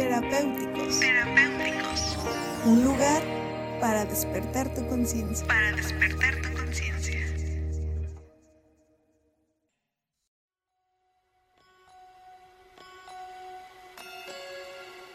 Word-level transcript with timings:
Terapéuticos. 0.00 0.98
Terapéuticos. 0.98 2.16
Un 2.64 2.84
lugar 2.84 3.22
para 3.82 4.06
despertar 4.06 4.72
tu 4.74 4.88
conciencia. 4.88 5.46
Para 5.46 5.72
despertar 5.72 6.40
tu 6.40 6.54
conciencia. 6.54 7.20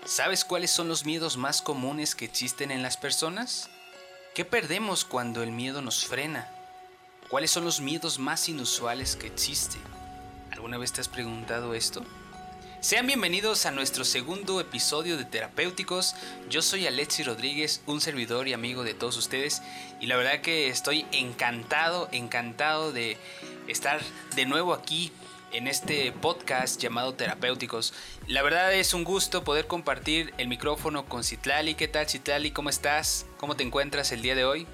¿Sabes 0.06 0.46
cuáles 0.46 0.70
son 0.70 0.88
los 0.88 1.04
miedos 1.04 1.36
más 1.36 1.64
comunes 1.64 2.14
que 2.14 2.26
existen 2.26 2.70
en 2.70 2.84
las 2.84 2.96
personas? 2.96 3.72
¿Qué 4.36 4.46
perdemos 4.46 5.04
cuando 5.04 5.42
el 5.42 5.52
miedo 5.52 5.82
nos 5.82 6.06
frena? 6.06 6.48
¿Cuáles 7.32 7.50
son 7.50 7.66
los 7.66 7.82
miedos 7.82 8.20
más 8.20 8.48
inusuales 8.50 9.16
que 9.16 9.26
existen? 9.26 9.82
¿Alguna 10.52 10.78
vez 10.78 10.94
te 10.94 11.02
has 11.02 11.08
preguntado 11.08 11.74
esto? 11.74 12.06
Sean 12.86 13.08
bienvenidos 13.08 13.66
a 13.66 13.72
nuestro 13.72 14.06
segundo 14.06 14.62
episodio 14.62 15.18
de 15.18 15.26
Terapéuticos. 15.26 16.16
Yo 16.52 16.62
soy 16.62 16.86
Alexi 16.86 17.24
Rodríguez, 17.24 17.82
un 17.88 18.00
servidor 18.00 18.48
y 18.48 18.54
amigo 18.54 18.84
de 18.84 18.94
todos 18.94 19.18
ustedes. 19.18 19.64
Y 20.00 20.06
la 20.06 20.18
verdad 20.18 20.42
que 20.42 20.68
estoy 20.68 21.08
encantado, 21.12 22.08
encantado 22.12 22.92
de 22.92 23.18
estar 23.68 24.02
de 24.36 24.46
nuevo 24.46 24.72
aquí 24.72 25.12
en 25.52 25.66
este 25.68 26.12
podcast 26.12 26.80
llamado 26.80 27.16
Terapéuticos. 27.16 27.92
La 28.28 28.44
verdad 28.44 28.72
es 28.72 28.94
un 28.94 29.04
gusto 29.04 29.44
poder 29.44 29.66
compartir 29.66 30.32
el 30.38 30.48
micrófono 30.48 31.06
con 31.10 31.24
Citlali. 31.24 31.74
¿Qué 31.74 31.88
tal 31.88 32.08
Citlali? 32.08 32.52
¿Cómo 32.52 32.70
estás? 32.70 33.26
¿Cómo 33.38 33.56
te 33.56 33.64
encuentras 33.64 34.12
el 34.12 34.22
día 34.22 34.36
de 34.36 34.46
hoy? 34.46 34.68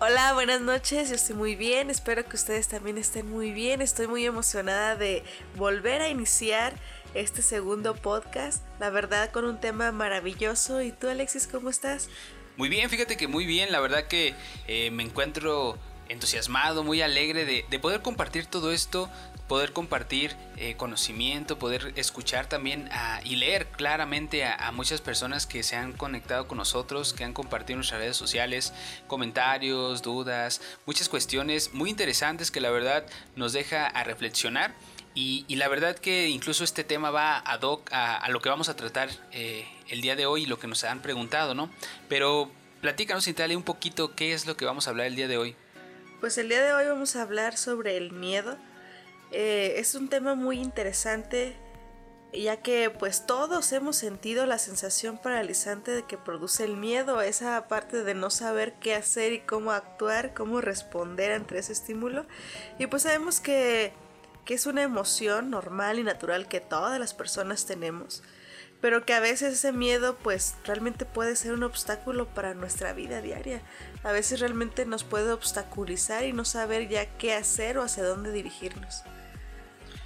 Hola, 0.00 0.32
buenas 0.32 0.60
noches, 0.60 1.08
yo 1.08 1.16
estoy 1.16 1.34
muy 1.34 1.56
bien, 1.56 1.90
espero 1.90 2.24
que 2.24 2.36
ustedes 2.36 2.68
también 2.68 2.98
estén 2.98 3.28
muy 3.28 3.50
bien, 3.50 3.82
estoy 3.82 4.06
muy 4.06 4.24
emocionada 4.24 4.94
de 4.94 5.24
volver 5.56 6.02
a 6.02 6.08
iniciar 6.08 6.72
este 7.14 7.42
segundo 7.42 7.94
podcast, 7.94 8.62
la 8.78 8.90
verdad 8.90 9.30
con 9.30 9.44
un 9.44 9.60
tema 9.60 9.92
maravilloso. 9.92 10.82
¿Y 10.82 10.92
tú 10.92 11.08
Alexis, 11.08 11.46
cómo 11.46 11.70
estás? 11.70 12.08
Muy 12.56 12.68
bien, 12.68 12.90
fíjate 12.90 13.16
que 13.16 13.28
muy 13.28 13.46
bien, 13.46 13.70
la 13.72 13.80
verdad 13.80 14.04
que 14.08 14.34
eh, 14.66 14.90
me 14.90 15.02
encuentro 15.02 15.78
entusiasmado, 16.08 16.82
muy 16.82 17.02
alegre 17.02 17.44
de, 17.44 17.64
de, 17.68 17.78
poder 17.78 18.02
compartir 18.02 18.46
todo 18.46 18.72
esto, 18.72 19.10
poder 19.46 19.72
compartir 19.72 20.36
eh, 20.56 20.74
conocimiento, 20.76 21.58
poder 21.58 21.92
escuchar 21.96 22.46
también 22.46 22.88
y 23.24 23.36
leer 23.36 23.66
claramente 23.68 24.44
a, 24.44 24.54
a, 24.54 24.72
muchas 24.72 25.00
personas 25.00 25.46
que 25.46 25.62
se 25.62 25.76
han 25.76 25.92
conectado 25.92 26.46
con 26.46 26.58
nosotros, 26.58 27.12
que 27.14 27.24
han 27.24 27.32
compartido 27.32 27.74
en 27.74 27.78
nuestras 27.78 28.00
redes 28.00 28.16
sociales, 28.16 28.72
comentarios, 29.06 30.02
dudas, 30.02 30.60
muchas 30.86 31.08
cuestiones 31.08 31.72
muy 31.72 31.90
interesantes 31.90 32.50
que 32.50 32.60
la 32.60 32.70
verdad 32.70 33.06
nos 33.36 33.52
deja 33.52 33.86
a 33.86 34.04
reflexionar. 34.04 34.74
Y, 35.20 35.44
y 35.48 35.56
la 35.56 35.66
verdad 35.66 35.98
que 35.98 36.28
incluso 36.28 36.62
este 36.62 36.84
tema 36.84 37.10
va 37.10 37.38
ad 37.38 37.62
hoc 37.62 37.92
a, 37.92 38.16
a 38.16 38.28
lo 38.28 38.40
que 38.40 38.50
vamos 38.50 38.68
a 38.68 38.76
tratar 38.76 39.08
eh, 39.32 39.66
el 39.88 40.00
día 40.00 40.14
de 40.14 40.26
hoy 40.26 40.44
y 40.44 40.46
lo 40.46 40.60
que 40.60 40.68
nos 40.68 40.84
han 40.84 41.02
preguntado, 41.02 41.56
¿no? 41.56 41.70
Pero 42.08 42.52
platícanos, 42.80 43.26
Italia, 43.26 43.56
un 43.56 43.64
poquito 43.64 44.14
qué 44.14 44.32
es 44.32 44.46
lo 44.46 44.56
que 44.56 44.64
vamos 44.64 44.86
a 44.86 44.90
hablar 44.90 45.06
el 45.08 45.16
día 45.16 45.26
de 45.26 45.36
hoy. 45.36 45.56
Pues 46.20 46.38
el 46.38 46.48
día 46.48 46.62
de 46.62 46.72
hoy 46.72 46.86
vamos 46.86 47.16
a 47.16 47.22
hablar 47.22 47.56
sobre 47.56 47.96
el 47.96 48.12
miedo. 48.12 48.56
Eh, 49.32 49.74
es 49.78 49.96
un 49.96 50.08
tema 50.08 50.36
muy 50.36 50.60
interesante 50.60 51.56
ya 52.32 52.58
que 52.58 52.88
pues 52.88 53.26
todos 53.26 53.72
hemos 53.72 53.96
sentido 53.96 54.46
la 54.46 54.58
sensación 54.58 55.18
paralizante 55.18 55.90
de 55.90 56.04
que 56.04 56.16
produce 56.16 56.62
el 56.62 56.76
miedo, 56.76 57.22
esa 57.22 57.66
parte 57.66 58.04
de 58.04 58.14
no 58.14 58.30
saber 58.30 58.74
qué 58.74 58.94
hacer 58.94 59.32
y 59.32 59.40
cómo 59.40 59.72
actuar, 59.72 60.32
cómo 60.32 60.60
responder 60.60 61.32
ante 61.32 61.58
ese 61.58 61.72
estímulo. 61.72 62.24
Y 62.78 62.86
pues 62.86 63.02
sabemos 63.02 63.40
que, 63.40 63.92
que 64.48 64.54
es 64.54 64.64
una 64.64 64.82
emoción 64.82 65.50
normal 65.50 65.98
y 65.98 66.04
natural 66.04 66.48
que 66.48 66.60
todas 66.60 66.98
las 66.98 67.12
personas 67.12 67.66
tenemos 67.66 68.22
pero 68.80 69.04
que 69.04 69.12
a 69.12 69.20
veces 69.20 69.54
ese 69.54 69.72
miedo 69.72 70.16
pues 70.16 70.54
realmente 70.64 71.04
puede 71.04 71.36
ser 71.36 71.52
un 71.52 71.64
obstáculo 71.64 72.28
para 72.28 72.54
nuestra 72.54 72.92
vida 72.92 73.20
diaria. 73.20 73.60
A 74.04 74.12
veces 74.12 74.40
realmente 74.40 74.86
nos 74.86 75.02
puede 75.04 75.32
obstaculizar 75.32 76.24
y 76.24 76.32
no 76.32 76.44
saber 76.44 76.88
ya 76.88 77.06
qué 77.18 77.34
hacer 77.34 77.78
o 77.78 77.82
hacia 77.82 78.04
dónde 78.04 78.30
dirigirnos. 78.30 79.02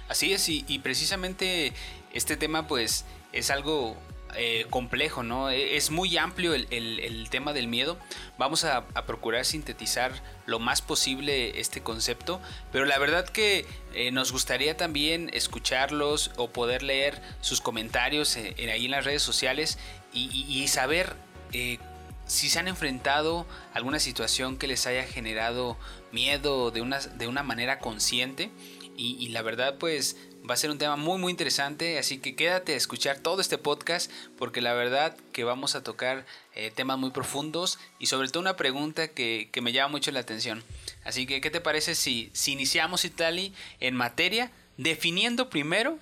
Así 0.09 0.33
es, 0.33 0.49
y, 0.49 0.65
y 0.67 0.79
precisamente 0.79 1.73
este 2.11 2.35
tema 2.35 2.67
pues 2.67 3.05
es 3.31 3.51
algo 3.51 3.95
eh, 4.35 4.65
complejo, 4.69 5.23
¿no? 5.23 5.49
E, 5.49 5.77
es 5.77 5.91
muy 5.91 6.17
amplio 6.17 6.53
el, 6.53 6.67
el, 6.69 7.29
tema 7.29 7.53
del 7.53 7.67
miedo. 7.67 7.97
Vamos 8.37 8.63
a, 8.63 8.85
procurar 9.05 9.45
sintetizar 9.45 10.11
lo 10.45 10.59
más 10.59 10.81
posible 10.81 11.59
este 11.59 11.81
concepto, 11.81 12.41
pero 12.71 12.85
la 12.85 12.97
verdad 12.99 13.27
que 13.27 13.65
eh, 13.93 14.11
nos 14.11 14.31
gustaría 14.31 14.77
también 14.77 15.29
escucharlos 15.33 16.31
o 16.37 16.49
poder 16.49 16.83
leer 16.83 17.21
sus 17.41 17.61
comentarios 17.61 18.35
en, 18.35 18.53
en 18.57 18.69
ahí 18.69 18.85
en 18.85 18.91
las 18.91 19.05
redes 19.05 19.21
sociales 19.21 19.77
y, 20.13 20.67
saber 20.67 21.15
eh, 21.51 21.79
si 22.27 22.49
se 22.49 22.59
han 22.59 22.67
enfrentado 22.67 23.45
a 23.73 23.77
alguna 23.77 23.99
situación 23.99 24.57
que 24.57 24.67
les 24.67 24.85
haya 24.87 25.03
generado 25.03 25.77
miedo 26.11 26.71
de 26.71 26.81
una, 26.81 26.99
de 26.99 27.27
una 27.27 27.43
manera 27.43 27.79
consciente. 27.79 28.51
Y, 28.95 29.29
la 29.29 29.41
verdad 29.41 29.79
pues 29.79 30.17
va 30.49 30.55
a 30.55 30.57
ser 30.57 30.71
un 30.71 30.77
tema 30.77 30.95
muy 30.95 31.17
muy 31.19 31.31
interesante, 31.31 31.97
así 31.97 32.17
que 32.17 32.35
quédate 32.35 32.73
a 32.73 32.77
escuchar 32.77 33.19
todo 33.19 33.41
este 33.41 33.57
podcast 33.57 34.11
porque 34.37 34.61
la 34.61 34.73
verdad 34.73 35.15
que 35.31 35.43
vamos 35.43 35.75
a 35.75 35.83
tocar 35.83 36.25
eh, 36.53 36.71
temas 36.71 36.97
muy 36.97 37.11
profundos 37.11 37.79
y 37.99 38.07
sobre 38.07 38.27
todo 38.27 38.41
una 38.41 38.57
pregunta 38.57 39.07
que, 39.07 39.49
que, 39.51 39.61
me 39.61 39.71
llama 39.71 39.91
mucho 39.91 40.11
la 40.11 40.19
atención. 40.19 40.63
Así 41.03 41.25
que, 41.25 41.41
¿qué 41.41 41.49
te 41.49 41.61
parece 41.61 41.95
si, 41.95 42.29
si 42.33 42.51
iniciamos 42.51 43.05
Itali 43.05 43.53
en 43.79 43.95
materia 43.95 44.51
definiendo 44.77 45.49
primero 45.49 45.97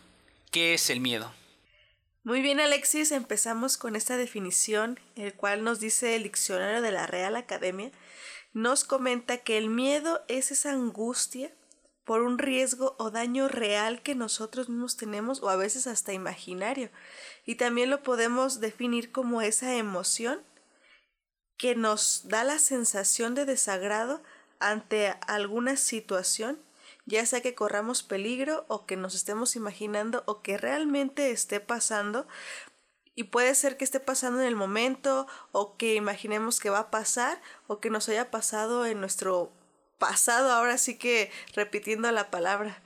qué 0.52 0.74
es 0.74 0.90
el 0.90 1.00
miedo? 1.00 1.32
Muy 2.24 2.42
bien 2.42 2.60
Alexis, 2.60 3.12
empezamos 3.12 3.78
con 3.78 3.96
esta 3.96 4.16
definición, 4.18 5.00
el 5.16 5.34
cual 5.34 5.64
nos 5.64 5.80
dice 5.80 6.16
el 6.16 6.24
diccionario 6.24 6.82
de 6.82 6.92
la 6.92 7.08
Real 7.08 7.36
Academia, 7.36 7.92
nos 8.54 8.84
comenta 8.84 9.38
que 9.38 9.58
el 9.58 9.70
miedo 9.70 10.24
es 10.28 10.52
esa 10.52 10.72
angustia 10.72 11.52
por 12.04 12.22
un 12.22 12.38
riesgo 12.38 12.96
o 12.98 13.12
daño 13.12 13.48
real 13.48 14.02
que 14.02 14.16
nosotros 14.16 14.70
mismos 14.70 14.98
tenemos 14.98 15.42
o 15.44 15.50
a 15.50 15.56
veces 15.56 15.88
hasta 15.88 16.14
imaginario. 16.14 16.90
Y 17.46 17.56
también 17.56 17.90
lo 17.90 18.04
podemos 18.04 18.60
definir 18.60 19.12
como 19.12 19.42
esa 19.42 19.76
emoción 19.76 20.42
que 21.58 21.76
nos 21.76 22.28
da 22.28 22.44
la 22.44 22.58
sensación 22.58 23.36
de 23.36 23.46
desagrado 23.46 24.22
ante 24.60 25.16
alguna 25.28 25.78
situación, 25.78 26.60
ya 27.06 27.26
sea 27.26 27.42
que 27.42 27.54
corramos 27.54 28.02
peligro 28.02 28.66
o 28.68 28.86
que 28.86 28.98
nos 28.98 29.14
estemos 29.14 29.56
imaginando 29.56 30.24
o 30.26 30.42
que 30.42 30.58
realmente 30.58 31.30
esté 31.30 31.60
pasando. 31.60 32.28
Y 33.14 33.26
puede 33.26 33.54
ser 33.54 33.78
que 33.78 33.84
esté 33.84 34.00
pasando 34.00 34.42
en 34.42 34.48
el 34.48 34.56
momento 34.56 35.28
o 35.52 35.78
que 35.78 35.96
imaginemos 35.96 36.60
que 36.60 36.70
va 36.70 36.80
a 36.80 36.92
pasar 36.92 37.42
o 37.68 37.80
que 37.80 37.90
nos 37.90 38.10
haya 38.10 38.32
pasado 38.32 38.86
en 38.86 39.00
nuestro 39.00 39.52
pasado, 40.02 40.52
ahora 40.52 40.80
sí 40.80 40.98
que 40.98 41.32
repitiendo 41.54 42.12
la 42.12 42.32
palabra. 42.32 42.82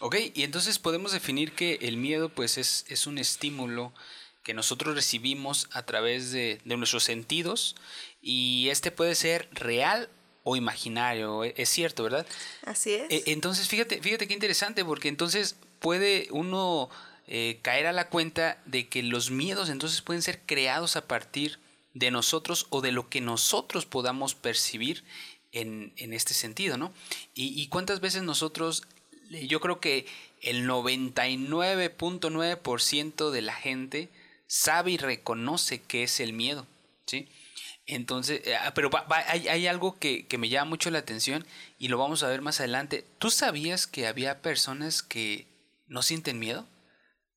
Ok, 0.00 0.16
y 0.34 0.42
entonces 0.42 0.80
podemos 0.80 1.12
definir 1.12 1.52
que 1.52 1.78
el 1.82 1.96
miedo 1.96 2.28
pues 2.28 2.58
es, 2.58 2.84
es 2.88 3.06
un 3.06 3.18
estímulo 3.18 3.94
que 4.42 4.52
nosotros 4.52 4.96
recibimos 4.96 5.68
a 5.70 5.86
través 5.86 6.32
de, 6.32 6.60
de, 6.64 6.76
nuestros 6.76 7.04
sentidos 7.04 7.76
y 8.20 8.68
este 8.70 8.90
puede 8.90 9.14
ser 9.14 9.48
real 9.52 10.10
o 10.42 10.56
imaginario, 10.56 11.44
e, 11.44 11.54
es 11.56 11.68
cierto, 11.68 12.02
¿verdad? 12.02 12.26
Así 12.64 12.92
es. 12.94 13.06
Entonces, 13.26 13.68
fíjate, 13.68 14.02
fíjate 14.02 14.26
qué 14.26 14.34
interesante, 14.34 14.84
porque 14.84 15.08
entonces 15.08 15.56
puede 15.78 16.26
uno 16.32 16.90
eh, 17.26 17.60
caer 17.62 17.86
a 17.86 17.92
la 17.92 18.08
cuenta 18.08 18.60
de 18.66 18.88
que 18.88 19.02
los 19.02 19.30
miedos 19.30 19.70
entonces 19.70 20.02
pueden 20.02 20.22
ser 20.22 20.42
creados 20.44 20.96
a 20.96 21.06
partir 21.06 21.58
de 21.94 22.10
nosotros 22.10 22.66
o 22.70 22.80
de 22.80 22.92
lo 22.92 23.08
que 23.08 23.20
nosotros 23.20 23.86
podamos 23.86 24.34
percibir 24.34 25.04
en, 25.54 25.94
en 25.96 26.12
este 26.12 26.34
sentido, 26.34 26.76
¿no? 26.76 26.92
Y, 27.34 27.66
cuántas 27.68 28.00
veces 28.00 28.22
nosotros, 28.22 28.82
yo 29.30 29.60
creo 29.60 29.80
que 29.80 30.04
el 30.42 30.68
99.9% 30.68 33.30
de 33.30 33.40
la 33.40 33.54
gente 33.54 34.10
sabe 34.46 34.90
y 34.90 34.98
reconoce 34.98 35.80
qué 35.80 36.02
es 36.02 36.20
el 36.20 36.34
miedo, 36.34 36.66
¿sí? 37.06 37.28
Entonces, 37.86 38.42
eh, 38.44 38.58
pero 38.74 38.90
va, 38.90 39.02
va, 39.02 39.24
hay, 39.28 39.48
hay, 39.48 39.66
algo 39.66 39.98
que, 39.98 40.26
que, 40.26 40.38
me 40.38 40.48
llama 40.48 40.70
mucho 40.70 40.90
la 40.90 40.98
atención 40.98 41.46
y 41.78 41.88
lo 41.88 41.98
vamos 41.98 42.22
a 42.22 42.28
ver 42.28 42.42
más 42.42 42.60
adelante. 42.60 43.04
¿Tú 43.18 43.30
sabías 43.30 43.86
que 43.86 44.06
había 44.06 44.42
personas 44.42 45.02
que 45.02 45.46
no 45.86 46.02
sienten 46.02 46.38
miedo? 46.38 46.66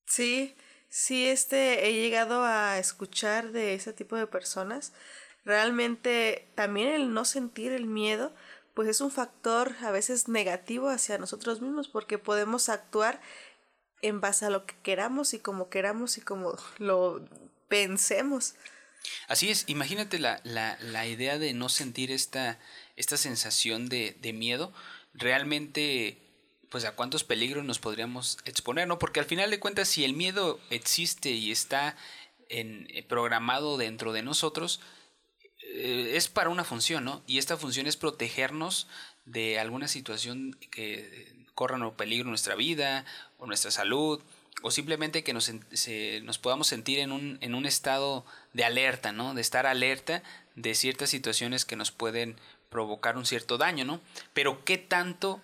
Sí, 0.05 0.55
sí, 0.89 1.27
este, 1.27 1.87
he 1.87 1.93
llegado 1.93 2.43
a 2.43 2.79
escuchar 2.79 3.51
de 3.51 3.73
ese 3.73 3.93
tipo 3.93 4.15
de 4.15 4.25
personas 4.25 4.93
realmente 5.47 6.45
también 6.55 6.89
el 6.89 7.13
no 7.13 7.23
sentir 7.23 7.71
el 7.71 7.85
miedo 7.85 8.33
pues 8.73 8.89
es 8.89 9.01
un 9.01 9.09
factor 9.09 9.75
a 9.81 9.89
veces 9.89 10.27
negativo 10.27 10.89
hacia 10.89 11.17
nosotros 11.17 11.61
mismos 11.61 11.87
porque 11.87 12.19
podemos 12.19 12.69
actuar 12.69 13.21
en 14.03 14.21
base 14.21 14.45
a 14.45 14.51
lo 14.51 14.67
que 14.67 14.75
queramos 14.83 15.33
y 15.33 15.39
como 15.39 15.69
queramos 15.69 16.17
y 16.17 16.21
como 16.21 16.55
lo 16.77 17.25
pensemos. 17.69 18.53
Así 19.27 19.49
es, 19.49 19.63
imagínate 19.67 20.19
la, 20.19 20.41
la, 20.43 20.77
la 20.81 21.07
idea 21.07 21.39
de 21.39 21.53
no 21.53 21.69
sentir 21.69 22.11
esta, 22.11 22.59
esta 22.97 23.17
sensación 23.17 23.87
de, 23.87 24.15
de 24.21 24.33
miedo, 24.33 24.73
realmente 25.13 26.19
pues 26.69 26.83
a 26.83 26.91
cuántos 26.91 27.23
peligros 27.23 27.63
nos 27.63 27.79
podríamos 27.79 28.37
exponer, 28.43 28.87
¿no? 28.87 28.99
Porque 28.99 29.21
al 29.21 29.25
final 29.25 29.49
de 29.49 29.61
cuentas 29.61 29.87
si 29.87 30.03
el 30.03 30.13
miedo 30.13 30.59
existe 30.69 31.31
y 31.31 31.51
está 31.51 31.95
en, 32.49 32.85
eh, 32.89 33.01
programado 33.01 33.77
dentro 33.77 34.13
de 34.13 34.21
nosotros, 34.21 34.81
eh, 35.77 36.17
es 36.17 36.27
para 36.27 36.49
una 36.49 36.63
función, 36.63 37.05
¿no? 37.05 37.21
Y 37.27 37.37
esta 37.37 37.57
función 37.57 37.87
es 37.87 37.97
protegernos 37.97 38.87
de 39.25 39.59
alguna 39.59 39.87
situación 39.87 40.57
que 40.71 41.35
corra 41.53 41.85
o 41.85 41.97
peligro 41.97 42.29
nuestra 42.29 42.55
vida 42.55 43.05
o 43.37 43.45
nuestra 43.45 43.71
salud 43.71 44.21
o 44.63 44.71
simplemente 44.71 45.23
que 45.23 45.33
nos, 45.33 45.51
nos 46.23 46.37
podamos 46.39 46.67
sentir 46.67 46.99
en 46.99 47.11
un, 47.11 47.37
en 47.41 47.53
un 47.53 47.65
estado 47.65 48.25
de 48.53 48.63
alerta, 48.63 49.11
¿no? 49.11 49.33
De 49.33 49.41
estar 49.41 49.67
alerta 49.67 50.23
de 50.55 50.73
ciertas 50.73 51.09
situaciones 51.09 51.65
que 51.65 51.75
nos 51.75 51.91
pueden 51.91 52.37
provocar 52.69 53.17
un 53.17 53.25
cierto 53.25 53.57
daño, 53.57 53.85
¿no? 53.85 54.01
Pero 54.33 54.65
qué 54.65 54.77
tanto 54.77 55.41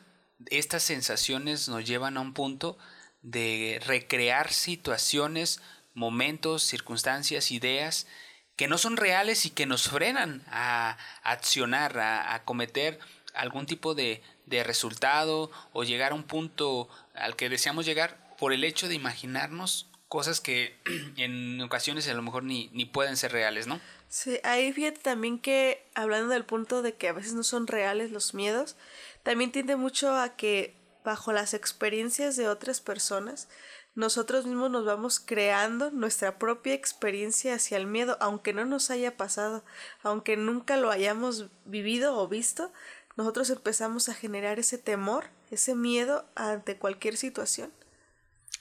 estas 0.47 0.83
sensaciones 0.83 1.69
nos 1.69 1.85
llevan 1.85 2.17
a 2.17 2.21
un 2.21 2.33
punto 2.33 2.77
de 3.21 3.79
recrear 3.85 4.51
situaciones, 4.51 5.61
momentos, 5.93 6.63
circunstancias, 6.63 7.51
ideas 7.51 8.07
que 8.55 8.67
no 8.67 8.77
son 8.77 8.97
reales 8.97 9.45
y 9.45 9.49
que 9.49 9.65
nos 9.65 9.89
frenan 9.89 10.43
a, 10.47 10.97
accionar, 11.23 11.99
a, 11.99 12.43
cometer 12.45 12.99
algún 13.33 13.65
tipo 13.65 13.95
de, 13.95 14.21
de 14.45 14.63
resultado 14.63 15.51
o 15.71 15.83
llegar 15.83 16.11
a 16.11 16.15
un 16.15 16.23
punto 16.23 16.87
al 17.15 17.35
que 17.35 17.49
deseamos 17.49 17.85
llegar 17.85 18.35
por 18.37 18.53
el 18.53 18.63
hecho 18.63 18.87
de 18.87 18.95
imaginarnos 18.95 19.87
cosas 20.07 20.41
que 20.41 20.75
en 21.17 21.59
ocasiones 21.61 22.07
a 22.07 22.13
lo 22.13 22.21
mejor 22.21 22.43
ni, 22.43 22.69
ni 22.73 22.85
pueden 22.85 23.17
ser 23.17 23.31
reales, 23.31 23.65
¿no? 23.65 23.79
Sí, 24.09 24.39
ahí 24.43 24.71
fíjate 24.71 24.99
también 24.99 25.39
que 25.39 25.83
hablando 25.95 26.31
del 26.31 26.45
punto 26.45 26.83
de 26.83 26.93
que 26.93 27.07
a 27.07 27.13
veces 27.13 27.33
no 27.33 27.41
son 27.41 27.65
reales 27.65 28.11
los 28.11 28.35
miedos, 28.35 28.75
también 29.23 29.51
tiende 29.51 29.75
mucho 29.75 30.15
a 30.15 30.35
que 30.35 30.75
bajo 31.03 31.33
las 31.33 31.55
experiencias 31.55 32.35
de 32.35 32.47
otras 32.47 32.79
personas, 32.79 33.47
nosotros 33.95 34.45
mismos 34.45 34.71
nos 34.71 34.85
vamos 34.85 35.19
creando 35.19 35.91
nuestra 35.91 36.39
propia 36.39 36.73
experiencia 36.73 37.55
hacia 37.55 37.77
el 37.77 37.85
miedo, 37.85 38.17
aunque 38.19 38.53
no 38.53 38.65
nos 38.65 38.89
haya 38.89 39.17
pasado, 39.17 39.63
aunque 40.01 40.35
nunca 40.35 40.77
lo 40.77 40.89
hayamos 40.89 41.45
vivido 41.65 42.17
o 42.17 42.27
visto, 42.27 42.71
nosotros 43.15 43.49
empezamos 43.51 44.09
a 44.09 44.15
generar 44.15 44.57
ese 44.57 44.77
temor, 44.79 45.25
ese 45.51 45.75
miedo 45.75 46.25
ante 46.35 46.77
cualquier 46.77 47.17
situación. 47.17 47.71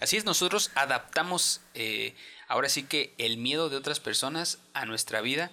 Así 0.01 0.17
es, 0.17 0.25
nosotros 0.25 0.71
adaptamos 0.75 1.61
eh, 1.75 2.15
ahora 2.49 2.69
sí 2.69 2.83
que 2.83 3.15
el 3.19 3.39
miedo 3.39 3.71
de 3.71 3.77
otras 3.77 4.01
personas 4.01 4.59
a 4.75 4.85
nuestra 4.85 5.21
vida, 5.21 5.51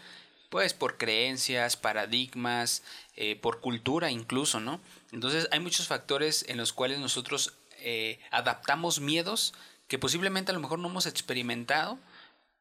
pues 0.49 0.73
por 0.73 0.97
creencias, 0.97 1.77
paradigmas, 1.77 2.83
eh, 3.15 3.35
por 3.35 3.61
cultura 3.61 4.11
incluso, 4.11 4.59
¿no? 4.59 4.81
Entonces 5.11 5.47
hay 5.51 5.59
muchos 5.59 5.87
factores 5.87 6.43
en 6.47 6.57
los 6.57 6.73
cuales 6.73 6.99
nosotros 6.99 7.53
eh, 7.81 8.19
adaptamos 8.31 8.99
miedos 8.99 9.53
que 9.89 9.99
posiblemente 9.99 10.51
a 10.51 10.53
lo 10.53 10.61
mejor 10.61 10.79
no 10.79 10.87
hemos 10.87 11.05
experimentado, 11.05 11.99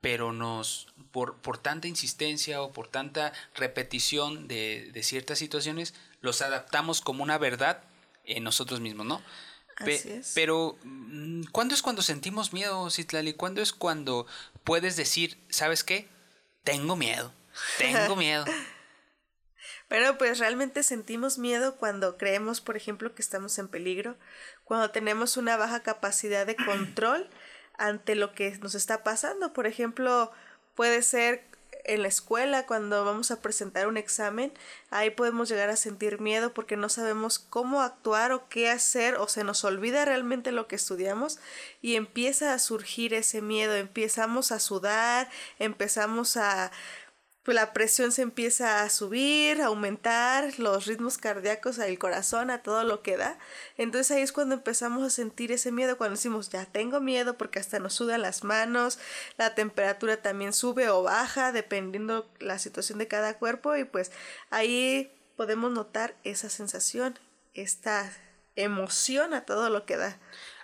pero 0.00 0.32
nos, 0.32 0.88
por, 1.12 1.36
por 1.36 1.58
tanta 1.58 1.86
insistencia 1.86 2.60
o 2.62 2.72
por 2.72 2.88
tanta 2.88 3.32
repetición 3.54 4.48
de, 4.48 4.90
de 4.92 5.02
ciertas 5.04 5.38
situaciones, 5.38 5.94
los 6.20 6.42
adaptamos 6.42 7.00
como 7.00 7.22
una 7.22 7.38
verdad 7.38 7.84
en 8.24 8.42
nosotros 8.42 8.80
mismos, 8.80 9.06
¿no? 9.06 9.22
Pero, 10.34 10.76
mm, 10.82 11.44
¿cuándo 11.52 11.74
es 11.74 11.82
cuando 11.82 12.02
sentimos 12.02 12.52
miedo, 12.52 12.90
Citlali? 12.90 13.34
¿Cuándo 13.34 13.62
es 13.62 13.72
cuando 13.72 14.26
puedes 14.64 14.96
decir, 14.96 15.38
¿sabes 15.50 15.84
qué? 15.84 16.08
Tengo 16.64 16.96
miedo, 16.96 17.32
tengo 17.78 18.16
miedo. 18.16 18.44
Pero 19.88 20.18
pues 20.18 20.38
realmente 20.38 20.82
sentimos 20.82 21.38
miedo 21.38 21.76
cuando 21.76 22.18
creemos, 22.18 22.60
por 22.60 22.76
ejemplo, 22.76 23.14
que 23.14 23.22
estamos 23.22 23.58
en 23.58 23.68
peligro, 23.68 24.18
cuando 24.68 24.90
tenemos 24.90 25.38
una 25.38 25.56
baja 25.56 25.80
capacidad 25.80 26.46
de 26.46 26.54
control 26.54 27.26
ante 27.78 28.14
lo 28.14 28.34
que 28.34 28.56
nos 28.58 28.74
está 28.74 29.02
pasando. 29.02 29.54
Por 29.54 29.66
ejemplo, 29.66 30.30
puede 30.74 31.00
ser 31.02 31.42
en 31.84 32.02
la 32.02 32.08
escuela, 32.08 32.66
cuando 32.66 33.02
vamos 33.06 33.30
a 33.30 33.40
presentar 33.40 33.88
un 33.88 33.96
examen, 33.96 34.52
ahí 34.90 35.08
podemos 35.08 35.48
llegar 35.48 35.70
a 35.70 35.76
sentir 35.76 36.20
miedo 36.20 36.52
porque 36.52 36.76
no 36.76 36.90
sabemos 36.90 37.38
cómo 37.38 37.80
actuar 37.80 38.32
o 38.32 38.46
qué 38.50 38.68
hacer 38.68 39.14
o 39.14 39.26
se 39.26 39.42
nos 39.42 39.64
olvida 39.64 40.04
realmente 40.04 40.52
lo 40.52 40.68
que 40.68 40.76
estudiamos 40.76 41.38
y 41.80 41.94
empieza 41.94 42.52
a 42.52 42.58
surgir 42.58 43.14
ese 43.14 43.40
miedo, 43.40 43.74
empezamos 43.74 44.52
a 44.52 44.60
sudar, 44.60 45.30
empezamos 45.58 46.36
a 46.36 46.70
pues 47.48 47.54
la 47.54 47.72
presión 47.72 48.12
se 48.12 48.20
empieza 48.20 48.82
a 48.82 48.90
subir, 48.90 49.62
a 49.62 49.68
aumentar, 49.68 50.58
los 50.58 50.84
ritmos 50.84 51.16
cardíacos, 51.16 51.78
el 51.78 51.98
corazón, 51.98 52.50
a 52.50 52.62
todo 52.62 52.84
lo 52.84 53.00
que 53.00 53.16
da. 53.16 53.38
Entonces 53.78 54.10
ahí 54.10 54.20
es 54.20 54.32
cuando 54.32 54.54
empezamos 54.54 55.02
a 55.02 55.08
sentir 55.08 55.50
ese 55.50 55.72
miedo, 55.72 55.96
cuando 55.96 56.16
decimos, 56.16 56.50
ya 56.50 56.66
tengo 56.66 57.00
miedo 57.00 57.38
porque 57.38 57.58
hasta 57.58 57.78
nos 57.78 57.94
sudan 57.94 58.20
las 58.20 58.44
manos, 58.44 58.98
la 59.38 59.54
temperatura 59.54 60.18
también 60.18 60.52
sube 60.52 60.90
o 60.90 61.02
baja 61.02 61.50
dependiendo 61.50 62.28
la 62.38 62.58
situación 62.58 62.98
de 62.98 63.08
cada 63.08 63.38
cuerpo 63.38 63.74
y 63.76 63.84
pues 63.84 64.12
ahí 64.50 65.10
podemos 65.34 65.72
notar 65.72 66.16
esa 66.24 66.50
sensación, 66.50 67.18
esta 67.54 68.12
emoción 68.56 69.32
a 69.32 69.46
todo 69.46 69.70
lo 69.70 69.86
que 69.86 69.96
da. 69.96 70.18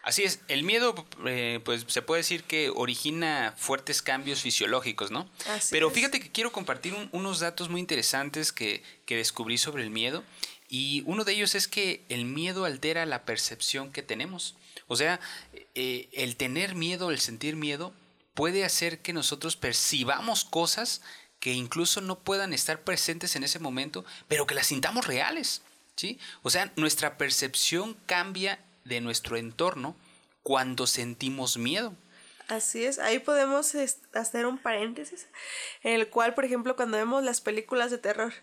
Así 0.05 0.23
es, 0.23 0.41
el 0.49 0.65
miedo, 0.65 0.95
eh, 1.27 1.61
pues 1.65 1.87
se 1.89 2.03
puede 2.03 2.21
decir 2.21 2.45
que 2.45 2.69
origina 2.69 3.55
fuertes 3.57 4.03
cambios 4.03 4.43
fisiológicos, 4.43 5.11
¿no? 5.11 5.29
Pero 5.71 5.91
fíjate 5.91 6.21
que 6.21 6.31
quiero 6.31 6.53
compartir 6.53 6.95
unos 7.13 7.41
datos 7.41 7.71
muy 7.71 7.81
interesantes 7.81 8.53
que, 8.53 8.83
que 9.07 9.17
descubrí 9.17 9.57
sobre 9.57 9.83
el 9.83 9.89
miedo. 9.89 10.23
Y 10.69 11.03
uno 11.07 11.25
de 11.25 11.33
ellos 11.33 11.55
es 11.55 11.69
que 11.69 12.05
el 12.11 12.27
miedo 12.27 12.67
altera 12.67 13.07
la 13.07 13.25
percepción 13.25 13.93
que 13.93 14.03
tenemos. 14.03 14.57
O 14.89 14.97
sea, 14.97 15.21
eh, 15.75 16.09
el 16.13 16.37
tener 16.37 16.75
miedo, 16.75 17.11
el 17.11 17.19
sentir 17.19 17.57
miedo, 17.57 17.95
puede 18.35 18.65
hacer 18.65 19.01
que 19.01 19.15
nosotros 19.15 19.57
percibamos 19.57 20.45
cosas 20.45 21.01
que 21.41 21.53
incluso 21.53 22.03
no 22.03 22.19
puedan 22.19 22.53
estar 22.53 22.83
presentes 22.83 23.37
en 23.37 23.45
ese 23.45 23.59
momento, 23.59 24.05
pero 24.29 24.47
que 24.47 24.55
las 24.55 24.67
sintamos 24.67 25.07
reales. 25.07 25.63
¿sí? 25.97 26.19
O 26.43 26.51
sea, 26.51 26.73
nuestra 26.77 27.17
percepción 27.17 27.97
cambia 28.07 28.59
de 28.85 29.01
nuestro 29.01 29.37
entorno 29.37 29.97
cuando 30.43 30.87
sentimos 30.87 31.57
miedo. 31.57 31.97
Así 32.49 32.85
es, 32.85 32.99
ahí 32.99 33.19
podemos 33.19 33.75
hacer 34.13 34.47
un 34.47 34.59
paréntesis 34.59 35.27
en 35.83 35.95
el 35.95 36.09
cual, 36.09 36.35
por 36.35 36.45
ejemplo, 36.45 36.77
cuando 36.77 36.99
vemos 36.99 37.25
las 37.25 37.41
películas 37.41 37.91
de 37.91 37.99
terror, 37.99 38.35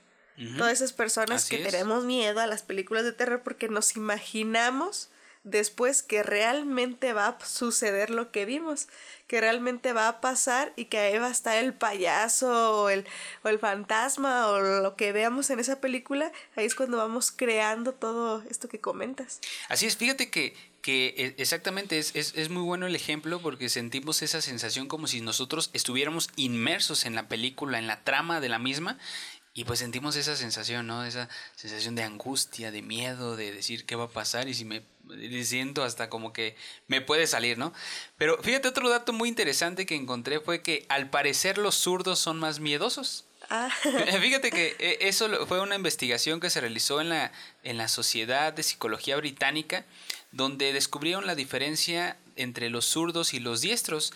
todas 0.58 0.74
esas 0.74 0.92
personas 0.92 1.48
que 1.48 1.60
tenemos 1.60 2.04
miedo 2.04 2.40
a 2.40 2.48
las 2.48 2.64
películas 2.64 3.04
de 3.04 3.12
terror 3.12 3.44
porque 3.44 3.70
nos 3.70 3.96
imaginamos 3.96 5.10
después 5.44 6.04
que 6.04 6.24
realmente 6.24 7.14
va 7.14 7.28
a 7.28 7.46
suceder 7.46 8.10
lo 8.10 8.32
que 8.32 8.46
vimos, 8.46 8.88
que 9.28 9.42
realmente 9.42 9.94
va 9.94 10.08
a 10.08 10.22
pasar 10.22 10.74
y 10.76 10.86
que 10.86 11.00
ahí 11.00 11.18
va 11.18 11.28
a 11.28 11.32
estar 11.32 11.58
el 11.58 11.74
payaso 11.74 12.82
o 12.82 12.90
el, 12.90 13.06
o 13.44 13.50
el 13.50 13.60
fantasma 13.60 14.48
o 14.48 14.60
lo 14.60 14.96
que 14.96 15.12
veamos 15.12 15.50
en 15.50 15.60
esa 15.60 15.82
película, 15.82 16.32
ahí 16.56 16.66
es 16.66 16.76
cuando 16.76 16.98
vamos 16.98 17.32
creando 17.32 17.94
todo 17.94 18.44
esto 18.50 18.68
que 18.68 18.80
comentas. 18.80 19.40
Así 19.70 19.88
es, 19.88 19.98
fíjate 19.98 20.30
que, 20.30 20.56
que 20.82 21.16
e, 21.18 21.42
exactamente 21.42 21.98
es, 21.98 22.16
es, 22.16 22.34
es 22.36 22.50
muy 22.50 22.64
bueno 22.64 22.86
el 22.86 22.96
ejemplo 22.96 23.42
porque 23.42 23.70
sentimos 23.70 24.22
esa 24.22 24.42
sensación 24.42 24.88
como 24.88 25.08
si 25.08 25.22
nosotros 25.22 25.72
estuviéramos 25.74 26.30
inmersos 26.36 27.06
en 27.06 27.16
la 27.16 27.28
película, 27.28 27.80
en 27.80 27.88
la 27.88 28.04
trama 28.04 28.42
de 28.42 28.50
la 28.50 28.60
misma 28.60 29.00
y 29.54 29.66
pues 29.66 29.80
sentimos 29.80 30.16
esa 30.16 30.36
sensación, 30.36 30.88
¿no? 30.88 31.04
Esa 31.04 31.28
sensación 31.56 31.96
de 31.96 32.04
angustia, 32.04 32.72
de 32.72 32.82
miedo, 32.82 33.36
de 33.36 33.52
decir 33.52 33.86
qué 33.86 33.96
va 33.96 34.06
a 34.06 34.10
pasar 34.10 34.48
y 34.48 34.54
si 34.54 34.64
me 34.64 34.84
siento 35.44 35.84
hasta 35.84 36.10
como 36.10 36.32
que 36.32 36.56
me 36.88 37.02
puede 37.02 37.28
salir, 37.28 37.58
¿no? 37.58 37.74
Pero 38.18 38.42
fíjate, 38.42 38.70
otro 38.70 38.90
dato 38.90 39.12
muy 39.14 39.28
interesante 39.30 39.86
que 39.86 39.96
encontré 39.96 40.40
fue 40.40 40.62
que 40.62 40.86
al 40.90 41.10
parecer 41.10 41.58
los 41.58 41.76
zurdos 41.76 42.20
son 42.20 42.40
más 42.40 42.60
miedosos. 42.60 43.26
Ah. 43.50 43.70
Fíjate 44.22 44.52
que 44.52 44.76
eh, 44.80 44.98
eso 45.02 45.46
fue 45.48 45.60
una 45.60 45.76
investigación 45.76 46.40
que 46.40 46.50
se 46.50 46.62
realizó 46.62 47.02
en 47.02 47.10
la, 47.10 47.32
en 47.64 47.78
la 47.78 47.88
Sociedad 47.88 48.54
de 48.54 48.64
Psicología 48.64 49.18
Británica, 49.18 49.86
donde 50.32 50.72
descubrieron 50.72 51.28
la 51.28 51.36
diferencia 51.36 52.18
entre 52.38 52.70
los 52.70 52.86
zurdos 52.86 53.34
y 53.34 53.40
los 53.40 53.62
diestros. 53.62 54.14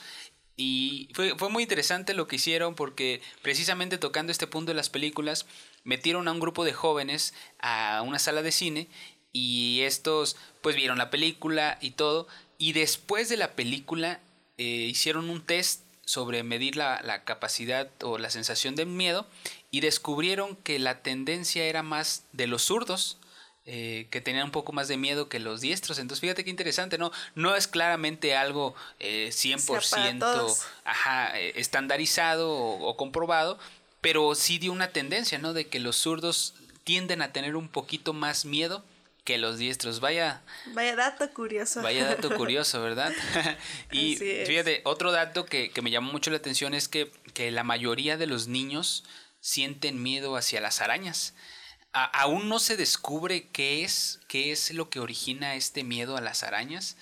Y 0.57 1.09
fue, 1.13 1.37
fue 1.37 1.49
muy 1.49 1.63
interesante 1.63 2.13
lo 2.13 2.27
que 2.27 2.37
hicieron 2.37 2.75
porque 2.75 3.21
precisamente 3.41 3.97
tocando 3.97 4.31
este 4.31 4.47
punto 4.47 4.71
de 4.71 4.75
las 4.75 4.89
películas, 4.89 5.45
metieron 5.83 6.27
a 6.27 6.31
un 6.31 6.39
grupo 6.39 6.63
de 6.63 6.73
jóvenes 6.73 7.33
a 7.59 8.01
una 8.05 8.19
sala 8.19 8.41
de 8.41 8.51
cine 8.51 8.87
y 9.33 9.81
estos 9.81 10.37
pues 10.61 10.75
vieron 10.75 10.97
la 10.97 11.09
película 11.09 11.77
y 11.81 11.91
todo 11.91 12.27
y 12.57 12.71
después 12.71 13.27
de 13.27 13.35
la 13.35 13.51
película 13.51 14.21
eh, 14.57 14.63
hicieron 14.63 15.29
un 15.29 15.41
test 15.41 15.81
sobre 16.05 16.43
medir 16.43 16.77
la, 16.77 17.01
la, 17.03 17.23
capacidad 17.23 17.89
o 18.01 18.17
la 18.17 18.29
sensación 18.29 18.75
de 18.75 18.85
miedo 18.85 19.27
y 19.71 19.81
descubrieron 19.81 20.55
que 20.55 20.79
la 20.79 21.01
tendencia 21.01 21.65
era 21.65 21.83
más 21.83 22.23
de 22.31 22.47
los 22.47 22.63
zurdos 22.63 23.17
eh, 23.67 24.05
que 24.11 24.21
tenían 24.21 24.45
un 24.45 24.51
poco 24.51 24.73
más 24.73 24.87
de 24.87 24.95
miedo 24.95 25.27
que 25.27 25.39
los 25.39 25.59
diestros. 25.59 25.97
Entonces, 25.97 26.21
fíjate 26.21 26.43
qué 26.43 26.51
interesante, 26.51 26.99
¿no? 26.99 27.11
No 27.33 27.55
es 27.55 27.67
claramente 27.67 28.35
algo 28.35 28.75
eh, 28.99 29.29
100% 29.31 30.55
ajá, 30.83 31.39
eh, 31.39 31.53
estandarizado 31.55 32.51
o, 32.53 32.95
comprobado, 32.95 33.57
pero 34.01 34.35
sí 34.35 34.59
dio 34.59 34.71
una 34.71 34.89
tendencia, 34.89 35.39
¿no? 35.39 35.53
De 35.53 35.65
que 35.65 35.79
los 35.79 35.95
zurdos 35.95 36.53
tienden 36.83 37.23
a 37.23 37.33
tener 37.33 37.55
un 37.55 37.67
poquito 37.67 38.13
más 38.13 38.45
miedo 38.45 38.85
que 39.23 39.39
los 39.39 39.57
diestros. 39.57 39.99
Vaya. 39.99 40.43
Vaya 40.67 40.95
dato 40.95 41.27
curioso. 41.33 41.81
Vaya 41.81 42.05
dato 42.05 42.29
curioso, 42.37 42.83
¿verdad? 42.83 43.11
y 43.91 44.15
fíjate, 44.15 44.81
otro 44.83 45.11
dato 45.11 45.47
que, 45.47 45.71
me 45.81 45.89
llamó 45.89 46.11
mucho 46.11 46.29
la 46.29 46.37
atención 46.37 46.75
es 46.75 46.87
que, 46.87 47.11
que, 47.33 47.49
la 47.49 47.63
mayoría 47.63 48.15
de 48.15 48.27
los 48.27 48.47
niños 48.47 49.03
sienten 49.39 50.03
miedo 50.03 50.37
hacia 50.37 50.61
las 50.61 50.81
arañas. 50.81 51.33
Aún 51.95 52.49
no 52.49 52.59
se 52.59 52.75
descubre 52.75 53.47
qué 53.49 53.83
es, 53.83 54.19
qué 54.27 54.51
es 54.51 54.73
lo 54.73 54.89
que 54.89 54.99
origina 54.99 55.55
este 55.55 55.83
miedo 55.83 56.17
a 56.17 56.21
las 56.21 56.43
arañas. 56.43 56.97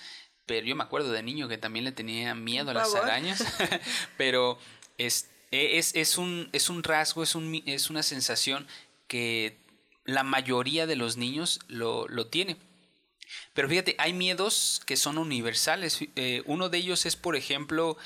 Pero 0.46 0.66
yo 0.66 0.76
me 0.76 0.84
acuerdo 0.84 1.10
de 1.10 1.22
niño 1.22 1.48
que 1.48 1.58
también 1.58 1.84
le 1.84 1.92
tenía 1.92 2.34
miedo 2.34 2.70
a 2.70 2.74
las 2.74 2.94
arañas. 2.94 3.44
pero 4.16 4.58
es, 4.98 5.30
es, 5.50 5.94
es, 5.94 6.16
un, 6.16 6.48
es 6.52 6.68
un 6.68 6.82
rasgo, 6.82 7.22
es, 7.22 7.34
un, 7.34 7.62
es 7.66 7.90
una 7.90 8.02
sensación 8.02 8.68
que 9.08 9.58
la 10.04 10.22
mayoría 10.22 10.86
de 10.86 10.96
los 10.96 11.16
niños 11.16 11.60
lo, 11.66 12.06
lo 12.08 12.28
tiene. 12.28 12.56
Pero 13.52 13.68
fíjate, 13.68 13.96
hay 13.98 14.12
miedos 14.12 14.80
que 14.86 14.96
son 14.96 15.18
universales. 15.18 15.98
Eh, 16.14 16.42
uno 16.46 16.68
de 16.68 16.78
ellos 16.78 17.04
es, 17.04 17.16
por 17.16 17.34
ejemplo, 17.34 17.96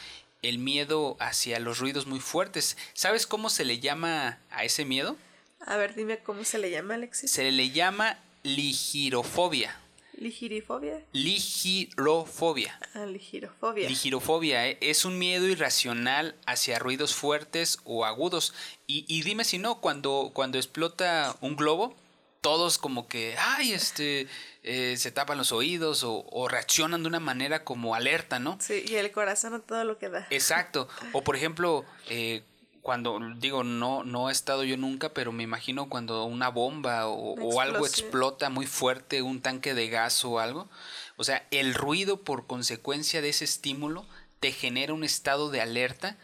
el 0.41 0.59
miedo 0.59 1.17
hacia 1.21 1.59
los 1.59 1.81
ruidos 1.81 2.07
muy 2.07 2.21
fuertes. 2.21 2.79
¿Sabes 2.95 3.27
cómo 3.27 3.51
se 3.51 3.65
le 3.67 3.81
llama 3.81 4.39
a 4.51 4.65
ese 4.65 4.85
miedo? 4.87 5.17
A 5.61 5.77
ver, 5.77 5.95
dime 5.95 6.19
cómo 6.19 6.45
se 6.45 6.59
le 6.59 6.71
llama, 6.71 6.95
Alexis. 6.95 7.31
Se 7.31 7.51
le 7.51 7.71
llama 7.71 8.19
ligirofobia. 8.43 9.77
¿Ligirofobia? 10.19 11.01
Ligirofobia. 11.13 12.79
Ah, 12.95 13.07
ligirofobia. 13.07 13.89
Ligirofobia 13.89 14.67
eh, 14.67 14.79
es 14.81 15.05
un 15.05 15.17
miedo 15.17 15.47
irracional 15.47 16.35
hacia 16.45 16.79
ruidos 16.81 17.15
fuertes 17.15 17.79
o 17.85 18.05
agudos. 18.05 18.53
Y, 18.87 19.23
dime 19.23 19.45
si 19.45 19.59
no, 19.59 19.81
cuando, 19.81 20.33
cuando 20.35 20.59
explota 20.59 21.37
un 21.41 21.55
globo, 21.55 21.95
todos 22.41 22.79
como 22.79 23.07
que, 23.07 23.37
ay, 23.39 23.73
este, 23.73 24.27
eh, 24.65 24.97
se 24.97 25.13
tapan 25.13 25.39
los 25.39 25.53
oídos 25.53 26.03
o, 26.05 26.49
reaccionan 26.49 27.03
de 27.03 27.09
una 27.09 27.21
manera 27.21 27.63
como 27.63 27.95
alerta, 27.95 28.41
¿no? 28.41 28.59
Sí, 28.61 28.85
y 28.89 28.95
el 28.97 29.13
corazón 29.13 29.55
a 29.55 29.61
todo 29.61 29.85
lo 29.85 29.99
que 29.99 30.09
da. 30.09 30.27
Exacto. 30.31 30.89
O 31.13 31.23
por 31.23 31.37
ejemplo, 31.37 31.85
eh, 32.09 32.43
cuando 32.89 33.21
digo 33.37 33.65
no 33.65 34.03
no 34.03 34.31
he 34.31 34.33
estado 34.33 34.65
yo 34.65 34.79
nunca 34.79 35.13
pero 35.13 35.31
me 35.31 35.43
imagino 35.43 35.91
cuando 35.91 36.25
una 36.25 36.49
bomba 36.49 37.07
o, 37.07 37.61
algo 37.61 37.85
explota 37.85 38.49
muy 38.49 38.65
fuerte 38.65 39.21
un 39.21 39.43
tanque 39.43 39.75
de 39.75 39.91
gas 39.91 40.25
o 40.25 40.39
algo 40.39 40.71
o 41.19 41.25
sea 41.25 41.47
el 41.51 41.75
ruido 41.75 42.25
por 42.25 42.47
consecuencia 42.47 43.21
de 43.21 43.29
ese 43.29 43.45
estímulo 43.45 44.07
te 44.41 44.53
genera 44.53 44.95
un 44.95 45.05
estado 45.05 45.51
de 45.51 45.61
alerta 45.61 46.17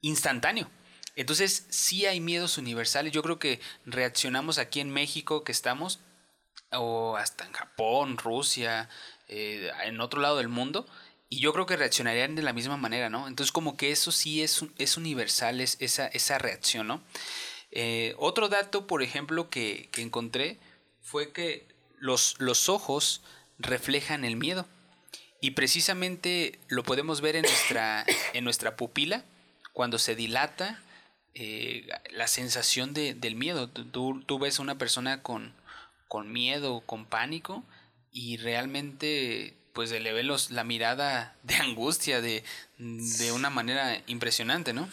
instantáneo. 0.00 0.70
Entonces 1.14 1.66
sí 1.68 2.06
hay 2.06 2.20
miedos 2.20 2.56
universales. 2.56 3.12
Yo 3.12 3.22
creo 3.22 3.38
que 3.38 3.60
reaccionamos 3.84 4.56
aquí 4.56 4.80
en 4.80 4.88
México 4.90 5.44
que 5.44 5.52
estamos 5.52 6.00
o 6.72 7.18
hasta 7.18 7.44
en 7.44 7.52
Japón 7.52 8.16
Rusia 8.16 8.88
eh, 9.26 9.70
en 9.84 10.00
otro 10.00 10.22
lado 10.22 10.38
del 10.38 10.48
mundo 10.48 10.86
y 11.30 11.40
yo 11.40 11.52
creo 11.52 11.66
que 11.66 11.76
reaccionarían 11.76 12.34
de 12.34 12.42
la 12.42 12.52
misma 12.52 12.76
manera, 12.76 13.10
¿no? 13.10 13.28
Entonces 13.28 13.52
como 13.52 13.76
que 13.76 13.90
eso 13.90 14.12
sí 14.12 14.42
es, 14.42 14.64
es 14.78 14.96
universal, 14.96 15.60
es 15.60 15.76
esa, 15.80 16.06
esa 16.08 16.38
reacción, 16.38 16.86
¿no? 16.86 17.02
Eh, 17.70 18.14
otro 18.18 18.48
dato, 18.48 18.86
por 18.86 19.02
ejemplo, 19.02 19.50
que, 19.50 19.88
que 19.92 20.02
encontré 20.02 20.58
fue 21.02 21.32
que 21.32 21.66
los, 21.98 22.36
los, 22.38 22.68
ojos 22.68 23.22
reflejan 23.58 24.24
el 24.24 24.36
miedo. 24.36 24.66
Y 25.40 25.52
precisamente 25.52 26.58
lo 26.68 26.82
podemos 26.82 27.20
ver 27.20 27.36
en 27.36 27.42
nuestra, 27.42 28.04
en 28.32 28.44
nuestra 28.44 28.76
pupila, 28.76 29.24
cuando 29.72 29.98
se 29.98 30.14
dilata 30.16 30.82
eh, 31.34 31.86
la 32.10 32.26
sensación 32.26 32.94
de, 32.94 33.14
del 33.14 33.36
miedo. 33.36 33.68
Tú, 33.68 34.38
ves 34.38 34.58
a 34.58 34.62
una 34.62 34.78
persona 34.78 35.22
con, 35.22 35.54
con 36.08 36.32
miedo, 36.32 36.80
con 36.80 37.06
pánico, 37.06 37.64
y 38.10 38.38
realmente 38.38 39.54
pues 39.78 39.92
le 39.92 40.12
ve 40.12 40.24
los, 40.24 40.50
la 40.50 40.64
mirada 40.64 41.36
de 41.44 41.54
angustia 41.54 42.20
de, 42.20 42.42
de 42.78 43.30
una 43.30 43.48
manera 43.48 44.02
impresionante, 44.08 44.72
¿no? 44.72 44.88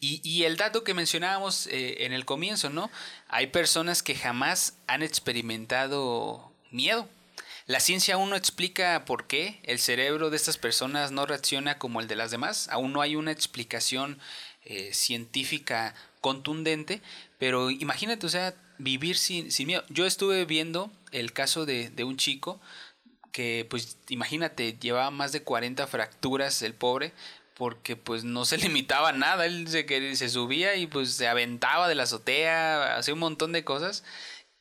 Y, 0.00 0.20
y, 0.22 0.44
el 0.44 0.58
dato 0.58 0.84
que 0.84 0.92
mencionábamos 0.92 1.66
eh, 1.68 2.04
en 2.04 2.12
el 2.12 2.26
comienzo, 2.26 2.68
¿no? 2.68 2.90
Hay 3.26 3.46
personas 3.46 4.02
que 4.02 4.14
jamás 4.14 4.76
han 4.86 5.02
experimentado 5.02 6.52
miedo. 6.70 7.08
La 7.64 7.80
ciencia 7.80 8.16
aún 8.16 8.28
no 8.28 8.36
explica 8.36 9.06
por 9.06 9.26
qué 9.26 9.60
el 9.62 9.78
cerebro 9.78 10.28
de 10.28 10.36
estas 10.36 10.58
personas 10.58 11.10
no 11.10 11.24
reacciona 11.24 11.78
como 11.78 12.02
el 12.02 12.06
de 12.06 12.16
las 12.16 12.30
demás. 12.30 12.68
Aún 12.68 12.92
no 12.92 13.00
hay 13.00 13.16
una 13.16 13.32
explicación 13.32 14.18
eh, 14.66 14.92
científica 14.92 15.94
contundente, 16.20 17.00
pero 17.38 17.70
imagínate, 17.70 18.26
o 18.26 18.28
sea, 18.28 18.54
vivir 18.76 19.16
sin, 19.16 19.50
sin 19.50 19.68
miedo. 19.68 19.84
Yo 19.88 20.04
estuve 20.04 20.44
viendo 20.44 20.92
el 21.12 21.32
caso 21.32 21.64
de, 21.64 21.88
de 21.88 22.04
un 22.04 22.18
chico 22.18 22.60
que 23.32 23.66
pues 23.68 23.98
imagínate, 24.08 24.76
llevaba 24.80 25.10
más 25.10 25.32
de 25.32 25.42
40 25.42 25.86
fracturas 25.86 26.62
el 26.62 26.74
pobre, 26.74 27.12
porque 27.54 27.96
pues 27.96 28.24
no 28.24 28.44
se 28.44 28.58
limitaba 28.58 29.10
a 29.10 29.12
nada, 29.12 29.46
él 29.46 29.68
se, 29.68 30.16
se 30.16 30.28
subía 30.28 30.76
y 30.76 30.86
pues 30.86 31.12
se 31.12 31.28
aventaba 31.28 31.88
de 31.88 31.94
la 31.94 32.04
azotea, 32.04 32.96
hacía 32.96 33.14
un 33.14 33.20
montón 33.20 33.52
de 33.52 33.64
cosas 33.64 34.04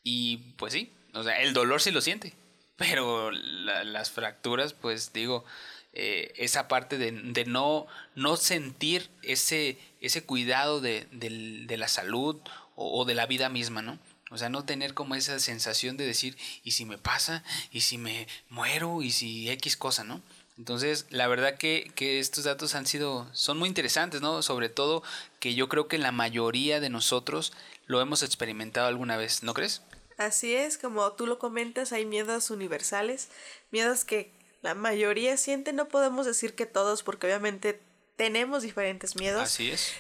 y 0.04 0.38
pues 0.58 0.74
sí, 0.74 0.92
o 1.14 1.24
sea, 1.24 1.42
el 1.42 1.54
dolor 1.54 1.82
sí 1.82 1.92
lo 1.92 2.02
siente, 2.02 2.34
pero 2.76 3.32
las 3.32 4.12
fracturas 4.12 4.74
pues 4.74 5.14
digo, 5.14 5.46
eh, 5.94 6.34
esa 6.38 6.68
parte 6.68 6.98
de, 6.98 7.12
de, 7.12 7.46
no, 7.46 7.88
no 8.16 8.38
sentir 8.38 9.10
ese, 9.24 9.80
ese 10.02 10.24
cuidado 10.24 10.80
de, 10.82 11.08
de 11.12 11.78
la 11.78 11.88
salud 11.88 12.40
o, 12.78 13.06
de 13.06 13.16
la 13.16 13.26
vida 13.26 13.50
misma, 13.50 13.82
¿no? 13.82 13.98
O 14.30 14.38
sea, 14.38 14.50
no 14.50 14.66
tener 14.66 14.94
como 14.94 15.16
esa 15.16 15.40
sensación 15.40 15.98
de 15.98 16.06
decir, 16.06 16.38
¿y 16.64 16.72
si 16.72 16.86
me 16.86 16.98
pasa? 16.98 17.44
¿Y 17.72 17.82
si 17.82 17.98
me 17.98 18.28
muero? 18.50 19.02
¿Y 19.02 19.12
si 19.12 19.50
X 19.50 19.78
cosa, 19.78 20.04
no? 20.04 20.22
Entonces, 20.58 21.06
la 21.10 21.28
verdad 21.28 21.58
que, 21.58 21.92
que, 21.96 22.20
estos 22.20 22.44
datos 22.44 22.74
han 22.74 22.88
sido, 22.88 23.28
son 23.32 23.60
muy 23.60 23.70
interesantes, 23.70 24.22
¿no? 24.22 24.42
Sobre 24.42 24.70
todo 24.70 25.04
que 25.40 25.54
yo 25.54 25.70
creo 25.70 25.88
que 25.88 26.00
la 26.00 26.12
mayoría 26.12 26.80
de 26.80 26.90
nosotros 26.90 27.54
lo 27.86 28.02
hemos 28.02 28.24
experimentado 28.24 28.88
alguna 28.88 29.18
vez, 29.18 29.44
¿no 29.44 29.54
crees? 29.54 29.84
Así 30.18 30.56
es, 30.56 30.80
como 30.80 31.12
tú 31.14 31.28
lo 31.28 31.38
comentas, 31.38 31.92
hay 31.92 32.06
miedos 32.06 32.50
universales, 32.50 33.30
miedos 33.72 34.04
que 34.04 34.32
la 34.64 34.74
mayoría 34.74 35.38
siente, 35.38 35.74
no 35.74 35.88
podemos 35.88 36.26
decir 36.26 36.56
que 36.56 36.66
todos, 36.66 37.04
porque 37.04 37.28
obviamente 37.28 37.80
tenemos 38.16 38.64
diferentes 38.64 39.16
miedos. 39.16 39.44
Así 39.44 39.70
es. 39.70 39.94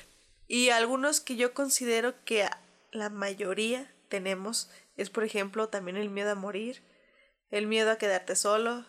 Y 0.47 0.69
algunos 0.69 1.21
que 1.21 1.35
yo 1.35 1.53
considero 1.53 2.15
que 2.25 2.49
la 2.91 3.09
mayoría 3.09 3.91
tenemos 4.07 4.69
es, 4.97 5.09
por 5.09 5.23
ejemplo, 5.23 5.69
también 5.69 5.97
el 5.97 6.09
miedo 6.09 6.31
a 6.31 6.35
morir, 6.35 6.81
el 7.51 7.67
miedo 7.67 7.91
a 7.91 7.97
quedarte 7.97 8.35
solo, 8.35 8.85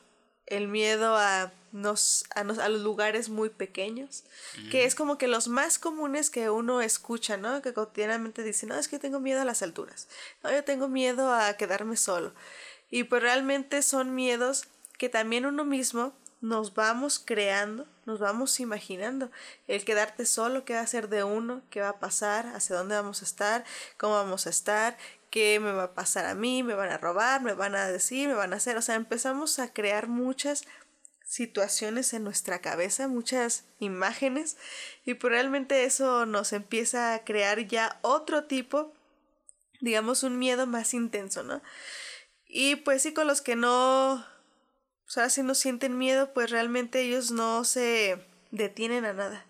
el 0.46 0.68
miedo 0.68 1.16
a, 1.16 1.52
nos, 1.72 2.24
a, 2.34 2.40
a 2.40 2.68
los 2.68 2.80
lugares 2.80 3.28
muy 3.28 3.50
pequeños, 3.50 4.24
que 4.70 4.84
es 4.84 4.94
como 4.94 5.18
que 5.18 5.28
los 5.28 5.48
más 5.48 5.78
comunes 5.78 6.30
que 6.30 6.48
uno 6.48 6.80
escucha, 6.80 7.36
¿no? 7.36 7.60
Que 7.60 7.74
cotidianamente 7.74 8.42
dice, 8.42 8.66
no, 8.66 8.76
es 8.76 8.88
que 8.88 8.98
tengo 8.98 9.20
miedo 9.20 9.42
a 9.42 9.44
las 9.44 9.62
alturas, 9.62 10.08
no, 10.42 10.50
yo 10.50 10.64
tengo 10.64 10.88
miedo 10.88 11.32
a 11.32 11.52
quedarme 11.54 11.96
solo. 11.96 12.32
Y 12.90 13.04
pues 13.04 13.22
realmente 13.22 13.82
son 13.82 14.14
miedos 14.14 14.64
que 14.96 15.10
también 15.10 15.44
uno 15.44 15.64
mismo 15.64 16.14
nos 16.40 16.74
vamos 16.74 17.18
creando, 17.18 17.86
nos 18.06 18.20
vamos 18.20 18.60
imaginando. 18.60 19.30
El 19.66 19.84
quedarte 19.84 20.24
solo, 20.24 20.64
qué 20.64 20.74
va 20.74 20.80
a 20.80 20.86
ser 20.86 21.08
de 21.08 21.24
uno, 21.24 21.62
qué 21.70 21.80
va 21.80 21.90
a 21.90 22.00
pasar, 22.00 22.46
hacia 22.54 22.76
dónde 22.76 22.94
vamos 22.94 23.22
a 23.22 23.24
estar, 23.24 23.64
cómo 23.96 24.14
vamos 24.14 24.46
a 24.46 24.50
estar, 24.50 24.96
qué 25.30 25.60
me 25.60 25.72
va 25.72 25.84
a 25.84 25.94
pasar 25.94 26.26
a 26.26 26.34
mí, 26.34 26.62
me 26.62 26.74
van 26.74 26.90
a 26.90 26.98
robar, 26.98 27.42
me 27.42 27.54
van 27.54 27.74
a 27.74 27.88
decir, 27.88 28.28
me 28.28 28.34
van 28.34 28.52
a 28.52 28.56
hacer. 28.56 28.76
O 28.76 28.82
sea, 28.82 28.94
empezamos 28.94 29.58
a 29.58 29.72
crear 29.72 30.08
muchas 30.08 30.64
situaciones 31.28 32.14
en 32.14 32.24
nuestra 32.24 32.60
cabeza, 32.60 33.06
muchas 33.06 33.64
imágenes, 33.80 34.56
y 35.04 35.14
pues 35.14 35.30
realmente 35.30 35.84
eso 35.84 36.24
nos 36.24 36.54
empieza 36.54 37.12
a 37.12 37.22
crear 37.22 37.66
ya 37.66 37.98
otro 38.00 38.44
tipo, 38.44 38.94
digamos, 39.80 40.22
un 40.22 40.38
miedo 40.38 40.66
más 40.66 40.94
intenso, 40.94 41.42
¿no? 41.42 41.62
Y 42.46 42.76
pues 42.76 43.02
sí, 43.02 43.12
con 43.12 43.26
los 43.26 43.42
que 43.42 43.56
no 43.56 44.24
o 45.08 45.10
sea, 45.10 45.30
si 45.30 45.42
no 45.42 45.54
sienten 45.54 45.96
miedo, 45.96 46.34
pues 46.34 46.50
realmente 46.50 47.00
ellos 47.00 47.30
no 47.30 47.64
se 47.64 48.22
detienen 48.50 49.06
a 49.06 49.14
nada. 49.14 49.46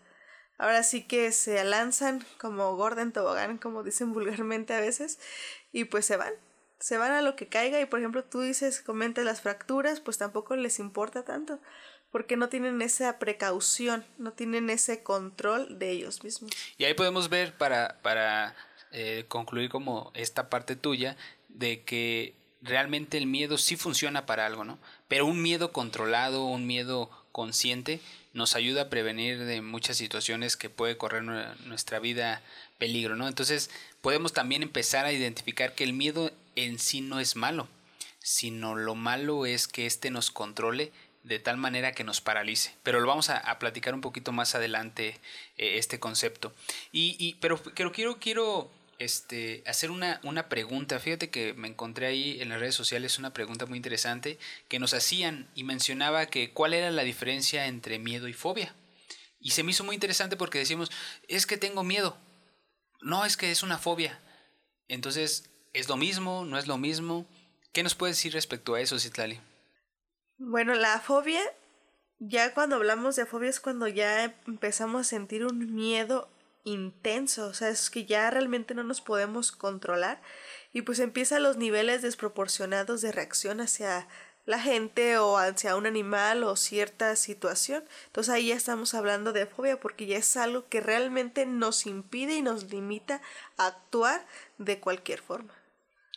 Ahora 0.57 0.85
sí 0.85 1.03
que 1.03 1.33
se 1.33 1.63
lanzan 1.65 2.25
como 2.41 2.77
Gordon 2.77 3.11
tobogán, 3.11 3.59
como 3.59 3.83
dicen 3.83 4.13
vulgarmente 4.15 4.73
a 4.73 4.81
veces, 4.81 5.19
y 5.73 5.85
pues 5.85 6.07
se 6.07 6.17
van. 6.17 6.33
Se 6.79 6.97
van 6.97 7.11
a 7.11 7.23
lo 7.23 7.35
que 7.35 7.49
caiga 7.49 7.81
y 7.81 7.87
por 7.87 7.99
ejemplo 7.99 8.23
tú 8.23 8.41
dices, 8.41 8.81
comentas 8.81 9.25
las 9.25 9.41
fracturas, 9.41 9.99
pues 9.99 10.17
tampoco 10.17 10.55
les 10.55 10.79
importa 10.79 11.25
tanto, 11.25 11.59
porque 12.13 12.37
no 12.37 12.49
tienen 12.49 12.81
esa 12.81 13.19
precaución, 13.19 14.07
no 14.17 14.35
tienen 14.35 14.71
ese 14.71 15.03
control 15.03 15.81
de 15.81 15.91
ellos 15.91 16.23
mismos. 16.23 16.53
Y 16.77 16.85
ahí 16.85 16.95
podemos 16.95 17.31
ver 17.31 17.59
para, 17.59 17.99
para 18.03 18.55
eh, 18.93 19.25
concluir 19.27 19.71
como 19.71 20.13
esta 20.15 20.49
parte 20.51 20.77
tuya, 20.77 21.17
de 21.49 21.83
que 21.83 22.37
realmente 22.61 23.19
el 23.19 23.27
miedo 23.27 23.59
sí 23.59 23.77
funciona 23.77 24.27
para 24.27 24.47
algo, 24.47 24.65
¿no? 24.65 24.79
Pero 25.07 25.27
un 25.27 25.43
miedo 25.43 25.73
controlado, 25.73 26.45
un 26.45 26.67
miedo 26.67 27.11
consciente, 27.33 28.01
nos 28.33 28.57
ayuda 28.57 28.83
a 28.83 28.91
prevenir 28.91 29.45
de 29.45 29.63
muchas 29.63 29.97
situaciones 29.97 30.57
que 30.57 30.71
puede 30.71 30.97
correr 30.97 31.23
nuestra 31.23 31.99
vida 31.99 32.43
peligro, 32.79 33.17
¿no? 33.17 33.29
Entonces 33.29 33.71
podemos 34.01 34.33
también 34.33 34.63
empezar 34.63 35.07
a 35.07 35.13
identificar 35.13 35.75
que 35.75 35.85
el 35.85 35.93
miedo 35.93 36.33
en 36.57 36.79
sí 36.79 37.01
no 37.01 37.21
es 37.21 37.37
malo. 37.37 37.69
sino 38.21 38.75
lo 38.75 38.95
malo 38.95 39.47
es 39.47 39.69
que 39.69 39.87
éste 39.87 40.11
nos 40.11 40.31
controle 40.31 40.93
de 41.23 41.39
tal 41.39 41.57
manera 41.57 41.93
que 41.93 42.05
nos 42.05 42.21
paralice. 42.21 42.75
Pero 42.83 43.01
lo 43.01 43.07
vamos 43.07 43.31
a, 43.31 43.59
platicar 43.59 43.95
un 43.95 44.01
poquito 44.01 44.33
más 44.33 44.55
adelante 44.55 45.19
eh, 45.57 45.79
este 45.79 45.99
concepto. 45.99 46.53
Y, 46.93 47.37
pero, 47.41 47.63
pero 47.75 47.93
quiero, 47.93 48.19
quiero 48.19 48.71
este, 48.99 49.63
hacer 49.67 49.91
una, 49.91 50.21
una 50.25 50.49
pregunta. 50.49 50.99
Fíjate 50.99 51.31
que 51.31 51.55
me 51.55 51.69
encontré 51.69 52.07
ahí 52.07 52.41
en 52.41 52.49
las 52.49 52.61
redes 52.61 52.75
sociales 52.75 53.19
una 53.19 53.33
pregunta 53.33 53.67
muy 53.67 53.77
interesante 53.77 54.39
que 54.69 54.79
nos 54.79 54.95
hacían 54.95 55.49
y 55.55 55.65
mencionaba 55.65 56.27
que 56.27 56.53
cuál 56.53 56.75
era 56.75 56.91
la 56.91 57.03
diferencia 57.03 57.67
entre 57.67 57.99
miedo 57.99 58.29
y 58.29 58.33
fobia. 58.33 58.75
Y 59.41 59.51
se 59.51 59.63
me 59.63 59.71
hizo 59.71 59.85
muy 59.85 59.95
interesante 59.95 60.37
porque 60.37 60.59
decimos, 60.59 60.91
es 61.29 61.47
que 61.47 61.57
tengo 61.57 61.85
miedo. 61.85 62.17
No, 63.01 63.25
es 63.25 63.37
que 63.37 63.51
es 63.51 63.63
una 63.63 63.79
fobia. 63.79 64.19
Entonces, 64.89 65.49
¿es 65.73 65.89
lo 65.89 65.97
mismo? 65.97 66.45
¿No 66.45 66.59
es 66.59 66.67
lo 66.67 66.77
mismo? 66.77 67.27
¿Qué 67.73 67.83
nos 67.83 67.95
puedes 67.95 68.17
decir 68.17 68.33
respecto 68.33 68.75
a 68.75 68.81
eso, 68.81 68.99
Citlali? 68.99 69.41
Bueno, 70.39 70.75
la 70.75 70.99
fobia, 71.01 71.41
ya 72.19 72.53
cuando 72.55 72.77
hablamos 72.77 73.15
de 73.15 73.27
fobia 73.27 73.51
es 73.51 73.61
cuando 73.61 73.87
ya 73.87 74.37
empezamos 74.47 75.03
a 75.03 75.09
sentir 75.09 75.45
un 75.45 75.75
miedo 75.75 76.29
intenso, 76.65 77.47
o 77.47 77.55
sea, 77.55 77.69
es 77.69 77.91
que 77.91 78.05
ya 78.05 78.31
realmente 78.31 78.75
no 78.75 78.85
nos 78.85 79.01
podemos 79.01 79.53
controlar 79.53 80.21
y 80.73 80.83
pues 80.83 80.99
empiezan 80.99 81.43
los 81.43 81.57
niveles 81.57 82.03
desproporcionados 82.03 83.01
de 83.01 83.13
reacción 83.13 83.61
hacia 83.61 84.07
la 84.49 84.59
gente 84.59 85.19
o 85.19 85.37
hacia 85.37 85.77
un 85.77 85.87
animal 85.87 86.43
o 86.43 86.57
cierta 86.57 87.15
situación. 87.17 87.85
Entonces 88.07 88.33
ahí 88.33 88.47
ya 88.49 88.57
estamos 88.57 88.95
hablando 88.95 89.35
de 89.35 89.45
fobia 89.45 89.79
porque 89.79 90.07
ya 90.07 90.17
es 90.17 90.37
algo 90.39 90.69
que 90.69 90.81
realmente 90.81 91.45
nos 91.45 91.87
impide 91.87 92.37
y 92.37 92.43
nos 92.43 92.71
limita 92.71 93.21
a 93.59 93.67
actuar 93.67 94.27
de 94.57 94.81
cualquier 94.81 95.21
forma. 95.21 95.53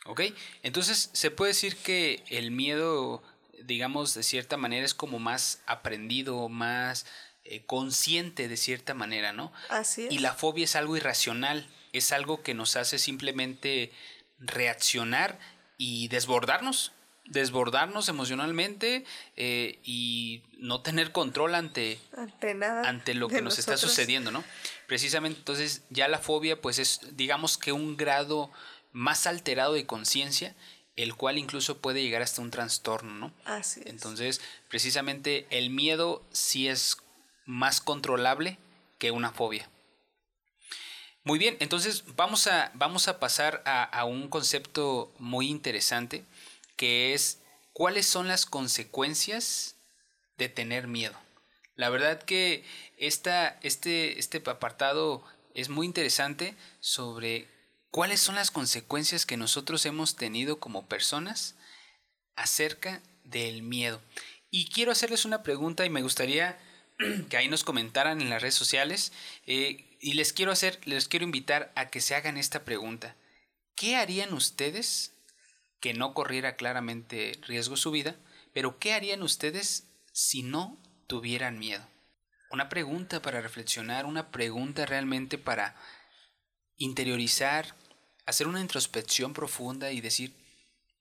Ok, 0.06 0.22
entonces 0.64 1.10
se 1.12 1.30
puede 1.30 1.50
decir 1.50 1.76
que 1.76 2.24
el 2.30 2.52
miedo, 2.52 3.22
digamos, 3.64 4.14
de 4.14 4.24
cierta 4.24 4.56
manera 4.56 4.86
es 4.86 4.94
como 4.94 5.20
más 5.20 5.62
aprendido, 5.66 6.48
más 6.48 7.06
eh, 7.44 7.64
consciente 7.66 8.48
de 8.48 8.58
cierta 8.58 8.94
manera, 8.94 9.34
¿no? 9.34 9.52
Así 9.70 10.06
es. 10.06 10.12
Y 10.12 10.20
la 10.20 10.34
fobia 10.34 10.66
es 10.66 10.76
algo 10.76 10.96
irracional, 10.96 11.68
es 11.94 12.12
algo 12.12 12.44
que 12.44 12.54
nos 12.54 12.76
hace 12.76 13.00
simplemente 13.00 13.92
reaccionar 14.40 15.40
y 15.78 16.08
desbordarnos, 16.10 16.92
desbordarnos 17.26 18.10
emocionalmente 18.10 19.06
eh, 19.38 19.80
y 19.84 20.44
no 20.58 20.82
tener 20.82 21.12
control 21.12 21.56
ante, 21.56 22.00
ante, 22.16 22.54
nada 22.54 22.88
ante 22.88 23.14
lo 23.14 23.28
que 23.28 23.42
nos 23.42 23.58
está 23.58 23.78
sucediendo, 23.78 24.32
¿no? 24.32 24.44
Precisamente 24.88 25.40
entonces 25.40 25.84
ya 25.90 26.08
la 26.08 26.20
fobia 26.20 26.62
pues 26.62 26.78
es 26.80 27.02
digamos 27.16 27.58
que 27.58 27.72
un 27.72 27.98
grado 27.98 28.52
más 28.92 29.28
alterado 29.28 29.74
de 29.74 29.86
conciencia, 29.86 30.56
el 30.96 31.16
cual 31.16 31.38
incluso 31.38 31.78
puede 31.78 32.04
llegar 32.04 32.22
hasta 32.22 32.42
un 32.42 32.52
trastorno, 32.52 33.14
¿no? 33.14 33.34
Así 33.46 33.80
es. 33.80 33.88
Entonces, 33.88 34.42
precisamente 34.68 35.48
el 35.50 35.70
miedo 35.70 36.26
sí 36.32 36.68
es 36.68 36.98
más 37.46 37.82
controlable 37.82 38.58
que 38.98 39.12
una 39.12 39.32
fobia. 39.32 39.70
Muy 41.24 41.38
bien, 41.38 41.58
entonces 41.60 42.04
vamos 42.16 42.48
a, 42.48 42.72
vamos 42.74 43.08
a 43.08 43.20
pasar 43.20 43.62
a, 43.66 44.06
un 44.06 44.28
concepto 44.28 45.14
muy 45.20 45.50
interesante 45.50 46.26
que 46.76 47.14
es 47.14 47.40
cuáles 47.74 48.08
son 48.08 48.28
las 48.28 48.46
consecuencias 48.46 49.76
de 50.38 50.50
tener 50.50 50.88
miedo. 50.88 51.16
La 51.76 51.90
verdad 51.90 52.22
que 52.24 52.64
esta, 52.98 53.60
este, 53.62 54.20
este 54.20 54.42
apartado 54.50 55.24
es 55.54 55.70
muy 55.70 55.86
interesante 55.86 56.56
sobre 56.80 57.48
¿Cuáles 57.92 58.22
son 58.22 58.36
las 58.36 58.52
consecuencias 58.52 59.26
que 59.26 59.36
nosotros 59.36 59.86
hemos 59.86 60.16
tenido 60.16 60.60
como 60.60 60.88
personas 60.88 61.56
acerca 62.38 63.02
del 63.26 63.64
miedo? 63.64 64.02
Y 64.50 64.70
quiero 64.70 64.94
hacerles 64.94 65.26
una 65.26 65.44
pregunta 65.44 65.86
y 65.86 65.90
me 65.90 66.02
gustaría 66.02 66.58
que 67.30 67.38
ahí 67.38 67.48
nos 67.48 67.64
comentaran 67.64 68.22
en 68.22 68.30
las 68.30 68.42
redes 68.42 68.56
sociales 68.56 69.12
eh, 69.46 69.98
y 70.00 70.14
les 70.14 70.34
quiero 70.34 70.52
hacer, 70.52 70.80
les 70.86 71.08
quiero 71.08 71.26
invitar 71.26 71.72
a 71.76 71.90
que 71.90 72.02
se 72.02 72.16
hagan 72.16 72.38
esta 72.38 72.64
pregunta. 72.64 73.16
¿Qué 73.76 73.96
harían 73.96 74.34
ustedes 74.34 75.14
que 75.80 75.94
no 75.94 76.14
corriera 76.14 76.56
claramente 76.56 77.40
riesgo 77.48 77.78
su 77.78 77.92
vida, 77.92 78.16
pero 78.54 78.80
qué 78.80 78.94
harían 78.94 79.24
ustedes 79.24 79.88
si 80.12 80.44
no 80.44 80.78
tuvieran 81.08 81.60
miedo? 81.60 81.86
Una 82.52 82.70
pregunta 82.70 83.22
para 83.22 83.42
reflexionar, 83.42 84.06
una 84.06 84.30
pregunta 84.32 84.86
realmente 84.86 85.38
para 85.38 85.76
interiorizar 86.78 87.76
hacer 88.26 88.48
una 88.48 88.62
introspección 88.62 89.34
profunda 89.34 89.92
y 89.92 90.02
decir, 90.02 90.36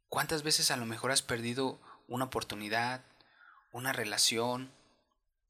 ¿cuántas 0.08 0.42
veces 0.42 0.70
a 0.70 0.76
lo 0.76 0.86
mejor 0.86 1.10
has 1.10 1.22
perdido 1.22 1.80
una 2.08 2.26
oportunidad, 2.26 3.04
una 3.72 3.92
relación, 3.92 4.72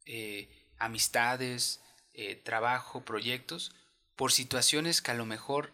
eh, 0.07 0.49
amistades, 0.79 1.81
eh, 2.15 2.37
trabajo, 2.37 3.05
proyectos, 3.05 3.75
por 4.17 4.33
situaciones 4.33 5.03
que 5.03 5.11
a 5.11 5.15
lo 5.15 5.27
mejor 5.27 5.73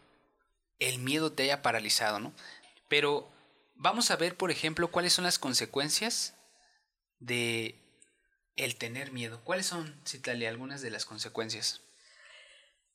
el 0.79 0.99
miedo 0.99 1.33
te 1.33 1.45
haya 1.45 1.63
paralizado, 1.63 2.21
¿no? 2.21 2.33
Pero 2.89 3.31
vamos 3.75 4.11
a 4.11 4.17
ver, 4.17 4.37
por 4.37 4.51
ejemplo, 4.51 4.89
cuáles 4.91 5.13
son 5.13 5.25
las 5.25 5.39
consecuencias 5.39 6.35
de 7.19 7.75
el 8.57 8.77
tener 8.77 9.13
miedo. 9.13 9.41
¿Cuáles 9.45 9.67
son, 9.67 10.01
Citali, 10.07 10.47
algunas 10.47 10.81
de 10.81 10.91
las 10.91 11.05
consecuencias? 11.05 11.83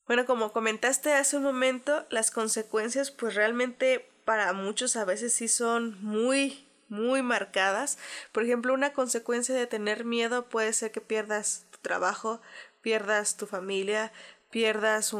Bueno, 0.07 0.25
como 0.25 0.51
comentaste 0.51 1.13
hace 1.13 1.37
un 1.37 1.43
momento, 1.43 2.05
las 2.09 2.31
consecuencias 2.31 3.11
pues 3.11 3.35
realmente 3.35 4.09
para 4.25 4.51
muchos 4.53 4.95
a 4.95 5.05
veces 5.05 5.33
sí 5.33 5.47
son 5.47 6.03
muy, 6.03 6.67
muy 6.91 7.23
marcadas. 7.23 7.97
Por 8.31 8.43
ejemplo, 8.43 8.73
una 8.73 8.93
consecuencia 8.93 9.55
de 9.55 9.65
tener 9.65 10.05
miedo 10.05 10.45
puede 10.49 10.73
ser 10.73 10.91
que 10.91 11.01
pierdas 11.01 11.65
tu 11.71 11.79
trabajo, 11.79 12.41
pierdas 12.81 13.37
tu 13.37 13.47
familia, 13.47 14.11
pierdas 14.51 15.15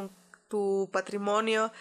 tu 0.48 0.90
patrimonio. 0.92 1.72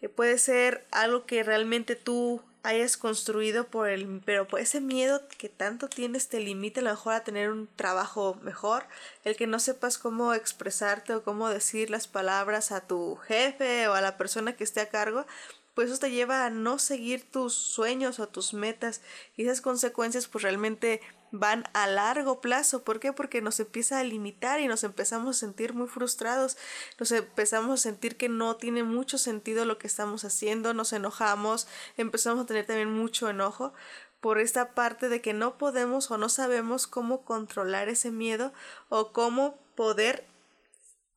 Eh, 0.00 0.08
puede 0.08 0.38
ser 0.38 0.86
algo 0.90 1.26
que 1.26 1.42
realmente 1.44 1.94
tú 1.94 2.42
hayas 2.64 2.96
construido 2.96 3.66
por 3.66 3.90
el, 3.90 4.22
pero 4.24 4.48
ese 4.56 4.80
miedo 4.80 5.20
que 5.36 5.50
tanto 5.50 5.86
tienes 5.86 6.28
te 6.28 6.40
limita 6.40 6.80
a 6.80 6.84
lo 6.84 6.90
mejor 6.90 7.12
a 7.12 7.22
tener 7.22 7.50
un 7.50 7.68
trabajo 7.76 8.38
mejor, 8.42 8.86
el 9.22 9.36
que 9.36 9.46
no 9.46 9.60
sepas 9.60 9.98
cómo 9.98 10.32
expresarte 10.32 11.14
o 11.14 11.22
cómo 11.22 11.50
decir 11.50 11.90
las 11.90 12.08
palabras 12.08 12.72
a 12.72 12.80
tu 12.80 13.16
jefe 13.16 13.86
o 13.86 13.92
a 13.92 14.00
la 14.00 14.16
persona 14.16 14.56
que 14.56 14.64
esté 14.64 14.80
a 14.80 14.88
cargo, 14.88 15.26
pues 15.74 15.90
eso 15.90 15.98
te 15.98 16.10
lleva 16.10 16.46
a 16.46 16.50
no 16.50 16.78
seguir 16.78 17.28
tus 17.30 17.54
sueños 17.54 18.20
o 18.20 18.28
tus 18.28 18.54
metas 18.54 19.00
y 19.36 19.44
esas 19.44 19.60
consecuencias 19.60 20.28
pues 20.28 20.42
realmente 20.42 21.00
van 21.32 21.64
a 21.72 21.88
largo 21.88 22.40
plazo. 22.40 22.84
¿Por 22.84 23.00
qué? 23.00 23.12
Porque 23.12 23.42
nos 23.42 23.58
empieza 23.58 23.98
a 23.98 24.04
limitar 24.04 24.60
y 24.60 24.68
nos 24.68 24.84
empezamos 24.84 25.36
a 25.36 25.40
sentir 25.40 25.74
muy 25.74 25.88
frustrados, 25.88 26.56
nos 26.98 27.10
empezamos 27.10 27.80
a 27.80 27.82
sentir 27.82 28.16
que 28.16 28.28
no 28.28 28.56
tiene 28.56 28.84
mucho 28.84 29.18
sentido 29.18 29.64
lo 29.64 29.78
que 29.78 29.88
estamos 29.88 30.24
haciendo, 30.24 30.74
nos 30.74 30.92
enojamos, 30.92 31.66
empezamos 31.96 32.44
a 32.44 32.46
tener 32.46 32.66
también 32.66 32.92
mucho 32.92 33.28
enojo 33.28 33.74
por 34.20 34.38
esta 34.38 34.74
parte 34.74 35.08
de 35.08 35.20
que 35.20 35.34
no 35.34 35.58
podemos 35.58 36.10
o 36.10 36.18
no 36.18 36.28
sabemos 36.28 36.86
cómo 36.86 37.24
controlar 37.24 37.88
ese 37.88 38.10
miedo 38.10 38.52
o 38.88 39.12
cómo 39.12 39.58
poder 39.74 40.24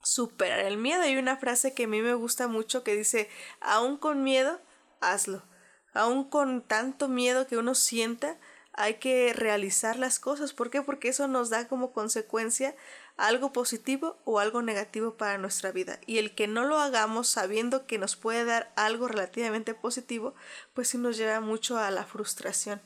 superar 0.07 0.59
el 0.59 0.77
miedo. 0.77 1.01
Hay 1.01 1.17
una 1.17 1.35
frase 1.35 1.73
que 1.73 1.83
a 1.83 1.87
mí 1.87 2.01
me 2.01 2.13
gusta 2.13 2.47
mucho 2.47 2.83
que 2.83 2.95
dice, 2.95 3.29
aún 3.59 3.97
con 3.97 4.23
miedo, 4.23 4.61
hazlo. 5.01 5.43
Aún 5.93 6.29
con 6.29 6.61
tanto 6.61 7.09
miedo 7.09 7.45
que 7.47 7.57
uno 7.57 7.75
sienta, 7.75 8.37
hay 8.71 8.95
que 8.95 9.33
realizar 9.33 9.97
las 9.97 10.19
cosas. 10.19 10.53
¿Por 10.53 10.69
qué? 10.69 10.81
Porque 10.81 11.09
eso 11.09 11.27
nos 11.27 11.49
da 11.49 11.67
como 11.67 11.91
consecuencia 11.91 12.73
algo 13.17 13.51
positivo 13.51 14.17
o 14.23 14.39
algo 14.39 14.61
negativo 14.61 15.17
para 15.17 15.37
nuestra 15.37 15.71
vida. 15.71 15.99
Y 16.05 16.19
el 16.19 16.33
que 16.35 16.47
no 16.47 16.63
lo 16.63 16.79
hagamos 16.79 17.27
sabiendo 17.27 17.85
que 17.85 17.97
nos 17.97 18.15
puede 18.15 18.45
dar 18.45 18.71
algo 18.77 19.09
relativamente 19.09 19.73
positivo, 19.73 20.35
pues 20.73 20.87
sí 20.87 20.97
nos 20.97 21.17
lleva 21.17 21.41
mucho 21.41 21.77
a 21.79 21.91
la 21.91 22.05
frustración. 22.05 22.81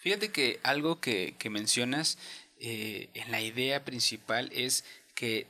Fíjate 0.00 0.32
que 0.32 0.58
algo 0.64 1.00
que, 1.00 1.36
mencionas 1.50 2.18
eh, 2.58 3.10
en 3.14 3.30
la 3.30 3.40
idea 3.42 3.84
principal 3.84 4.50
es 4.52 4.84
que 5.14 5.46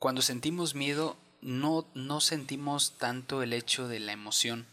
cuando 0.00 0.22
sentimos 0.22 0.74
miedo 0.74 1.18
no, 1.42 1.86
no 1.94 2.22
sentimos 2.22 2.96
tanto 2.96 3.42
el 3.42 3.52
hecho 3.52 3.86
de 3.86 4.00
la 4.00 4.12
emoción 4.12 4.66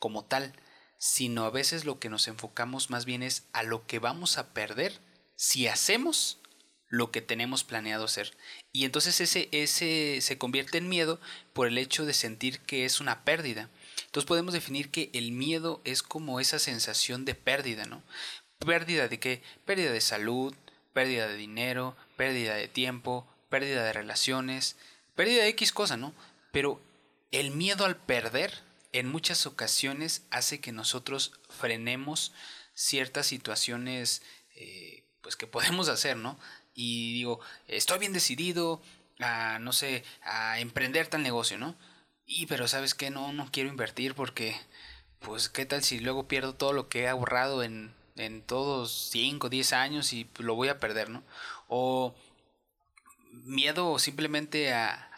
como 0.00 0.24
tal, 0.24 0.52
sino 0.98 1.44
a 1.44 1.50
veces 1.50 1.84
lo 1.84 2.00
que 2.00 2.10
nos 2.10 2.26
enfocamos 2.26 2.90
más 2.90 3.04
bien 3.04 3.22
es 3.22 3.44
a 3.52 3.62
lo 3.62 3.86
que 3.86 4.00
vamos 4.00 4.36
a 4.36 4.52
perder 4.52 5.00
si 5.36 5.68
hacemos 5.68 6.38
lo 6.88 7.12
que 7.12 7.22
tenemos 7.22 7.62
planeado 7.62 8.04
hacer. 8.04 8.36
Y 8.72 8.84
entonces 8.84 9.20
ese, 9.20 9.48
ese 9.52 10.18
se 10.20 10.38
convierte 10.38 10.78
en 10.78 10.88
miedo 10.88 11.20
por 11.52 11.68
el 11.68 11.78
hecho 11.78 12.04
de 12.04 12.12
sentir 12.12 12.58
que 12.60 12.84
es 12.84 13.00
una 13.00 13.24
pérdida. 13.24 13.70
Entonces 14.06 14.26
podemos 14.26 14.54
definir 14.54 14.90
que 14.90 15.08
el 15.12 15.30
miedo 15.30 15.80
es 15.84 16.02
como 16.02 16.40
esa 16.40 16.58
sensación 16.58 17.24
de 17.24 17.36
pérdida, 17.36 17.84
¿no? 17.84 18.02
Pérdida 18.58 19.06
de 19.06 19.20
qué? 19.20 19.42
Pérdida 19.64 19.92
de 19.92 20.00
salud, 20.00 20.52
pérdida 20.92 21.28
de 21.28 21.36
dinero, 21.36 21.96
pérdida 22.16 22.54
de 22.54 22.66
tiempo, 22.66 23.26
pérdida 23.54 23.84
de 23.84 23.92
relaciones, 23.92 24.74
pérdida 25.14 25.44
de 25.44 25.50
X 25.50 25.70
cosa, 25.70 25.96
¿no? 25.96 26.12
Pero 26.50 26.82
el 27.30 27.52
miedo 27.52 27.84
al 27.84 27.96
perder 27.96 28.52
en 28.92 29.08
muchas 29.08 29.46
ocasiones 29.46 30.26
hace 30.30 30.58
que 30.58 30.72
nosotros 30.72 31.30
frenemos 31.48 32.32
ciertas 32.74 33.28
situaciones 33.28 34.22
eh, 34.56 35.04
pues 35.20 35.36
que 35.36 35.46
podemos 35.56 35.88
hacer, 35.88 36.16
¿no? 36.16 36.36
Y 36.74 37.12
digo, 37.12 37.38
estoy 37.68 38.00
bien 38.00 38.12
decidido 38.12 38.82
a, 39.20 39.60
no 39.60 39.72
sé, 39.72 40.02
a 40.24 40.58
emprender 40.58 41.06
tal 41.06 41.22
negocio, 41.22 41.56
¿no? 41.56 41.76
Y 42.26 42.46
pero 42.46 42.66
sabes 42.66 42.92
que 42.92 43.10
no, 43.10 43.32
no 43.32 43.52
quiero 43.52 43.68
invertir 43.68 44.16
porque, 44.16 44.56
pues, 45.20 45.48
¿qué 45.48 45.64
tal 45.64 45.84
si 45.84 46.00
luego 46.00 46.26
pierdo 46.26 46.56
todo 46.56 46.72
lo 46.72 46.88
que 46.88 47.02
he 47.02 47.08
ahorrado 47.08 47.62
en, 47.62 47.94
en 48.16 48.42
todos 48.42 49.10
5, 49.12 49.48
10 49.48 49.72
años 49.74 50.12
y 50.12 50.28
lo 50.38 50.56
voy 50.56 50.70
a 50.70 50.80
perder, 50.80 51.08
¿no? 51.08 51.22
O 51.68 52.16
miedo 53.44 53.98
simplemente 53.98 54.72
a, 54.72 55.10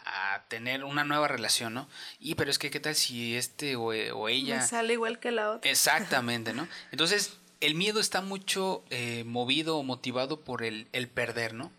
tener 0.47 0.85
una 0.85 1.03
nueva 1.03 1.27
relación, 1.27 1.73
¿no? 1.73 1.89
Y 2.19 2.35
pero 2.35 2.49
es 2.49 2.57
que 2.57 2.69
qué 2.69 2.79
tal 2.79 2.95
si 2.95 3.35
este 3.35 3.75
o, 3.75 3.91
ella... 4.29 4.59
Me 4.59 4.65
sale 4.65 4.93
igual 4.93 5.19
que 5.19 5.31
la 5.31 5.51
otra. 5.51 5.69
Exactamente, 5.69 6.53
¿no? 6.53 6.65
Entonces, 6.91 7.33
el 7.59 7.75
miedo 7.75 7.99
está 7.99 8.21
mucho 8.21 8.85
eh, 8.89 9.25
movido 9.25 9.77
o 9.77 9.83
motivado 9.83 10.39
por 10.39 10.63
el, 10.63 10.87
el 10.93 11.09
perder, 11.09 11.53
¿no? 11.53 11.73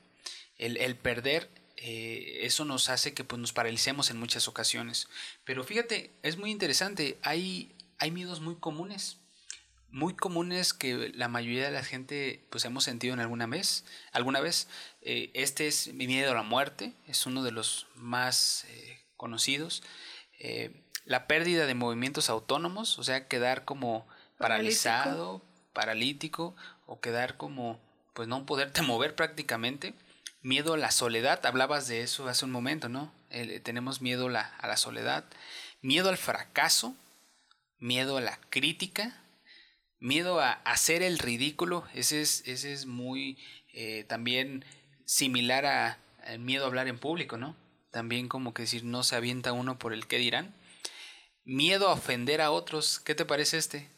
El, 0.59 0.77
el 0.77 0.95
perder, 0.95 1.49
eh, 1.79 2.41
eso 2.43 2.67
nos 2.67 2.91
hace 2.91 3.15
que 3.15 3.25
pues, 3.25 3.41
nos 3.41 3.55
paralicemos 3.55 4.11
en 4.11 4.19
muchas 4.19 4.47
ocasiones. 4.47 5.09
Pero 5.45 5.65
fíjate, 5.65 6.11
es 6.23 6.37
muy 6.37 6.51
interesante, 6.51 7.17
hay, 7.23 7.73
hay 7.99 8.11
miedos 8.11 8.41
muy 8.41 8.57
comunes 8.57 9.17
muy 9.91 10.15
comunes 10.15 10.75
que 10.75 11.13
la 11.15 11.29
mayoría 11.29 11.65
de 11.65 11.71
la 11.71 11.83
gente 11.83 12.45
pues 12.51 12.65
hemos 12.65 12.85
sentido 12.85 13.15
en 13.15 13.21
alguna 13.21 13.47
vez. 13.47 13.85
Alguna 14.13 14.41
vez. 14.41 14.69
Eh, 15.11 15.31
este 15.33 15.67
es 15.67 15.95
mi 15.95 16.07
miedo 16.07 16.33
a 16.33 16.35
la 16.35 16.43
muerte, 16.43 16.93
es 17.07 17.25
uno 17.25 17.43
de 17.43 17.51
los 17.51 17.87
más 17.95 18.67
eh, 18.69 19.01
conocidos. 19.17 19.83
Eh, 20.39 20.85
la 21.07 21.27
pérdida 21.27 21.65
de 21.65 21.75
movimientos 21.75 22.29
autónomos, 22.29 22.99
o 22.99 23.03
sea, 23.03 23.27
quedar 23.27 23.65
como 23.65 24.07
paralizado, 24.37 25.41
paralítico, 25.73 26.55
o 26.85 27.01
quedar 27.01 27.39
como, 27.39 27.81
pues 28.13 28.29
no 28.29 28.45
poderte 28.45 28.83
mover 28.83 29.15
prácticamente. 29.15 29.95
Miedo 30.43 30.75
a 30.75 30.77
la 30.77 30.91
soledad, 30.91 31.45
hablabas 31.47 31.89
de 31.89 32.03
eso 32.03 32.29
hace 32.29 32.45
un 32.45 32.51
momento, 32.51 32.91
¿no? 32.91 33.11
tenemos 33.63 34.03
miedo 34.03 34.29
a 34.29 34.31
la 34.31 34.77
soledad, 34.77 35.25
miedo 35.81 36.11
al 36.11 36.19
fracaso, 36.19 36.95
miedo 37.79 38.19
a 38.19 38.21
la 38.21 38.39
crítica, 38.51 39.23
miedo 40.01 40.41
a 40.41 40.53
hacer 40.53 41.03
el 41.03 41.19
ridículo, 41.19 41.85
ese 41.95 42.21
es, 42.21 42.43
ese 42.47 42.73
es 42.73 42.87
muy 42.87 43.39
eh, 43.81 44.05
también 44.09 44.65
similar 45.09 45.65
a 45.65 45.99
el 46.27 46.39
miedo 46.39 46.65
a 46.65 46.67
hablar 46.69 46.87
en 46.87 46.99
público, 46.99 47.39
¿no? 47.39 47.57
También 47.91 48.29
como 48.29 48.53
que 48.53 48.63
decir 48.63 48.85
no 48.85 49.03
se 49.03 49.17
avienta 49.17 49.53
uno 49.53 49.79
por 49.79 49.95
el 49.95 50.07
qué 50.07 50.19
dirán. 50.19 50.55
Miedo 51.45 51.89
a 51.89 51.95
ofender 51.95 52.43
a 52.43 52.51
otros, 52.51 53.01
¿qué 53.01 53.15
te 53.15 53.25
parece 53.25 53.57
este? 53.57 53.89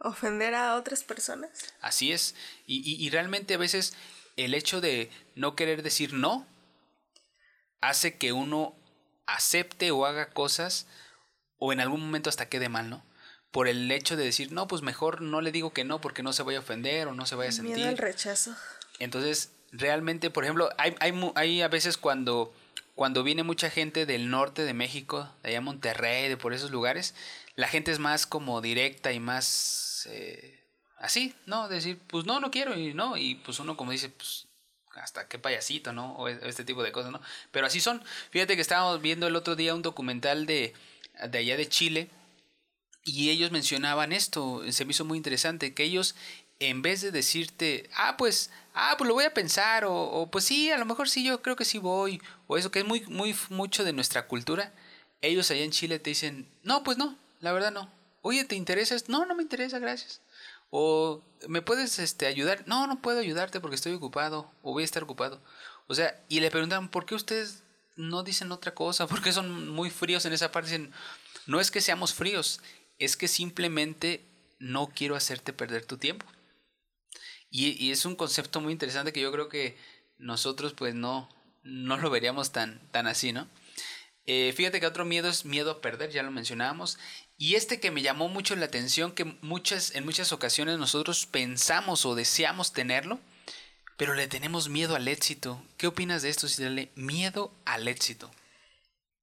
¿Ofender 0.00 0.54
a 0.54 0.74
otras 0.76 1.02
personas? 1.04 1.72
Así 1.80 2.12
es, 2.12 2.34
y, 2.66 2.82
y, 2.88 3.02
y 3.02 3.08
realmente 3.08 3.54
a 3.54 3.58
veces 3.58 3.96
el 4.36 4.52
hecho 4.52 4.82
de 4.82 5.10
no 5.36 5.56
querer 5.56 5.82
decir 5.82 6.12
no 6.12 6.46
hace 7.80 8.18
que 8.18 8.32
uno 8.32 8.76
acepte 9.26 9.90
o 9.90 10.04
haga 10.04 10.30
cosas 10.34 10.86
o 11.56 11.72
en 11.72 11.80
algún 11.80 12.00
momento 12.02 12.28
hasta 12.28 12.50
quede 12.50 12.68
mal, 12.68 12.90
¿no? 12.90 13.02
por 13.50 13.68
el 13.68 13.88
hecho 13.92 14.16
de 14.16 14.24
decir, 14.24 14.50
no, 14.50 14.66
pues 14.66 14.82
mejor 14.82 15.20
no 15.20 15.40
le 15.40 15.52
digo 15.52 15.72
que 15.72 15.84
no 15.84 16.00
porque 16.00 16.24
no 16.24 16.32
se 16.32 16.42
vaya 16.42 16.58
a 16.58 16.62
ofender 16.62 17.06
o 17.06 17.14
no 17.14 17.24
se 17.24 17.36
vaya 17.36 17.50
a 17.50 17.52
sentir. 17.52 17.76
Miedo 17.76 17.88
al 17.88 17.98
rechazo. 17.98 18.56
Entonces, 18.98 19.52
realmente, 19.76 20.30
por 20.30 20.44
ejemplo, 20.44 20.70
hay, 20.78 20.94
hay, 21.00 21.12
hay 21.34 21.62
a 21.62 21.68
veces 21.68 21.96
cuando, 21.96 22.54
cuando 22.94 23.22
viene 23.22 23.42
mucha 23.42 23.70
gente 23.70 24.06
del 24.06 24.30
norte 24.30 24.62
de 24.62 24.74
México, 24.74 25.28
de 25.42 25.50
allá 25.50 25.60
Monterrey, 25.60 26.28
de 26.28 26.36
por 26.36 26.54
esos 26.54 26.70
lugares, 26.70 27.14
la 27.56 27.68
gente 27.68 27.90
es 27.90 27.98
más 27.98 28.26
como 28.26 28.60
directa 28.60 29.12
y 29.12 29.20
más 29.20 30.08
eh, 30.10 30.60
así, 30.98 31.34
¿no? 31.46 31.68
Decir, 31.68 32.00
pues 32.06 32.24
no, 32.24 32.40
no 32.40 32.50
quiero 32.50 32.78
y 32.78 32.94
no, 32.94 33.16
y 33.16 33.34
pues 33.36 33.58
uno 33.58 33.76
como 33.76 33.90
dice, 33.90 34.08
pues 34.08 34.46
hasta 34.94 35.26
qué 35.26 35.38
payasito, 35.40 35.92
¿no? 35.92 36.14
O 36.14 36.28
este 36.28 36.64
tipo 36.64 36.82
de 36.84 36.92
cosas, 36.92 37.10
¿no? 37.10 37.20
Pero 37.50 37.66
así 37.66 37.80
son. 37.80 38.02
Fíjate 38.30 38.54
que 38.54 38.62
estábamos 38.62 39.02
viendo 39.02 39.26
el 39.26 39.34
otro 39.34 39.56
día 39.56 39.74
un 39.74 39.82
documental 39.82 40.46
de, 40.46 40.72
de 41.28 41.38
allá 41.38 41.56
de 41.56 41.68
Chile, 41.68 42.10
y 43.04 43.30
ellos 43.30 43.50
mencionaban 43.50 44.12
esto, 44.12 44.62
se 44.72 44.84
me 44.84 44.92
hizo 44.92 45.04
muy 45.04 45.18
interesante, 45.18 45.74
que 45.74 45.84
ellos 45.84 46.14
en 46.60 46.82
vez 46.82 47.00
de 47.00 47.10
decirte, 47.10 47.88
ah, 47.96 48.16
pues, 48.16 48.50
ah, 48.74 48.94
pues 48.96 49.08
lo 49.08 49.14
voy 49.14 49.24
a 49.24 49.34
pensar, 49.34 49.84
o, 49.86 50.28
pues 50.30 50.44
sí, 50.44 50.70
a 50.70 50.78
lo 50.78 50.84
mejor 50.86 51.08
sí, 51.08 51.24
yo 51.24 51.42
creo 51.42 51.56
que 51.56 51.64
sí 51.64 51.78
voy, 51.78 52.20
o 52.46 52.56
eso 52.56 52.70
que 52.70 52.80
es 52.80 52.84
muy, 52.84 53.00
muy, 53.06 53.34
mucho 53.50 53.84
de 53.84 53.92
nuestra 53.92 54.26
cultura, 54.26 54.72
ellos 55.20 55.50
allá 55.50 55.62
en 55.62 55.70
Chile 55.70 55.98
te 55.98 56.10
dicen, 56.10 56.48
no, 56.62 56.82
pues 56.82 56.98
no, 56.98 57.16
la 57.40 57.52
verdad 57.52 57.72
no. 57.72 57.90
Oye, 58.22 58.44
¿te 58.44 58.56
interesa? 58.56 58.96
No, 59.08 59.26
no 59.26 59.34
me 59.34 59.42
interesa, 59.42 59.78
gracias. 59.78 60.20
O 60.70 61.22
¿me 61.48 61.62
puedes 61.62 61.98
este, 61.98 62.26
ayudar? 62.26 62.64
No, 62.66 62.86
no 62.86 63.00
puedo 63.00 63.20
ayudarte 63.20 63.60
porque 63.60 63.76
estoy 63.76 63.92
ocupado, 63.92 64.50
o 64.62 64.72
voy 64.72 64.82
a 64.82 64.86
estar 64.86 65.02
ocupado. 65.02 65.40
O 65.86 65.94
sea, 65.94 66.18
y 66.28 66.40
le 66.40 66.50
preguntan, 66.50 66.88
¿por 66.88 67.06
qué 67.06 67.14
ustedes 67.14 67.62
no 67.96 68.22
dicen 68.22 68.50
otra 68.52 68.74
cosa? 68.74 69.06
¿Por 69.06 69.22
qué 69.22 69.32
son 69.32 69.68
muy 69.68 69.90
fríos 69.90 70.24
en 70.24 70.32
esa 70.32 70.50
parte? 70.50 70.70
Dicen, 70.70 70.92
no 71.46 71.60
es 71.60 71.70
que 71.70 71.80
seamos 71.80 72.14
fríos, 72.14 72.60
es 72.98 73.16
que 73.16 73.28
simplemente 73.28 74.24
no 74.58 74.88
quiero 74.88 75.16
hacerte 75.16 75.52
perder 75.52 75.84
tu 75.84 75.98
tiempo. 75.98 76.26
Y, 77.56 77.92
es 77.92 78.04
un 78.04 78.16
concepto 78.16 78.60
muy 78.60 78.72
interesante 78.72 79.12
que 79.12 79.20
yo 79.20 79.30
creo 79.30 79.48
que 79.48 79.76
nosotros 80.18 80.72
pues 80.72 80.92
no, 80.92 81.28
no 81.62 81.96
lo 81.96 82.10
veríamos 82.10 82.50
tan, 82.50 82.80
tan 82.90 83.06
así, 83.06 83.32
¿no? 83.32 83.46
Eh, 84.26 84.52
fíjate 84.56 84.80
que 84.80 84.88
otro 84.88 85.04
miedo 85.04 85.28
es 85.28 85.44
miedo 85.44 85.70
a 85.70 85.80
perder, 85.80 86.10
ya 86.10 86.24
lo 86.24 86.32
mencionábamos. 86.32 86.98
Y 87.38 87.54
este 87.54 87.78
que 87.78 87.92
me 87.92 88.02
llamó 88.02 88.28
mucho 88.28 88.56
la 88.56 88.64
atención, 88.64 89.12
que 89.12 89.24
muchas, 89.40 89.94
en 89.94 90.04
muchas 90.04 90.32
ocasiones 90.32 90.80
nosotros 90.80 91.26
pensamos 91.26 92.04
o 92.04 92.16
deseamos 92.16 92.72
tenerlo, 92.72 93.20
pero 93.96 94.14
le 94.14 94.26
tenemos 94.26 94.68
miedo 94.68 94.96
al 94.96 95.06
éxito. 95.06 95.62
¿Qué 95.76 95.86
opinas 95.86 96.22
de 96.22 96.30
esto, 96.30 96.48
si 96.48 96.90
miedo 96.96 97.54
al 97.66 97.86
éxito? 97.86 98.32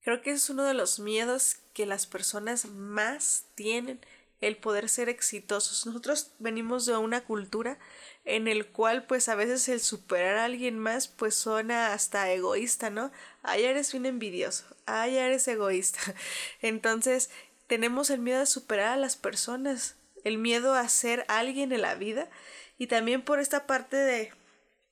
Creo 0.04 0.22
que 0.22 0.32
es 0.32 0.50
uno 0.50 0.64
de 0.64 0.74
los 0.74 1.00
miedos 1.00 1.58
que 1.74 1.86
las 1.86 2.08
personas 2.08 2.64
más 2.64 3.44
tienen, 3.56 4.00
el 4.42 4.58
poder 4.58 4.90
ser 4.90 5.08
exitosos. 5.08 5.86
Nosotros 5.86 6.32
venimos 6.40 6.86
de 6.86 6.98
una 6.98 7.22
cultura 7.22 7.80
en 8.26 8.48
el 8.48 8.68
cual 8.68 9.06
pues 9.06 9.30
a 9.30 9.36
veces 9.36 9.70
el 9.70 9.80
superar 9.80 10.38
a 10.38 10.46
alguien 10.46 10.78
más 10.78 11.08
pues 11.08 11.36
suena 11.36 11.94
hasta 11.94 12.32
egoísta, 12.32 12.90
¿no? 12.90 13.12
Ay, 13.44 13.64
eres 13.64 13.94
un 13.94 14.06
envidioso, 14.06 14.66
ay, 14.86 15.18
eres 15.18 15.48
egoísta. 15.48 16.00
Entonces 16.62 17.30
tenemos 17.68 18.10
el 18.10 18.20
miedo 18.20 18.42
a 18.42 18.46
superar 18.46 18.90
a 18.90 18.98
las 18.98 19.16
personas, 19.16 19.96
el 20.24 20.38
miedo 20.38 20.74
a 20.74 20.90
ser 20.90 21.26
alguien 21.28 21.72
en 21.72 21.82
la 21.82 21.96
vida 21.96 22.30
y 22.78 22.88
también 22.88 23.24
por 23.24 23.40
esta 23.40 23.66
parte 23.68 23.96
de 23.96 24.34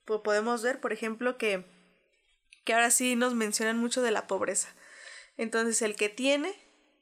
pues, 0.05 0.21
podemos 0.21 0.63
ver, 0.63 0.79
por 0.79 0.93
ejemplo, 0.93 1.38
que 1.38 1.65
que 2.69 2.75
ahora 2.75 2.91
sí 2.91 3.15
nos 3.15 3.33
mencionan 3.33 3.79
mucho 3.79 4.03
de 4.03 4.12
la 4.12 4.27
pobreza. 4.27 4.69
Entonces 5.38 5.81
el 5.81 5.95
que 5.95 6.07
tiene, 6.07 6.53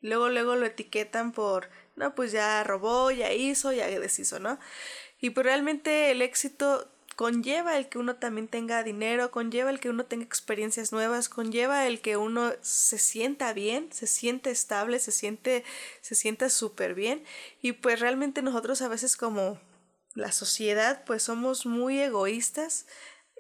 luego 0.08 0.30
luego 0.30 0.56
lo 0.56 0.66
etiquetan 0.66 1.32
por, 1.32 1.70
no, 1.96 2.16
pues 2.16 2.32
ya 2.32 2.64
robó, 2.64 3.12
ya 3.12 3.32
hizo, 3.34 3.72
ya 3.72 3.88
deshizo, 3.88 4.40
¿no? 4.40 4.60
Y 5.20 5.32
pues 5.32 5.46
realmente 5.46 6.12
el 6.12 6.22
éxito 6.22 6.90
conlleva 7.18 7.78
el 7.78 7.90
que 7.90 7.98
uno 7.98 8.18
también 8.18 8.48
tenga 8.48 8.84
dinero, 8.84 9.32
conlleva 9.32 9.72
el 9.72 9.80
que 9.80 9.90
uno 9.90 10.06
tenga 10.06 10.24
experiencias 10.24 10.92
nuevas, 10.92 11.30
conlleva 11.30 11.88
el 11.88 12.00
que 12.00 12.16
uno 12.16 12.54
se 12.62 13.00
sienta 13.00 13.54
bien, 13.54 13.92
se 13.92 14.06
siente 14.06 14.52
estable, 14.52 15.00
se 15.00 15.12
siente, 15.12 15.64
se 16.02 16.14
sienta 16.14 16.50
súper 16.50 16.94
bien. 16.94 17.24
Y 17.60 17.72
pues 17.72 18.00
realmente 18.00 18.44
nosotros 18.44 18.84
a 18.84 18.88
veces 18.88 19.18
como 19.18 19.60
la 20.14 20.32
sociedad 20.32 21.04
pues 21.06 21.24
somos 21.24 21.66
muy 21.66 22.00
egoístas 22.00 22.86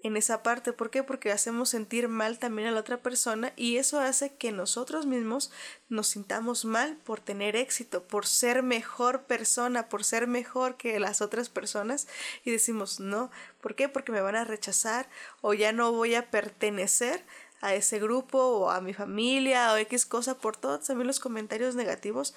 en 0.03 0.17
esa 0.17 0.43
parte. 0.43 0.73
¿Por 0.73 0.89
qué? 0.89 1.03
Porque 1.03 1.31
hacemos 1.31 1.69
sentir 1.69 2.07
mal 2.07 2.39
también 2.39 2.67
a 2.67 2.71
la 2.71 2.79
otra 2.79 2.97
persona 2.97 3.53
y 3.55 3.77
eso 3.77 3.99
hace 3.99 4.35
que 4.35 4.51
nosotros 4.51 5.05
mismos 5.05 5.51
nos 5.89 6.07
sintamos 6.07 6.65
mal 6.65 6.97
por 6.97 7.19
tener 7.19 7.55
éxito, 7.55 8.03
por 8.03 8.25
ser 8.25 8.63
mejor 8.63 9.23
persona, 9.23 9.89
por 9.89 10.03
ser 10.03 10.27
mejor 10.27 10.77
que 10.77 10.99
las 10.99 11.21
otras 11.21 11.49
personas 11.49 12.07
y 12.45 12.51
decimos 12.51 12.99
no. 12.99 13.31
¿Por 13.61 13.75
qué? 13.75 13.89
Porque 13.89 14.11
me 14.11 14.21
van 14.21 14.35
a 14.35 14.45
rechazar 14.45 15.09
o 15.41 15.53
ya 15.53 15.71
no 15.71 15.91
voy 15.91 16.15
a 16.15 16.29
pertenecer 16.29 17.23
a 17.61 17.73
ese 17.73 17.99
grupo 17.99 18.37
o 18.37 18.69
a 18.69 18.81
mi 18.81 18.93
familia 18.93 19.73
o 19.73 19.77
X 19.77 20.05
cosa 20.05 20.37
por 20.37 20.57
todos 20.57 20.85
también 20.85 21.07
los 21.07 21.19
comentarios 21.19 21.75
negativos 21.75 22.35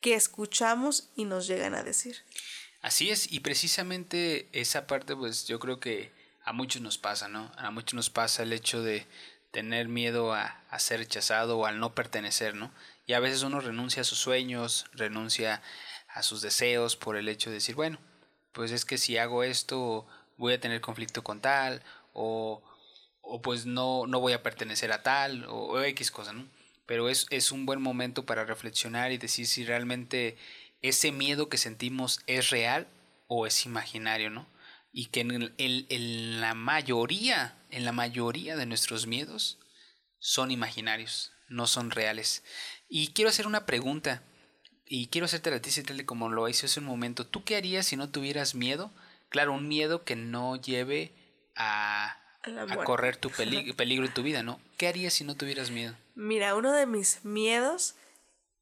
que 0.00 0.14
escuchamos 0.14 1.10
y 1.16 1.24
nos 1.24 1.46
llegan 1.46 1.74
a 1.74 1.82
decir. 1.82 2.18
Así 2.80 3.10
es, 3.10 3.30
y 3.30 3.40
precisamente 3.40 4.48
esa 4.52 4.86
parte 4.86 5.14
pues 5.14 5.46
yo 5.46 5.58
creo 5.58 5.80
que 5.80 6.12
a 6.50 6.52
muchos 6.52 6.82
nos 6.82 6.98
pasa, 6.98 7.28
¿no? 7.28 7.52
A 7.58 7.70
muchos 7.70 7.94
nos 7.94 8.10
pasa 8.10 8.42
el 8.42 8.52
hecho 8.52 8.82
de 8.82 9.06
tener 9.52 9.86
miedo 9.86 10.34
a, 10.34 10.60
ser 10.80 10.98
rechazado 10.98 11.56
o 11.56 11.64
al 11.64 11.78
no 11.78 11.94
pertenecer, 11.94 12.56
¿no? 12.56 12.72
Y 13.06 13.12
a 13.12 13.20
veces 13.20 13.44
uno 13.44 13.60
renuncia 13.60 14.00
a 14.00 14.04
sus 14.04 14.18
sueños, 14.18 14.86
renuncia 14.92 15.62
a 16.08 16.24
sus 16.24 16.42
deseos 16.42 16.96
por 16.96 17.16
el 17.16 17.28
hecho 17.28 17.50
de 17.50 17.54
decir, 17.54 17.76
bueno, 17.76 18.00
pues 18.50 18.72
es 18.72 18.84
que 18.84 18.98
si 18.98 19.16
hago 19.16 19.44
esto 19.44 20.08
voy 20.38 20.54
a 20.54 20.60
tener 20.60 20.80
conflicto 20.80 21.22
con 21.22 21.40
tal, 21.40 21.84
o, 22.14 22.64
o 23.20 23.40
pues 23.42 23.64
no, 23.64 24.08
no 24.08 24.18
voy 24.18 24.32
a 24.32 24.42
pertenecer 24.42 24.90
a 24.90 25.04
tal, 25.04 25.44
o, 25.48 25.80
X 25.80 26.10
cosa, 26.10 26.32
¿no? 26.32 26.48
Pero 26.84 27.08
es, 27.08 27.28
es 27.30 27.52
un 27.52 27.64
buen 27.64 27.80
momento 27.80 28.26
para 28.26 28.44
reflexionar 28.44 29.12
y 29.12 29.18
decir 29.18 29.46
si 29.46 29.64
realmente 29.64 30.36
ese 30.82 31.12
miedo 31.12 31.48
que 31.48 31.58
sentimos 31.58 32.18
es 32.26 32.50
real 32.50 32.88
o 33.28 33.46
es 33.46 33.66
imaginario, 33.66 34.30
¿no? 34.30 34.48
Y 34.92 35.06
que 35.06 35.20
en, 35.20 35.54
en 35.58 36.40
la 36.40 36.54
mayoría, 36.54 37.56
en 37.70 37.84
la 37.84 37.92
mayoría 37.92 38.56
de 38.56 38.66
nuestros 38.66 39.06
miedos 39.06 39.58
son 40.18 40.50
imaginarios, 40.50 41.32
no 41.48 41.66
son 41.66 41.90
reales. 41.90 42.42
Y 42.88 43.08
quiero 43.08 43.30
hacer 43.30 43.46
una 43.46 43.66
pregunta, 43.66 44.22
y 44.92 45.06
quiero 45.06 45.26
hacerte 45.26 45.52
la 45.52 45.60
ti, 45.62 45.70
como 46.04 46.28
lo 46.28 46.48
hice 46.48 46.66
hace 46.66 46.80
un 46.80 46.86
momento. 46.86 47.24
¿Tú 47.24 47.44
qué 47.44 47.54
harías 47.54 47.86
si 47.86 47.96
no 47.96 48.10
tuvieras 48.10 48.56
miedo? 48.56 48.92
Claro, 49.28 49.52
un 49.52 49.68
miedo 49.68 50.02
que 50.02 50.16
no 50.16 50.56
lleve 50.56 51.14
a, 51.54 52.18
a, 52.42 52.76
correr 52.84 53.16
tu 53.16 53.30
peligro 53.76 54.04
en 54.04 54.12
tu 54.12 54.24
vida, 54.24 54.42
¿no? 54.42 54.60
¿Qué 54.76 54.88
harías 54.88 55.14
si 55.14 55.22
no 55.22 55.36
tuvieras 55.36 55.70
miedo? 55.70 55.94
Mira, 56.16 56.56
uno 56.56 56.72
de 56.72 56.86
mis 56.86 57.24
miedos 57.24 57.94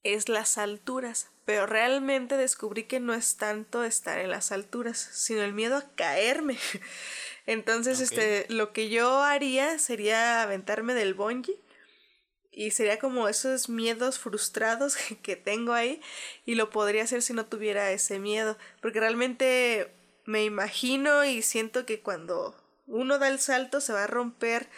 es 0.05 0.29
las 0.29 0.59
alturas, 0.59 1.29
pero 1.45 1.67
realmente 1.67 2.37
descubrí 2.37 2.85
que 2.85 3.01
no 3.01 3.15
es 3.15 3.37
tanto 3.37 3.85
estar 3.85 4.19
en 4.19 4.31
las 4.31 4.53
alturas, 4.53 4.99
sino 4.99 5.43
el 5.43 5.53
miedo 5.53 5.77
a 5.77 5.95
caerme. 5.95 6.59
Entonces, 7.47 8.01
este, 8.01 8.47
lo 8.49 8.73
que 8.73 8.91
yo 8.91 9.23
haría 9.23 9.79
sería 9.79 10.43
aventarme 10.43 10.95
del 10.95 11.15
bungee 11.15 11.59
y 12.53 12.73
sería 12.73 12.99
como 12.99 13.29
esos 13.29 13.69
miedos 13.69 14.19
frustrados 14.19 14.97
que 15.23 15.37
tengo 15.37 15.73
ahí 15.73 16.01
y 16.45 16.57
lo 16.57 16.71
podría 16.71 17.05
hacer 17.05 17.23
si 17.23 17.33
no 17.33 17.47
tuviera 17.47 17.91
ese 17.93 18.19
miedo, 18.19 18.59
porque 18.83 19.01
realmente 19.01 19.93
me 20.25 20.45
imagino 20.45 21.25
y 21.25 21.41
siento 21.43 21.87
que 21.87 22.01
cuando 22.01 22.55
uno 22.87 23.19
da 23.19 23.29
el 23.29 23.39
salto 23.39 23.81
se 23.81 23.93
va 23.93 24.05
a 24.05 24.09
romper 24.09 24.69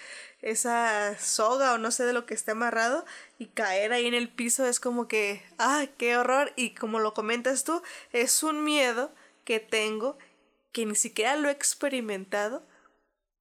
esa 0.42 1.18
soga 1.18 1.74
o 1.74 1.79
no 1.79 1.90
sé 1.90 2.05
de 2.05 2.12
lo 2.12 2.26
que 2.26 2.35
está 2.35 2.53
amarrado 2.53 3.05
y 3.38 3.46
caer 3.46 3.92
ahí 3.92 4.07
en 4.07 4.14
el 4.14 4.29
piso 4.29 4.66
es 4.66 4.81
como 4.81 5.07
que, 5.07 5.42
ah, 5.59 5.87
qué 5.98 6.16
horror 6.16 6.53
y 6.57 6.70
como 6.74 6.98
lo 6.98 7.14
comentas 7.14 7.64
tú, 7.64 7.83
es 8.12 8.42
un 8.42 8.64
miedo 8.64 9.12
que 9.44 9.61
tengo 9.61 10.18
que 10.72 10.87
ni 10.87 10.94
siquiera 10.94 11.37
lo 11.37 11.48
he 11.48 11.53
experimentado, 11.53 12.66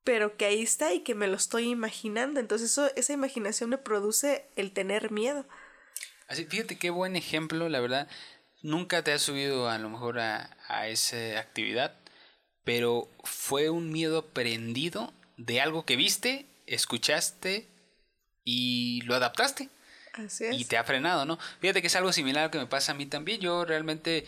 pero 0.04 0.36
que 0.38 0.46
ahí 0.46 0.62
está 0.62 0.94
y 0.94 1.02
que 1.02 1.16
me 1.16 1.28
lo 1.28 1.36
estoy 1.36 1.70
imaginando. 1.70 2.40
Entonces 2.40 2.72
eso, 2.72 2.90
esa 2.96 3.14
imaginación 3.14 3.70
me 3.70 3.78
produce 3.78 4.46
el 4.56 4.72
tener 4.72 5.12
miedo. 5.12 5.46
Así, 6.28 6.46
fíjate 6.46 6.78
qué 6.78 6.90
buen 6.90 7.16
ejemplo, 7.16 7.70
la 7.70 7.80
verdad. 7.80 8.08
Nunca 8.62 9.04
te 9.04 9.14
has 9.14 9.22
subido 9.22 9.70
a 9.70 9.78
lo 9.78 9.90
mejor 9.90 10.20
a, 10.20 10.58
a 10.68 10.88
esa 10.88 11.40
actividad, 11.40 11.96
pero 12.64 13.08
fue 13.24 13.70
un 13.70 13.92
miedo 13.92 14.18
aprendido 14.20 15.14
de 15.38 15.62
algo 15.62 15.86
que 15.86 15.96
viste 15.96 16.49
escuchaste 16.74 17.68
y 18.44 19.02
lo 19.02 19.16
adaptaste. 19.16 19.70
Así 20.14 20.46
es. 20.46 20.60
Y 20.60 20.66
te 20.66 20.78
ha 20.78 20.84
frenado, 20.84 21.26
¿no? 21.26 21.38
Fíjate 21.60 21.82
que 21.82 21.88
es 21.88 21.96
algo 21.96 22.12
similar 22.12 22.44
a 22.44 22.46
lo 22.48 22.52
que 22.52 22.58
me 22.58 22.66
pasa 22.66 22.94
a 22.94 22.96
mí 22.96 23.06
también. 23.06 23.40
Yo 23.42 23.66
realmente 23.66 24.26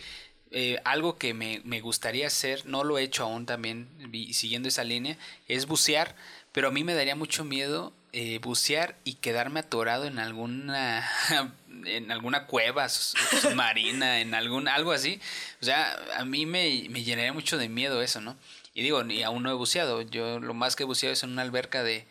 eh, 0.50 0.80
algo 0.84 1.16
que 1.16 1.34
me, 1.34 1.60
me, 1.64 1.80
gustaría 1.80 2.26
hacer, 2.26 2.66
no 2.66 2.84
lo 2.84 2.98
he 2.98 3.02
hecho 3.02 3.24
aún 3.24 3.46
también, 3.46 3.88
siguiendo 4.32 4.68
esa 4.68 4.84
línea, 4.84 5.16
es 5.48 5.66
bucear, 5.66 6.14
pero 6.52 6.68
a 6.68 6.70
mí 6.70 6.84
me 6.84 6.94
daría 6.94 7.16
mucho 7.16 7.44
miedo 7.44 7.92
eh, 8.14 8.38
bucear 8.42 8.98
y 9.04 9.14
quedarme 9.14 9.60
atorado 9.60 10.04
en 10.04 10.18
alguna 10.18 11.08
en 11.86 12.12
alguna 12.12 12.46
cueva 12.46 12.90
submarina, 12.90 14.20
en 14.20 14.34
algún 14.34 14.68
algo 14.68 14.92
así. 14.92 15.18
O 15.62 15.64
sea, 15.64 15.98
a 16.18 16.26
mí 16.26 16.44
me, 16.44 16.88
me 16.90 17.02
llenaría 17.02 17.32
mucho 17.32 17.56
de 17.56 17.70
miedo 17.70 18.02
eso, 18.02 18.20
¿no? 18.20 18.36
Y 18.74 18.82
digo, 18.82 19.02
ni 19.02 19.22
aún 19.22 19.42
no 19.42 19.50
he 19.50 19.54
buceado. 19.54 20.02
Yo 20.02 20.40
lo 20.40 20.52
más 20.52 20.76
que 20.76 20.82
he 20.82 20.86
buceado 20.86 21.14
es 21.14 21.22
en 21.22 21.30
una 21.30 21.40
alberca 21.40 21.82
de 21.82 22.06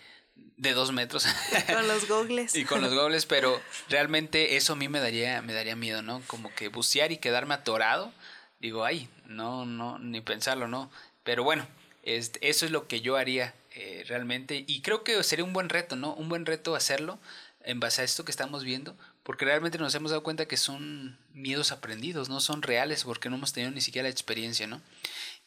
de 0.62 0.74
dos 0.74 0.92
metros. 0.92 1.26
Con 1.74 1.88
los 1.88 2.08
gogles. 2.08 2.56
y 2.56 2.66
con 2.66 2.82
los 2.82 2.94
gogles, 2.94 3.26
pero 3.26 3.60
realmente 3.90 4.58
eso 4.58 4.74
a 4.74 4.76
mí 4.76 4.88
me 4.88 5.00
daría, 5.00 5.42
me 5.42 5.54
daría 5.54 5.76
miedo, 5.76 6.04
¿no? 6.04 6.22
Como 6.28 6.54
que 6.54 6.68
bucear 6.68 7.12
y 7.12 7.18
quedarme 7.18 7.56
atorado. 7.56 8.14
Digo, 8.60 8.86
ay, 8.86 9.10
no, 9.26 9.66
no, 9.66 9.98
ni 9.98 10.22
pensarlo, 10.22 10.68
¿no? 10.68 10.92
Pero 11.24 11.44
bueno, 11.44 11.68
este, 12.04 12.48
eso 12.48 12.66
es 12.66 12.72
lo 12.72 12.88
que 12.88 13.02
yo 13.02 13.18
haría 13.18 13.56
eh, 13.74 14.04
realmente. 14.08 14.64
Y 14.68 14.82
creo 14.82 15.04
que 15.04 15.24
sería 15.24 15.44
un 15.44 15.54
buen 15.54 15.68
reto, 15.68 15.96
¿no? 15.96 16.14
Un 16.14 16.30
buen 16.30 16.46
reto 16.46 16.76
hacerlo 16.76 17.18
en 17.64 17.80
base 17.80 18.04
a 18.04 18.06
esto 18.06 18.24
que 18.24 18.32
estamos 18.32 18.64
viendo, 18.64 18.96
porque 19.24 19.46
realmente 19.46 19.80
nos 19.80 19.96
hemos 19.96 20.12
dado 20.12 20.22
cuenta 20.22 20.48
que 20.48 20.58
son 20.58 21.18
miedos 21.34 21.72
aprendidos, 21.72 22.30
no 22.30 22.40
son 22.40 22.62
reales, 22.62 23.04
porque 23.04 23.30
no 23.30 23.38
hemos 23.38 23.54
tenido 23.54 23.72
ni 23.72 23.82
siquiera 23.82 24.04
la 24.04 24.12
experiencia, 24.12 24.68
¿no? 24.68 24.80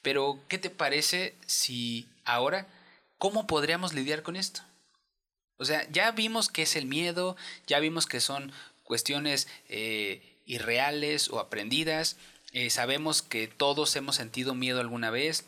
Pero, 0.03 0.41
¿qué 0.49 0.59
te 0.59 0.71
parece 0.71 1.37
si 1.47 2.09
ahora, 2.25 2.67
cómo 3.19 3.47
podríamos 3.47 3.95
lidiar 3.95 4.23
con 4.25 4.35
esto? 4.35 4.63
O 5.57 5.65
sea, 5.65 5.89
ya 5.91 6.11
vimos 6.11 6.49
que 6.49 6.63
es 6.63 6.77
el 6.77 6.87
miedo, 6.87 7.37
ya 7.67 7.79
vimos 7.79 8.07
que 8.07 8.21
son 8.21 8.53
cuestiones 8.83 9.49
eh, 9.69 10.41
irreales 10.45 11.29
o 11.31 11.39
aprendidas, 11.39 12.17
eh, 12.53 12.71
sabemos 12.71 13.23
que 13.23 13.49
todos 13.49 13.95
hemos 13.97 14.17
sentido 14.17 14.55
miedo 14.55 14.81
alguna 14.81 15.11
vez, 15.11 15.47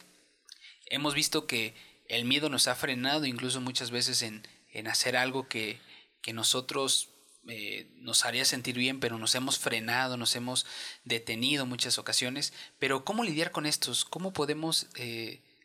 hemos 0.87 1.15
visto 1.15 1.47
que 1.47 1.75
el 2.09 2.25
miedo 2.25 2.49
nos 2.49 2.69
ha 2.69 2.77
frenado 2.77 3.27
incluso 3.27 3.61
muchas 3.61 3.91
veces 3.91 4.23
en, 4.23 4.47
en 4.73 4.87
hacer 4.87 5.17
algo 5.17 5.49
que, 5.49 5.81
que 6.23 6.33
nosotros 6.33 7.11
eh, 7.49 7.89
nos 7.97 8.25
haría 8.25 8.45
sentir 8.45 8.77
bien, 8.77 9.01
pero 9.01 9.19
nos 9.19 9.35
hemos 9.35 9.59
frenado, 9.59 10.17
nos 10.17 10.35
hemos 10.37 10.67
detenido 11.05 11.67
muchas 11.67 11.99
ocasiones. 11.99 12.53
Pero 12.79 13.05
¿cómo 13.05 13.25
lidiar 13.25 13.51
con 13.51 13.67
estos? 13.67 14.05
¿Cómo 14.05 14.33
podemos 14.33 14.87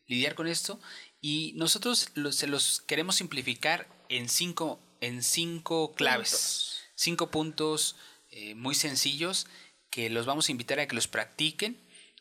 lidiar 0.08 0.36
con 0.36 0.48
esto? 0.48 0.80
Y 1.22 1.54
nosotros 1.56 2.12
se 2.32 2.48
los 2.48 2.82
queremos 2.82 3.16
simplificar 3.16 3.88
en 4.10 4.28
cinco, 4.28 4.80
en 5.00 5.22
cinco 5.22 5.94
claves, 5.94 6.82
cinco 6.96 7.30
puntos 7.30 7.96
eh, 8.32 8.56
muy 8.56 8.74
sencillos 8.76 9.48
que 9.92 10.10
los 10.10 10.26
vamos 10.26 10.50
a 10.50 10.52
invitar 10.52 10.80
a 10.80 10.88
que 10.88 10.96
los 10.96 11.08
practiquen 11.08 11.78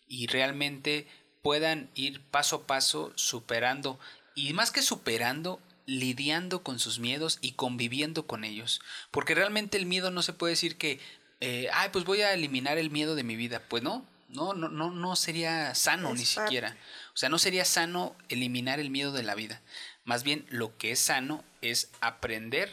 y 0.07 0.27
realmente 0.27 1.07
puedan 1.41 1.91
ir 1.95 2.21
paso 2.21 2.57
a 2.57 2.67
paso 2.67 3.13
superando 3.15 3.99
y 4.35 4.53
más 4.53 4.71
que 4.71 4.83
superando, 4.83 5.61
lidiando 5.87 6.63
con 6.63 6.79
sus 6.79 6.99
miedos 6.99 7.39
y 7.41 7.53
conviviendo 7.53 8.27
con 8.27 8.45
ellos. 8.45 8.81
Porque 9.11 9.35
realmente 9.35 9.79
el 9.79 9.87
miedo 9.87 10.11
no 10.11 10.23
se 10.23 10.33
puede 10.33 10.53
decir 10.53 10.77
que, 10.77 11.01
eh, 11.41 11.69
ay, 11.73 11.89
pues 11.93 12.05
voy 12.05 12.23
a 12.23 12.33
eliminar 12.35 12.79
el 12.79 12.91
miedo 12.91 13.15
de 13.15 13.25
mi 13.25 13.37
vida. 13.37 13.63
Pues 13.69 13.83
no, 13.83 14.05
no, 14.33 14.55
no, 14.55 14.69
no, 14.69 14.91
no 14.91 15.17
sería 15.17 15.75
sano 15.75 16.15
ni 16.15 16.25
siquiera. 16.25 16.77
O 17.15 17.17
sea, 17.17 17.29
no 17.29 17.39
sería 17.39 17.65
sano 17.65 18.17
eliminar 18.29 18.81
el 18.81 18.91
miedo 18.91 19.13
de 19.13 19.23
la 19.23 19.35
vida. 19.35 19.61
Más 20.05 20.23
bien 20.23 20.47
lo 20.49 20.77
que 20.77 20.93
es 20.93 20.99
sano 20.99 21.45
es 21.61 21.91
aprender, 22.01 22.73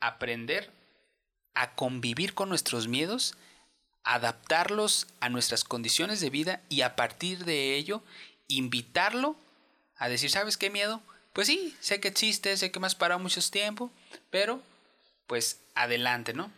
aprender 0.00 0.70
a 1.54 1.74
convivir 1.74 2.34
con 2.34 2.48
nuestros 2.48 2.88
miedos, 2.88 3.34
adaptarlos 4.02 5.06
a 5.20 5.28
nuestras 5.28 5.64
condiciones 5.64 6.20
de 6.20 6.30
vida 6.30 6.60
y 6.68 6.82
a 6.82 6.96
partir 6.96 7.44
de 7.44 7.76
ello 7.76 8.02
invitarlo 8.48 9.36
a 9.96 10.08
decir, 10.08 10.30
¿sabes 10.30 10.56
qué 10.56 10.70
miedo? 10.70 11.02
Pues 11.32 11.46
sí, 11.46 11.76
sé 11.80 12.00
que 12.00 12.08
existe, 12.08 12.56
sé 12.56 12.70
que 12.70 12.80
me 12.80 12.86
has 12.86 12.94
parado 12.94 13.20
mucho 13.20 13.40
tiempo, 13.50 13.90
pero 14.30 14.62
pues 15.26 15.60
adelante, 15.74 16.34
¿no? 16.34 16.50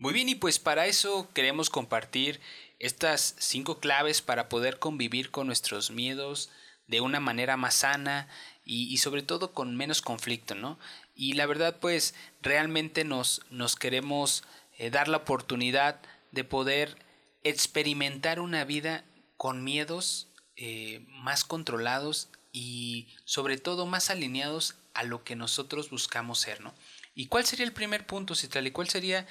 Muy 0.00 0.14
bien, 0.14 0.30
y 0.30 0.34
pues 0.34 0.58
para 0.58 0.86
eso 0.86 1.28
queremos 1.34 1.68
compartir 1.68 2.40
estas 2.78 3.34
cinco 3.38 3.80
claves 3.80 4.22
para 4.22 4.48
poder 4.48 4.78
convivir 4.78 5.30
con 5.30 5.46
nuestros 5.46 5.90
miedos, 5.90 6.48
de 6.86 7.02
una 7.02 7.20
manera 7.20 7.58
más 7.58 7.74
sana 7.74 8.26
y, 8.64 8.96
sobre 8.96 9.22
todo 9.22 9.52
con 9.52 9.76
menos 9.76 10.00
conflicto, 10.00 10.54
¿no? 10.54 10.78
Y 11.14 11.34
la 11.34 11.44
verdad, 11.44 11.76
pues 11.80 12.14
realmente 12.40 13.04
nos, 13.04 13.42
nos 13.50 13.76
queremos 13.76 14.42
eh, 14.78 14.88
dar 14.88 15.06
la 15.06 15.18
oportunidad 15.18 16.00
de 16.32 16.44
poder 16.44 16.96
experimentar 17.44 18.40
una 18.40 18.64
vida 18.64 19.04
con 19.36 19.62
miedos 19.62 20.28
eh, 20.56 21.04
más 21.08 21.44
controlados 21.44 22.30
y 22.52 23.08
sobre 23.26 23.58
todo 23.58 23.84
más 23.84 24.08
alineados 24.08 24.76
a 24.94 25.02
lo 25.02 25.24
que 25.24 25.36
nosotros 25.36 25.90
buscamos 25.90 26.40
ser, 26.40 26.62
¿no? 26.62 26.72
¿Y 27.14 27.26
cuál 27.26 27.44
sería 27.44 27.66
el 27.66 27.72
primer 27.72 28.06
punto, 28.06 28.34
Citlali? 28.34 28.70
¿Cuál 28.70 28.88
sería 28.88 29.26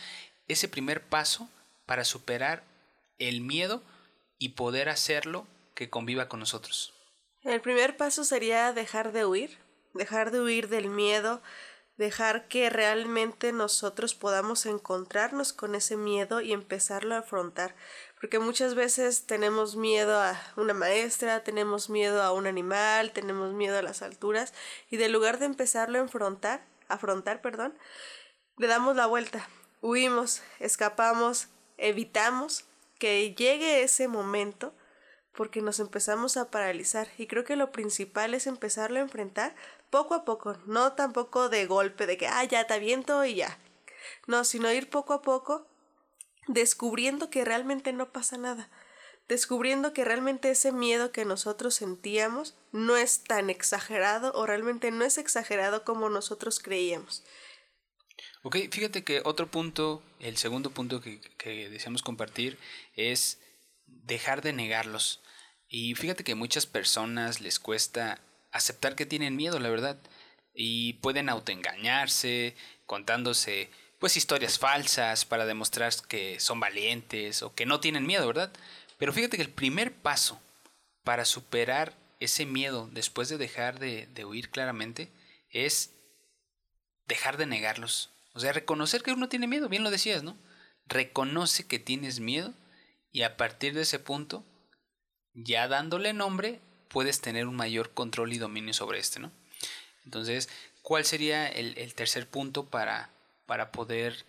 ese 0.50 0.68
primer 0.68 1.02
paso 1.02 1.50
para 1.86 2.04
superar 2.04 2.64
el 3.18 3.42
miedo 3.42 3.82
y 4.38 4.50
poder 4.50 4.90
hacerlo 4.90 5.48
que 5.76 5.90
conviva 5.90 6.28
con 6.28 6.42
nosotros? 6.42 6.94
El 7.44 7.62
primer 7.62 7.96
paso 7.96 8.26
sería 8.26 8.74
dejar 8.74 9.14
de 9.14 9.26
huir, 9.26 9.58
dejar 9.94 10.32
de 10.32 10.42
huir 10.42 10.68
del 10.68 10.90
miedo, 10.90 11.42
dejar 11.96 12.48
que 12.48 12.70
realmente 12.70 13.52
nosotros 13.52 14.16
podamos 14.16 14.66
encontrarnos 14.66 15.54
con 15.54 15.76
ese 15.76 15.98
miedo 15.98 16.42
y 16.42 16.54
empezarlo 16.54 17.16
a 17.16 17.20
afrontar. 17.20 17.76
Porque 18.20 18.40
muchas 18.40 18.76
veces 18.76 19.26
tenemos 19.26 19.76
miedo 19.76 20.20
a 20.20 20.42
una 20.58 20.74
maestra, 20.74 21.44
tenemos 21.44 21.90
miedo 21.90 22.22
a 22.24 22.32
un 22.32 22.48
animal, 22.48 23.12
tenemos 23.12 23.54
miedo 23.54 23.78
a 23.78 23.82
las 23.82 24.02
alturas 24.02 24.54
y 24.90 24.98
de 24.98 25.10
lugar 25.10 25.40
de 25.40 25.46
empezarlo 25.46 26.00
a 26.00 26.04
afrontar, 26.04 26.66
afrontar, 26.88 27.42
perdón, 27.42 27.78
le 28.58 28.68
damos 28.68 28.96
la 28.96 29.06
vuelta, 29.06 29.48
huimos, 29.82 30.42
escapamos, 30.60 31.48
evitamos 31.78 32.66
que 33.00 33.34
llegue 33.34 33.84
ese 33.84 34.08
momento 34.08 34.74
porque 35.34 35.62
nos 35.62 35.80
empezamos 35.80 36.36
a 36.38 36.52
paralizar 36.52 37.08
y 37.18 37.28
creo 37.28 37.46
que 37.46 37.56
lo 37.56 37.72
principal 37.72 38.34
es 38.34 38.46
empezarlo 38.46 39.00
a 39.00 39.04
enfrentar 39.04 39.56
poco 39.90 40.14
a 40.14 40.26
poco, 40.26 40.58
no 40.66 40.94
tampoco 40.94 41.50
de 41.50 41.66
golpe, 41.66 42.06
de 42.08 42.18
que, 42.18 42.28
ah, 42.28 42.44
ya 42.44 42.68
te 42.68 42.74
aviento 42.74 43.24
y 43.24 43.36
ya. 43.36 43.58
No, 44.28 44.44
sino 44.44 44.72
ir 44.72 44.90
poco 44.90 45.14
a 45.14 45.22
poco 45.22 45.66
descubriendo 46.48 47.30
que 47.30 47.46
realmente 47.46 47.94
no 47.94 48.12
pasa 48.12 48.38
nada. 48.38 48.70
descubriendo 49.30 49.94
que 49.94 50.04
realmente 50.04 50.50
ese 50.50 50.72
miedo 50.72 51.12
que 51.12 51.24
nosotros 51.24 51.76
sentíamos 51.76 52.58
no 52.72 52.98
es 52.98 53.24
tan 53.24 53.52
exagerado 53.52 54.34
o 54.34 54.48
realmente 54.48 54.90
no 54.90 55.06
es 55.06 55.20
exagerado 55.20 55.86
como 55.86 56.10
nosotros 56.10 56.60
creíamos. 56.60 57.24
Ok, 58.42 58.58
fíjate 58.72 59.04
que 59.04 59.22
otro 59.26 59.50
punto, 59.52 60.02
el 60.20 60.38
segundo 60.38 60.72
punto 60.72 61.02
que, 61.02 61.20
que 61.38 61.70
deseamos 61.70 62.02
compartir 62.02 62.58
es 62.96 63.40
dejar 63.86 64.42
de 64.42 64.54
negarlos. 64.54 65.22
Y 65.68 65.96
fíjate 65.96 66.24
que 66.24 66.36
muchas 66.36 66.66
personas 66.66 67.42
les 67.42 67.60
cuesta 67.60 68.20
aceptar 68.52 68.96
que 68.96 69.06
tienen 69.06 69.36
miedo, 69.36 69.60
la 69.60 69.70
verdad. 69.70 69.98
Y 70.54 70.94
pueden 70.94 71.30
autoengañarse, 71.30 72.56
contándose 72.86 73.70
pues 74.00 74.16
historias 74.16 74.58
falsas 74.58 75.26
para 75.26 75.46
demostrar 75.46 75.94
que 76.08 76.40
son 76.40 76.60
valientes 76.60 77.44
o 77.44 77.54
que 77.54 77.66
no 77.66 77.80
tienen 77.80 78.08
miedo, 78.08 78.26
¿verdad? 78.26 78.52
Pero 78.98 79.14
fíjate 79.14 79.38
que 79.38 79.44
el 79.44 79.50
primer 79.50 79.94
paso 79.94 80.42
para 81.04 81.26
superar 81.26 81.94
ese 82.20 82.46
miedo 82.46 82.90
después 82.92 83.30
de 83.30 83.38
dejar 83.38 83.80
de, 83.80 84.08
de 84.08 84.26
huir 84.26 84.50
claramente 84.50 85.10
es 85.52 85.92
de 87.38 87.46
negarlos. 87.46 88.12
O 88.34 88.40
sea, 88.40 88.54
reconocer 88.54 89.02
que 89.02 89.12
uno 89.12 89.30
tiene 89.30 89.48
miedo, 89.48 89.70
bien 89.70 89.84
lo 89.84 89.92
decías, 89.92 90.24
¿no? 90.24 90.38
Reconoce 90.88 91.68
que 91.68 91.80
tienes 91.80 92.20
miedo 92.20 92.54
y 93.12 93.24
a 93.24 93.38
partir 93.38 93.74
de 93.74 93.82
ese 93.82 94.00
punto, 94.00 94.46
ya 95.34 95.68
dándole 95.68 96.14
nombre, 96.14 96.60
puedes 96.90 97.22
tener 97.22 97.48
un 97.48 97.56
mayor 97.56 97.94
control 97.94 98.34
y 98.34 98.38
dominio 98.38 98.74
sobre 98.74 99.00
este, 99.00 99.20
¿no? 99.20 99.32
Entonces, 100.06 100.50
¿cuál 100.82 101.06
sería 101.06 101.48
el, 101.48 101.78
el 101.78 101.94
tercer 101.94 102.28
punto 102.28 102.70
para, 102.70 103.10
para 103.46 103.72
poder 103.72 104.26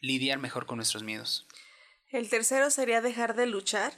lidiar 0.00 0.38
mejor 0.38 0.66
con 0.66 0.76
nuestros 0.76 1.02
miedos? 1.02 1.46
El 2.10 2.28
tercero 2.30 2.70
sería 2.70 3.00
dejar 3.00 3.34
de 3.34 3.46
luchar. 3.46 3.92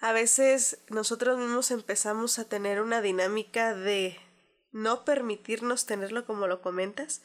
A 0.00 0.12
veces 0.12 0.78
nosotros 0.88 1.38
mismos 1.38 1.70
empezamos 1.70 2.38
a 2.38 2.48
tener 2.48 2.80
una 2.80 3.00
dinámica 3.00 3.74
de 3.74 4.18
no 4.72 5.04
permitirnos 5.04 5.86
tenerlo 5.86 6.26
como 6.26 6.46
lo 6.46 6.60
comentas, 6.60 7.22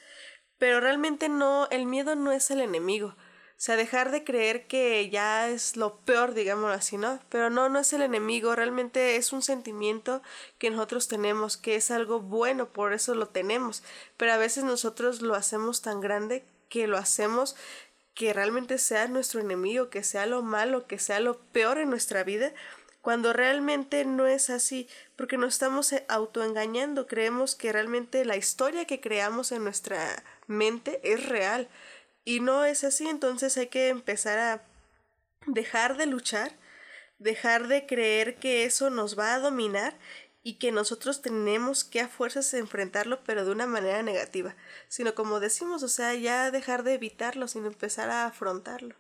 pero 0.62 0.80
realmente 0.80 1.28
no, 1.28 1.68
el 1.72 1.88
miedo 1.88 2.14
no 2.14 2.32
es 2.32 2.52
el 2.52 2.62
enemigo. 2.62 3.08
O 3.08 3.16
sea, 3.58 3.76
dejar 3.76 4.12
de 4.12 4.24
creer 4.24 4.68
que 4.68 5.10
ya 5.10 5.50
es 5.50 5.76
lo 5.76 5.96
peor, 6.02 6.36
digámoslo 6.36 6.72
así, 6.72 6.98
¿no? 6.98 7.20
Pero 7.30 7.50
no, 7.50 7.68
no 7.68 7.80
es 7.80 7.92
el 7.94 8.04
enemigo, 8.04 8.56
realmente 8.56 9.16
es 9.16 9.34
un 9.34 9.42
sentimiento 9.42 10.22
que 10.60 10.70
nosotros 10.70 11.08
tenemos, 11.08 11.58
que 11.58 11.74
es 11.74 11.90
algo 11.90 12.20
bueno, 12.20 12.68
por 12.68 12.94
eso 12.94 13.16
lo 13.16 13.26
tenemos. 13.26 13.82
Pero 14.18 14.34
a 14.34 14.38
veces 14.38 14.64
nosotros 14.64 15.24
lo 15.24 15.34
hacemos 15.34 15.82
tan 15.82 16.00
grande 16.00 16.46
que 16.70 16.86
lo 16.86 17.00
hacemos 17.00 17.56
que 18.14 18.32
realmente 18.32 18.78
sea 18.78 19.08
nuestro 19.08 19.42
enemigo, 19.42 19.90
que 19.90 20.04
sea 20.04 20.28
lo 20.28 20.44
malo, 20.44 20.86
que 20.86 21.00
sea 21.00 21.20
lo 21.22 21.40
peor 21.40 21.80
en 21.80 21.90
nuestra 21.90 22.24
vida, 22.24 22.54
cuando 23.02 23.34
realmente 23.34 24.06
no 24.06 24.28
es 24.28 24.52
así, 24.52 24.88
porque 25.16 25.38
nos 25.38 25.54
estamos 25.54 25.94
autoengañando, 26.08 27.08
creemos 27.08 27.56
que 27.56 27.72
realmente 27.72 28.26
la 28.26 28.38
historia 28.38 28.86
que 28.86 29.02
creamos 29.02 29.52
en 29.52 29.64
nuestra 29.64 30.24
mente 30.52 31.00
es 31.04 31.26
real 31.28 31.68
y 32.24 32.40
no 32.40 32.66
es 32.66 32.84
así, 32.84 33.08
entonces 33.08 33.58
hay 33.58 33.68
que 33.68 33.90
empezar 33.90 34.38
a 34.38 34.64
dejar 35.48 35.98
de 35.98 36.06
luchar, 36.06 36.56
dejar 37.18 37.68
de 37.68 37.86
creer 37.86 38.36
que 38.36 38.66
eso 38.66 38.90
nos 38.90 39.18
va 39.18 39.34
a 39.34 39.40
dominar 39.40 39.98
y 40.44 40.56
que 40.56 40.72
nosotros 40.72 41.22
tenemos 41.22 41.84
que 41.84 42.02
a 42.02 42.08
fuerzas 42.08 42.54
enfrentarlo, 42.54 43.24
pero 43.24 43.46
de 43.46 43.52
una 43.52 43.68
manera 43.68 44.02
negativa, 44.02 44.56
sino 44.88 45.14
como 45.14 45.40
decimos, 45.40 45.84
o 45.84 45.88
sea, 45.88 46.14
ya 46.16 46.50
dejar 46.52 46.84
de 46.84 46.96
evitarlo, 46.96 47.48
sino 47.48 47.68
empezar 47.68 48.10
a 48.10 48.26
afrontarlo. 48.26 48.96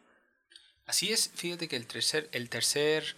Así 0.85 1.11
es, 1.11 1.31
fíjate 1.35 1.67
que 1.67 1.75
el 1.75 1.87
tercer, 1.87 2.29
el 2.31 2.49
tercer 2.49 3.15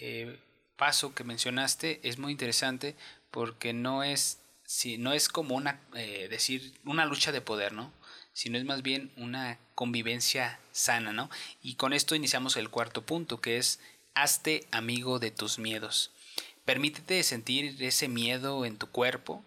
eh, 0.00 0.38
paso 0.76 1.14
que 1.14 1.24
mencionaste 1.24 2.00
es 2.02 2.18
muy 2.18 2.32
interesante 2.32 2.96
porque 3.30 3.72
no 3.72 4.02
es, 4.02 4.38
si, 4.64 4.98
no 4.98 5.12
es 5.12 5.28
como 5.28 5.54
una, 5.54 5.80
eh, 5.94 6.28
decir, 6.28 6.74
una 6.84 7.06
lucha 7.06 7.32
de 7.32 7.40
poder, 7.40 7.72
¿no? 7.72 7.92
sino 8.34 8.58
es 8.58 8.64
más 8.64 8.82
bien 8.82 9.12
una 9.16 9.58
convivencia 9.74 10.60
sana, 10.72 11.12
¿no? 11.12 11.30
Y 11.62 11.76
con 11.76 11.92
esto 11.92 12.14
iniciamos 12.14 12.56
el 12.56 12.68
cuarto 12.68 13.06
punto, 13.06 13.40
que 13.40 13.56
es 13.56 13.80
hazte 14.14 14.66
amigo 14.72 15.20
de 15.20 15.30
tus 15.30 15.58
miedos. 15.58 16.10
Permítete 16.64 17.22
sentir 17.22 17.80
ese 17.82 18.08
miedo 18.08 18.66
en 18.66 18.76
tu 18.76 18.88
cuerpo, 18.88 19.44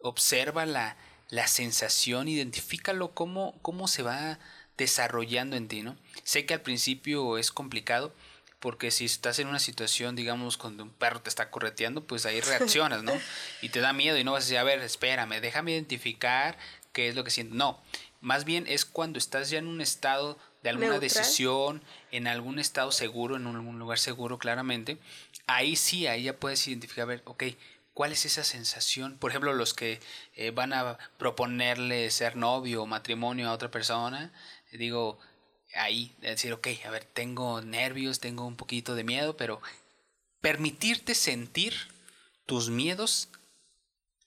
observa 0.00 0.66
la, 0.66 0.96
la 1.28 1.48
sensación, 1.48 2.28
identifícalo 2.28 3.12
cómo, 3.12 3.58
cómo 3.60 3.88
se 3.88 4.02
va 4.02 4.38
desarrollando 4.76 5.56
en 5.56 5.66
ti, 5.66 5.82
¿no? 5.82 5.96
Sé 6.22 6.46
que 6.46 6.54
al 6.54 6.62
principio 6.62 7.38
es 7.38 7.50
complicado, 7.50 8.14
porque 8.60 8.90
si 8.90 9.04
estás 9.04 9.38
en 9.38 9.48
una 9.48 9.58
situación, 9.58 10.16
digamos, 10.16 10.56
cuando 10.56 10.82
un 10.82 10.90
perro 10.90 11.20
te 11.20 11.28
está 11.28 11.50
correteando, 11.50 12.04
pues 12.04 12.26
ahí 12.26 12.40
reaccionas, 12.40 13.02
¿no? 13.02 13.12
Y 13.62 13.68
te 13.68 13.80
da 13.80 13.92
miedo 13.92 14.16
y 14.16 14.24
no 14.24 14.32
vas 14.32 14.44
a 14.44 14.46
decir, 14.46 14.58
a 14.58 14.64
ver, 14.64 14.80
espérame, 14.80 15.40
déjame 15.40 15.72
identificar 15.72 16.58
qué 16.92 17.08
es 17.08 17.14
lo 17.14 17.24
que 17.24 17.30
siento. 17.30 17.54
No, 17.54 17.80
más 18.20 18.44
bien 18.44 18.66
es 18.66 18.84
cuando 18.84 19.18
estás 19.18 19.50
ya 19.50 19.58
en 19.58 19.68
un 19.68 19.80
estado 19.80 20.38
de 20.62 20.70
alguna 20.70 20.98
decisión, 20.98 21.82
en 22.10 22.26
algún 22.26 22.58
estado 22.58 22.90
seguro, 22.90 23.36
en 23.36 23.46
algún 23.46 23.78
lugar 23.78 23.98
seguro 23.98 24.38
claramente, 24.38 24.98
ahí 25.46 25.76
sí, 25.76 26.06
ahí 26.06 26.24
ya 26.24 26.36
puedes 26.36 26.66
identificar, 26.66 27.02
a 27.02 27.06
ver, 27.06 27.22
ok, 27.24 27.44
¿cuál 27.94 28.10
es 28.10 28.24
esa 28.24 28.42
sensación? 28.42 29.18
Por 29.18 29.30
ejemplo, 29.30 29.52
los 29.52 29.72
que 29.72 30.00
eh, 30.34 30.50
van 30.50 30.72
a 30.72 30.98
proponerle 31.16 32.10
ser 32.10 32.36
novio 32.36 32.82
o 32.82 32.86
matrimonio 32.86 33.48
a 33.48 33.52
otra 33.52 33.70
persona, 33.70 34.32
digo, 34.72 35.18
ahí, 35.74 36.14
decir, 36.20 36.52
ok, 36.52 36.68
a 36.86 36.90
ver, 36.90 37.04
tengo 37.04 37.60
nervios, 37.60 38.20
tengo 38.20 38.46
un 38.46 38.56
poquito 38.56 38.94
de 38.94 39.04
miedo, 39.04 39.36
pero 39.36 39.60
permitirte 40.40 41.14
sentir 41.14 41.74
tus 42.46 42.70
miedos, 42.70 43.28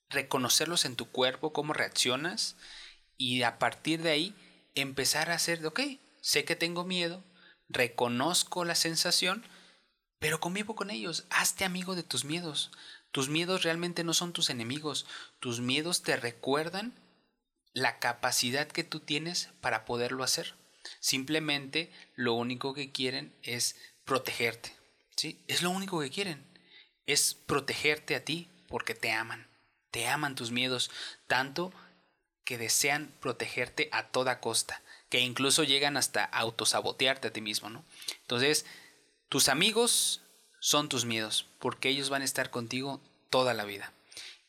reconocerlos 0.10 0.86
en 0.86 0.96
tu 0.96 1.10
cuerpo, 1.10 1.54
cómo 1.54 1.74
reaccionas, 1.74 2.56
y 3.18 3.44
a 3.44 3.60
partir 3.60 4.02
de 4.02 4.12
ahí 4.12 4.36
empezar 4.76 5.32
a 5.32 5.36
hacer, 5.36 5.66
ok, 5.66 5.82
sé 6.22 6.46
que 6.46 6.56
tengo 6.56 6.84
miedo, 6.84 7.24
reconozco 7.70 8.66
la 8.66 8.76
sensación, 8.76 9.44
pero 10.20 10.40
convivo 10.40 10.76
con 10.76 10.92
ellos, 10.92 11.26
hazte 11.30 11.66
amigo 11.66 11.96
de 11.96 12.04
tus 12.04 12.26
miedos. 12.26 12.72
Tus 13.12 13.28
miedos 13.28 13.64
realmente 13.64 14.04
no 14.04 14.14
son 14.14 14.32
tus 14.32 14.50
enemigos, 14.50 15.06
tus 15.40 15.60
miedos 15.60 16.02
te 16.02 16.16
recuerdan 16.16 16.94
la 17.74 18.00
capacidad 18.00 18.68
que 18.68 18.84
tú 18.84 19.00
tienes 19.00 19.50
para 19.60 19.84
poderlo 19.84 20.24
hacer. 20.24 20.54
Simplemente 21.00 21.92
lo 22.16 22.34
único 22.34 22.74
que 22.74 22.92
quieren 22.92 23.34
es 23.44 23.76
protegerte. 24.06 24.74
¿sí? 25.16 25.40
Es 25.48 25.62
lo 25.62 25.70
único 25.70 26.00
que 26.00 26.10
quieren. 26.10 26.46
Es 27.06 27.34
protegerte 27.34 28.16
a 28.16 28.24
ti 28.24 28.50
porque 28.68 28.96
te 28.96 29.12
aman. 29.12 29.48
Te 29.92 30.08
aman 30.08 30.36
tus 30.36 30.52
miedos 30.52 30.90
tanto 31.28 31.74
que 32.44 32.58
desean 32.58 33.14
protegerte 33.20 33.90
a 33.92 34.08
toda 34.08 34.40
costa, 34.40 34.82
que 35.10 35.20
incluso 35.20 35.64
llegan 35.64 35.98
hasta 35.98 36.24
autosabotearte 36.26 37.28
a 37.28 37.34
ti 37.34 37.42
mismo, 37.42 37.70
¿no? 37.70 37.86
Entonces, 38.22 38.66
tus 39.30 39.48
amigos 39.48 40.22
son 40.60 40.90
tus 40.90 41.06
miedos, 41.06 41.46
porque 41.60 41.90
ellos 41.90 42.10
van 42.10 42.22
a 42.22 42.26
estar 42.26 42.50
contigo 42.50 43.02
toda 43.30 43.54
la 43.54 43.66
vida. 43.66 43.94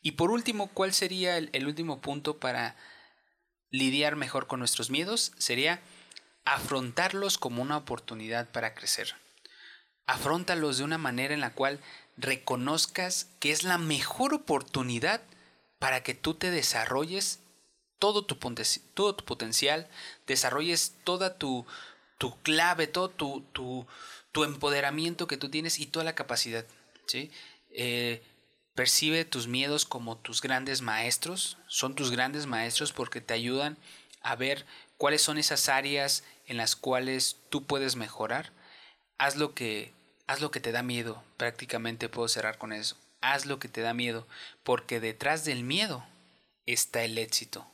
Y 0.01 0.12
por 0.12 0.31
último, 0.31 0.68
¿cuál 0.68 0.92
sería 0.92 1.37
el, 1.37 1.51
el 1.53 1.66
último 1.66 2.01
punto 2.01 2.38
para 2.38 2.77
lidiar 3.71 4.16
mejor 4.16 4.47
con 4.47 4.59
nuestros 4.59 4.90
miedos? 4.90 5.33
Sería 5.38 5.81
afrontarlos 6.45 7.39
como 7.39 7.63
una 7.63 7.77
oportunidad 7.77 8.51
para 8.51 8.75
crecer. 8.75 9.15
Afrontalos 10.07 10.79
de 10.79 10.85
una 10.85 10.99
manera 10.99 11.35
en 11.35 11.41
la 11.41 11.53
cual 11.53 11.81
reconozcas 12.17 13.29
que 13.41 13.53
es 13.53 13.63
la 13.63 13.79
mejor 13.79 14.35
oportunidad 14.35 15.23
para 15.79 16.03
que 16.03 16.15
tú 16.15 16.35
te 16.35 16.51
desarrolles 16.51 17.41
todo 17.99 18.25
tu, 18.25 18.37
potencial, 18.39 19.89
desarrolles 20.27 20.97
toda 21.05 21.39
tu, 21.39 21.65
clave, 22.43 22.89
todo 22.89 23.11
tu, 23.11 23.87
empoderamiento 24.45 25.29
que 25.29 25.37
tú 25.37 25.49
tienes 25.49 25.79
y 25.79 25.87
toda 25.87 26.05
la 26.05 26.17
capacidad. 26.17 26.67
¿sí? 27.07 27.31
Eh, 27.71 28.23
percibe 28.75 29.25
tus 29.25 29.47
miedos 29.47 29.85
como 29.85 30.17
tus 30.17 30.43
grandes 30.43 30.83
maestros, 30.83 31.59
son 31.69 31.95
tus 31.95 32.11
grandes 32.11 32.47
maestros 32.47 32.93
porque 32.93 33.21
te 33.21 33.35
ayudan 33.35 33.79
a 34.21 34.35
ver 34.35 34.67
cuáles 35.03 35.23
son 35.23 35.37
esas 35.37 35.69
áreas 35.69 36.23
en 36.46 36.57
las 36.57 36.77
cuales 36.77 37.38
tú 37.48 37.67
puedes 37.67 37.96
mejorar. 37.96 38.53
Haz 39.19 39.35
lo 39.35 39.53
que, 39.53 39.92
haz 40.29 40.40
lo 40.40 40.53
que 40.53 40.61
te 40.61 40.71
da 40.71 40.85
miedo, 40.85 41.25
prácticamente 41.38 42.09
puedo 42.09 42.29
cerrar 42.29 42.57
con 42.57 42.73
eso. 42.73 42.96
Haz 43.21 43.44
lo 43.44 43.59
que 43.59 43.67
te 43.67 43.81
da 43.81 43.94
miedo, 43.94 44.29
porque 44.63 45.00
detrás 45.00 45.44
del 45.44 45.65
miedo 45.65 46.07
está 46.67 47.03
el 47.03 47.19
éxito. 47.19 47.67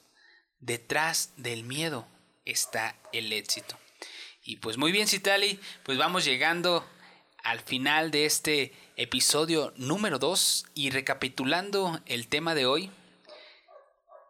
Detrás 0.61 1.35
del 1.37 1.65
miedo 1.65 2.07
está 2.47 2.97
el 3.13 3.31
éxito. 3.35 3.79
Y 4.43 4.57
pues 4.57 4.79
muy 4.79 4.91
bien, 4.91 5.07
Citali, 5.07 5.61
pues 5.83 5.99
vamos 5.99 6.25
llegando 6.25 6.83
al 7.45 7.61
final 7.61 8.11
de 8.11 8.25
este 8.25 8.73
episodio 8.97 9.75
número 9.77 10.19
2 10.19 10.65
y 10.73 10.89
recapitulando 10.89 12.01
el 12.07 12.27
tema 12.27 12.55
de 12.55 12.65
hoy, 12.65 12.91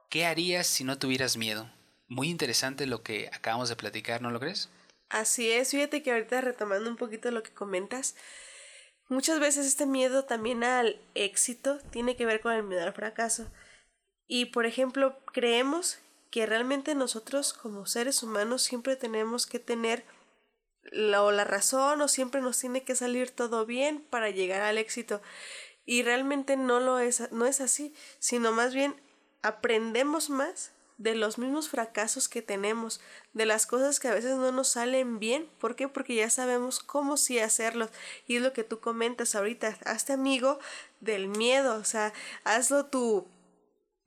¿qué 0.08 0.26
harías 0.26 0.66
si 0.66 0.82
no 0.82 0.98
tuvieras 0.98 1.36
miedo? 1.36 1.70
Muy 2.08 2.28
interesante 2.28 2.86
lo 2.86 3.02
que 3.02 3.30
acabamos 3.32 3.68
de 3.68 3.76
platicar, 3.76 4.22
¿no 4.22 4.30
lo 4.30 4.40
crees? 4.40 4.68
Así 5.10 5.50
es, 5.50 5.70
fíjate 5.70 6.02
que 6.02 6.12
ahorita 6.12 6.40
retomando 6.40 6.90
un 6.90 6.96
poquito 6.96 7.30
lo 7.30 7.42
que 7.42 7.50
comentas, 7.50 8.14
Muchas 9.08 9.40
veces 9.40 9.66
este 9.66 9.86
miedo 9.86 10.24
también 10.24 10.62
al 10.62 11.00
éxito 11.14 11.78
tiene 11.90 12.14
que 12.14 12.26
ver 12.26 12.40
con 12.42 12.52
el 12.52 12.62
miedo 12.62 12.82
al 12.82 12.92
fracaso. 12.92 13.50
Y 14.26 14.46
por 14.46 14.66
ejemplo, 14.66 15.18
creemos 15.32 15.98
que 16.30 16.44
realmente 16.44 16.94
nosotros 16.94 17.54
como 17.54 17.86
seres 17.86 18.22
humanos 18.22 18.62
siempre 18.62 18.96
tenemos 18.96 19.46
que 19.46 19.58
tener 19.58 20.04
la, 20.82 21.22
o 21.22 21.32
la 21.32 21.44
razón 21.44 22.02
o 22.02 22.08
siempre 22.08 22.42
nos 22.42 22.58
tiene 22.58 22.84
que 22.84 22.94
salir 22.94 23.30
todo 23.30 23.64
bien 23.64 24.04
para 24.10 24.28
llegar 24.28 24.60
al 24.60 24.76
éxito. 24.76 25.22
Y 25.86 26.02
realmente 26.02 26.58
no 26.58 26.78
lo 26.78 26.98
es, 26.98 27.32
no 27.32 27.46
es 27.46 27.62
así, 27.62 27.94
sino 28.18 28.52
más 28.52 28.74
bien 28.74 28.94
aprendemos 29.40 30.28
más 30.28 30.72
de 30.98 31.14
los 31.14 31.38
mismos 31.38 31.68
fracasos 31.68 32.28
que 32.28 32.42
tenemos, 32.42 33.00
de 33.32 33.46
las 33.46 33.66
cosas 33.66 34.00
que 34.00 34.08
a 34.08 34.14
veces 34.14 34.36
no 34.36 34.52
nos 34.52 34.68
salen 34.68 35.18
bien. 35.18 35.48
¿Por 35.58 35.76
qué? 35.76 35.88
Porque 35.88 36.16
ya 36.16 36.28
sabemos 36.28 36.80
cómo 36.80 37.16
sí 37.16 37.38
hacerlos. 37.38 37.90
Y 38.26 38.36
es 38.36 38.42
lo 38.42 38.52
que 38.52 38.64
tú 38.64 38.80
comentas 38.80 39.34
ahorita. 39.34 39.78
Hazte 39.84 40.12
amigo 40.12 40.58
del 41.00 41.28
miedo. 41.28 41.76
O 41.76 41.84
sea, 41.84 42.12
hazlo 42.44 42.86
tu, 42.86 43.26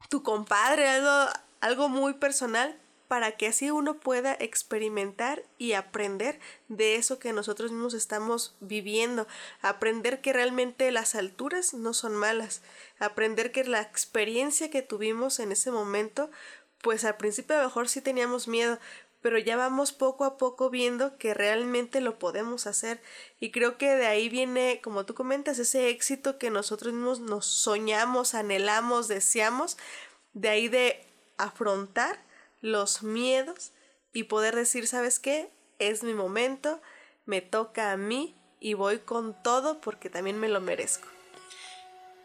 tu 0.10 0.22
compadre, 0.22 0.90
hazlo 0.90 1.30
algo 1.62 1.90
muy 1.90 2.14
personal 2.14 2.78
para 3.12 3.34
que 3.34 3.48
así 3.48 3.70
uno 3.72 4.00
pueda 4.00 4.38
experimentar 4.40 5.44
y 5.58 5.74
aprender 5.74 6.40
de 6.70 6.96
eso 6.96 7.20
que 7.20 7.34
nosotros 7.34 7.70
mismos 7.70 7.94
estamos 7.94 8.56
viviendo, 8.62 9.28
aprender 9.62 10.22
que 10.22 10.32
realmente 10.32 10.90
las 10.92 11.16
alturas 11.16 11.74
no 11.74 11.94
son 11.94 12.16
malas, 12.16 12.62
aprender 13.00 13.52
que 13.52 13.66
la 13.66 13.82
experiencia 13.82 14.72
que 14.72 14.82
tuvimos 14.82 15.42
en 15.42 15.52
ese 15.52 15.72
momento, 15.72 16.32
pues 16.82 17.06
al 17.06 17.18
principio 17.18 17.56
a 17.56 17.60
lo 17.60 17.66
mejor 17.66 17.90
sí 17.90 18.02
teníamos 18.02 18.48
miedo, 18.48 18.80
pero 19.22 19.38
ya 19.38 19.56
vamos 19.56 19.92
poco 19.92 20.26
a 20.26 20.38
poco 20.38 20.70
viendo 20.70 21.18
que 21.18 21.34
realmente 21.34 22.02
lo 22.02 22.18
podemos 22.18 22.66
hacer 22.66 23.02
y 23.40 23.52
creo 23.52 23.78
que 23.78 23.96
de 23.96 24.08
ahí 24.08 24.30
viene, 24.30 24.82
como 24.84 25.06
tú 25.06 25.14
comentas, 25.14 25.60
ese 25.60 25.90
éxito 25.90 26.38
que 26.38 26.50
nosotros 26.50 26.94
mismos 26.94 27.20
nos 27.20 27.46
soñamos, 27.46 28.34
anhelamos, 28.34 29.08
deseamos, 29.08 29.78
de 30.34 30.50
ahí 30.50 30.68
de 30.68 31.06
afrontar 31.38 32.20
los 32.62 33.04
miedos 33.04 33.72
y 34.14 34.24
poder 34.24 34.56
decir, 34.56 34.88
¿sabes 34.88 35.20
qué? 35.20 35.50
Es 35.80 36.04
mi 36.04 36.14
momento, 36.14 36.82
me 37.26 37.42
toca 37.42 37.92
a 37.92 37.98
mí 37.98 38.36
y 38.60 38.74
voy 38.74 39.00
con 39.00 39.42
todo 39.44 39.82
porque 39.82 40.10
también 40.10 40.40
me 40.40 40.50
lo 40.50 40.62
merezco. 40.62 41.08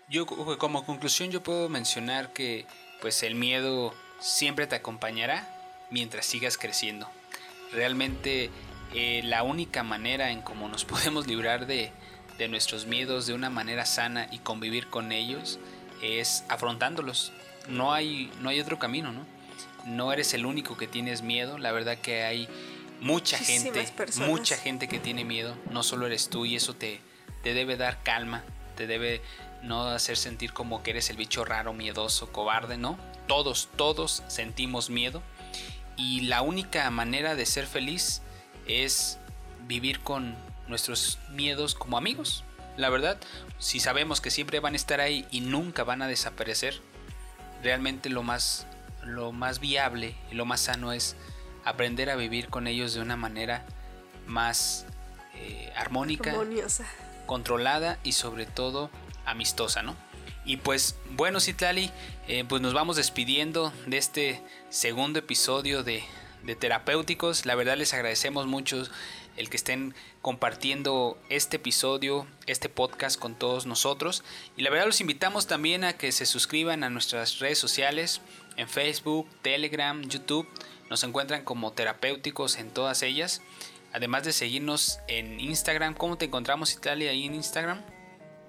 Yo 0.08 0.24
como 0.24 0.86
conclusión 0.86 1.30
yo 1.30 1.42
puedo 1.42 1.68
mencionar 1.68 2.32
que 2.32 2.66
pues 3.00 3.22
el 3.22 3.34
miedo 3.34 3.92
siempre 4.20 4.66
te 4.66 4.76
acompañará 4.76 5.48
mientras 5.90 6.26
sigas 6.26 6.58
creciendo. 6.58 7.08
Realmente 7.72 8.50
eh, 8.94 9.20
la 9.24 9.42
única 9.42 9.82
manera 9.82 10.30
en 10.30 10.42
cómo 10.42 10.68
nos 10.68 10.84
podemos 10.86 11.26
librar 11.26 11.66
de, 11.66 11.92
de 12.38 12.48
nuestros 12.48 12.86
miedos 12.86 13.26
de 13.26 13.34
una 13.34 13.50
manera 13.50 13.86
sana 13.86 14.28
y 14.30 14.38
convivir 14.38 14.88
con 14.88 15.12
ellos 15.12 15.58
es 16.02 16.44
afrontándolos. 16.48 17.32
No 17.68 17.92
hay, 17.92 18.30
no 18.40 18.48
hay 18.48 18.60
otro 18.60 18.78
camino, 18.78 19.12
¿no? 19.12 19.36
no 19.86 20.12
eres 20.12 20.34
el 20.34 20.44
único 20.44 20.76
que 20.76 20.86
tienes 20.86 21.22
miedo, 21.22 21.58
la 21.58 21.72
verdad 21.72 21.96
que 21.96 22.24
hay 22.24 22.48
mucha 23.00 23.38
gente, 23.38 23.86
mucha 24.26 24.56
gente 24.56 24.88
que 24.88 24.98
tiene 24.98 25.24
miedo, 25.24 25.56
no 25.70 25.82
solo 25.82 26.06
eres 26.06 26.28
tú 26.28 26.44
y 26.44 26.56
eso 26.56 26.74
te, 26.74 27.00
te 27.42 27.54
debe 27.54 27.76
dar 27.76 28.02
calma, 28.02 28.42
te 28.76 28.86
debe 28.86 29.22
no 29.62 29.84
hacer 29.84 30.16
sentir 30.16 30.52
como 30.52 30.82
que 30.82 30.90
eres 30.90 31.08
el 31.10 31.16
bicho 31.16 31.44
raro, 31.44 31.72
miedoso, 31.72 32.32
cobarde, 32.32 32.76
¿no? 32.76 32.98
Todos, 33.26 33.68
todos 33.76 34.22
sentimos 34.28 34.90
miedo 34.90 35.22
y 35.96 36.22
la 36.22 36.42
única 36.42 36.88
manera 36.90 37.34
de 37.34 37.46
ser 37.46 37.66
feliz 37.66 38.22
es 38.66 39.18
vivir 39.66 40.00
con 40.00 40.36
nuestros 40.68 41.18
miedos 41.30 41.74
como 41.74 41.98
amigos. 41.98 42.44
La 42.76 42.90
verdad, 42.90 43.18
si 43.58 43.80
sabemos 43.80 44.20
que 44.20 44.30
siempre 44.30 44.60
van 44.60 44.74
a 44.74 44.76
estar 44.76 45.00
ahí 45.00 45.26
y 45.30 45.40
nunca 45.40 45.82
van 45.84 46.02
a 46.02 46.08
desaparecer, 46.08 46.80
realmente 47.62 48.10
lo 48.10 48.22
más 48.22 48.66
lo 49.02 49.32
más 49.32 49.60
viable 49.60 50.16
y 50.30 50.34
lo 50.34 50.44
más 50.44 50.62
sano 50.62 50.92
es 50.92 51.16
aprender 51.64 52.10
a 52.10 52.16
vivir 52.16 52.48
con 52.48 52.66
ellos 52.66 52.92
de 52.92 53.00
una 53.00 53.16
manera 53.16 53.64
más 54.26 54.84
eh, 55.34 55.72
armónica, 55.76 56.34
controlada 57.26 57.98
y 58.02 58.12
sobre 58.12 58.46
todo 58.46 58.90
amistosa, 59.24 59.82
¿no? 59.82 59.96
Y 60.46 60.58
pues 60.58 60.94
bueno, 61.10 61.40
Citlali, 61.40 61.90
eh, 62.28 62.44
pues 62.48 62.62
nos 62.62 62.72
vamos 62.72 62.94
despidiendo 62.96 63.72
de 63.86 63.98
este 63.98 64.40
segundo 64.70 65.18
episodio 65.18 65.82
de, 65.82 66.04
de 66.44 66.54
Terapéuticos. 66.54 67.46
La 67.46 67.56
verdad 67.56 67.76
les 67.76 67.92
agradecemos 67.92 68.46
mucho 68.46 68.84
el 69.36 69.50
que 69.50 69.56
estén 69.56 69.92
compartiendo 70.22 71.18
este 71.28 71.56
episodio, 71.56 72.28
este 72.46 72.68
podcast 72.68 73.18
con 73.18 73.34
todos 73.34 73.66
nosotros. 73.66 74.22
Y 74.56 74.62
la 74.62 74.70
verdad 74.70 74.86
los 74.86 75.00
invitamos 75.00 75.48
también 75.48 75.82
a 75.82 75.94
que 75.94 76.12
se 76.12 76.26
suscriban 76.26 76.84
a 76.84 76.90
nuestras 76.90 77.40
redes 77.40 77.58
sociales 77.58 78.20
en 78.56 78.68
Facebook, 78.68 79.28
Telegram, 79.42 80.00
YouTube. 80.02 80.48
Nos 80.88 81.02
encuentran 81.02 81.42
como 81.42 81.72
terapéuticos 81.72 82.56
en 82.58 82.70
todas 82.70 83.02
ellas. 83.02 83.42
Además 83.92 84.22
de 84.22 84.32
seguirnos 84.32 85.00
en 85.08 85.40
Instagram. 85.40 85.94
¿Cómo 85.94 86.16
te 86.18 86.26
encontramos, 86.26 86.72
Italia, 86.72 87.10
ahí 87.10 87.24
en 87.24 87.34
Instagram? 87.34 87.82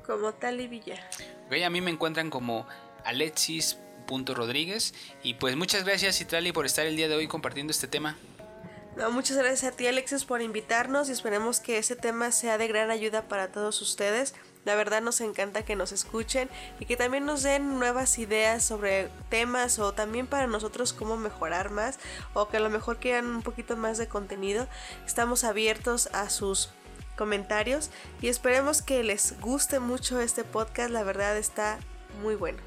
Como 0.06 0.34
Tali 0.34 0.68
Villa. 0.68 1.10
Ok, 1.48 1.56
a 1.66 1.70
mí 1.70 1.82
me 1.82 1.92
encuentran 1.92 2.30
como 2.30 2.68
Alexis.rodríguez. 3.06 4.94
Y 5.24 5.36
pues 5.36 5.56
muchas 5.56 5.84
gracias, 5.84 6.22
Itali, 6.22 6.52
por 6.52 6.66
estar 6.66 6.86
el 6.86 6.96
día 6.96 7.08
de 7.08 7.16
hoy 7.16 7.28
compartiendo 7.28 7.72
este 7.72 7.88
tema 7.88 8.18
muchas 9.12 9.38
gracias 9.38 9.72
a 9.72 9.76
ti 9.76 9.88
Alexis 9.88 10.26
por 10.26 10.42
invitarnos 10.42 11.08
y 11.08 11.12
esperemos 11.12 11.60
que 11.60 11.78
ese 11.78 11.96
tema 11.96 12.32
sea 12.32 12.58
de 12.58 12.68
gran 12.68 12.90
ayuda 12.90 13.22
para 13.24 13.52
todos 13.52 13.82
ustedes. 13.82 14.34
La 14.66 14.76
verdad 14.76 15.02
nos 15.02 15.22
encanta 15.22 15.64
que 15.64 15.76
nos 15.76 15.92
escuchen 15.92 16.50
y 16.80 16.86
que 16.86 16.98
también 16.98 17.26
nos 17.26 17.44
den 17.44 17.80
nuevas 17.80 18.18
ideas 18.18 18.64
sobre 18.64 19.10
temas 19.30 19.80
o 19.80 19.94
también 19.94 20.28
para 20.28 20.48
nosotros 20.48 20.94
cómo 20.94 21.16
mejorar 21.16 21.70
más 21.70 22.00
o 22.34 22.50
que 22.50 22.58
a 22.58 22.60
lo 22.60 22.70
mejor 22.70 22.98
quieran 22.98 23.28
un 23.28 23.44
poquito 23.44 23.78
más 23.78 23.98
de 23.98 24.08
contenido. 24.08 24.68
Estamos 25.06 25.44
abiertos 25.44 26.10
a 26.12 26.30
sus 26.30 26.70
comentarios 27.18 27.90
y 28.22 28.30
esperemos 28.30 28.82
que 28.82 29.04
les 29.04 29.38
guste 29.42 29.80
mucho 29.80 30.22
este 30.22 30.46
podcast. 30.46 30.92
La 30.92 31.04
verdad 31.04 31.36
está 31.36 31.80
muy 32.22 32.36
bueno. 32.36 32.60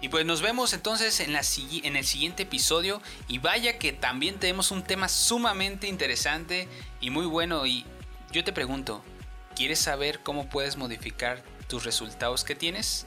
Y 0.00 0.10
pues 0.10 0.24
nos 0.24 0.42
vemos 0.42 0.72
entonces 0.74 1.18
en, 1.20 1.32
la, 1.32 1.40
en 1.82 1.96
el 1.96 2.04
siguiente 2.04 2.44
episodio. 2.44 3.00
Y 3.26 3.38
vaya 3.38 3.78
que 3.78 3.92
también 3.92 4.38
tenemos 4.38 4.70
un 4.70 4.82
tema 4.82 5.08
sumamente 5.08 5.88
interesante 5.88 6.68
y 7.00 7.10
muy 7.10 7.26
bueno. 7.26 7.66
Y 7.66 7.84
yo 8.30 8.44
te 8.44 8.52
pregunto, 8.52 9.02
¿quieres 9.56 9.78
saber 9.78 10.20
cómo 10.22 10.48
puedes 10.48 10.76
modificar 10.76 11.42
tus 11.66 11.84
resultados 11.84 12.44
que 12.44 12.54
tienes? 12.54 13.06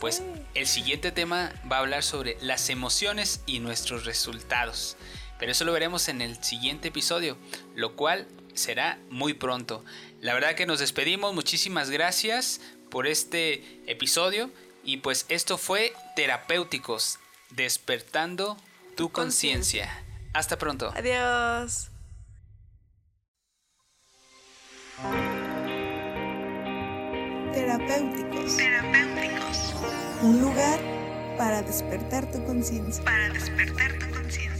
Pues 0.00 0.22
el 0.54 0.66
siguiente 0.66 1.12
tema 1.12 1.52
va 1.70 1.76
a 1.76 1.80
hablar 1.80 2.02
sobre 2.02 2.36
las 2.40 2.70
emociones 2.70 3.42
y 3.46 3.60
nuestros 3.60 4.04
resultados. 4.04 4.96
Pero 5.38 5.52
eso 5.52 5.64
lo 5.64 5.72
veremos 5.72 6.08
en 6.08 6.22
el 6.22 6.42
siguiente 6.42 6.88
episodio, 6.88 7.36
lo 7.74 7.94
cual 7.94 8.26
será 8.54 8.98
muy 9.10 9.34
pronto. 9.34 9.84
La 10.20 10.34
verdad 10.34 10.54
que 10.54 10.66
nos 10.66 10.78
despedimos, 10.78 11.34
muchísimas 11.34 11.90
gracias 11.90 12.60
por 12.90 13.06
este 13.06 13.64
episodio 13.86 14.50
y 14.84 14.98
pues 14.98 15.26
esto 15.28 15.58
fue 15.58 15.92
Terapéuticos, 16.16 17.18
despertando 17.50 18.56
tu 18.96 19.10
conciencia. 19.10 19.90
Hasta 20.34 20.58
pronto. 20.58 20.92
Adiós. 20.94 21.88
Terapéuticos. 27.52 28.56
Terapéuticos. 28.56 29.74
Un 30.22 30.40
lugar 30.40 30.80
para 31.36 31.62
despertar 31.62 32.30
tu 32.30 32.44
conciencia. 32.44 33.04
Para 33.04 33.28
despertar 33.30 33.98
tu 33.98 34.10
conciencia. 34.10 34.51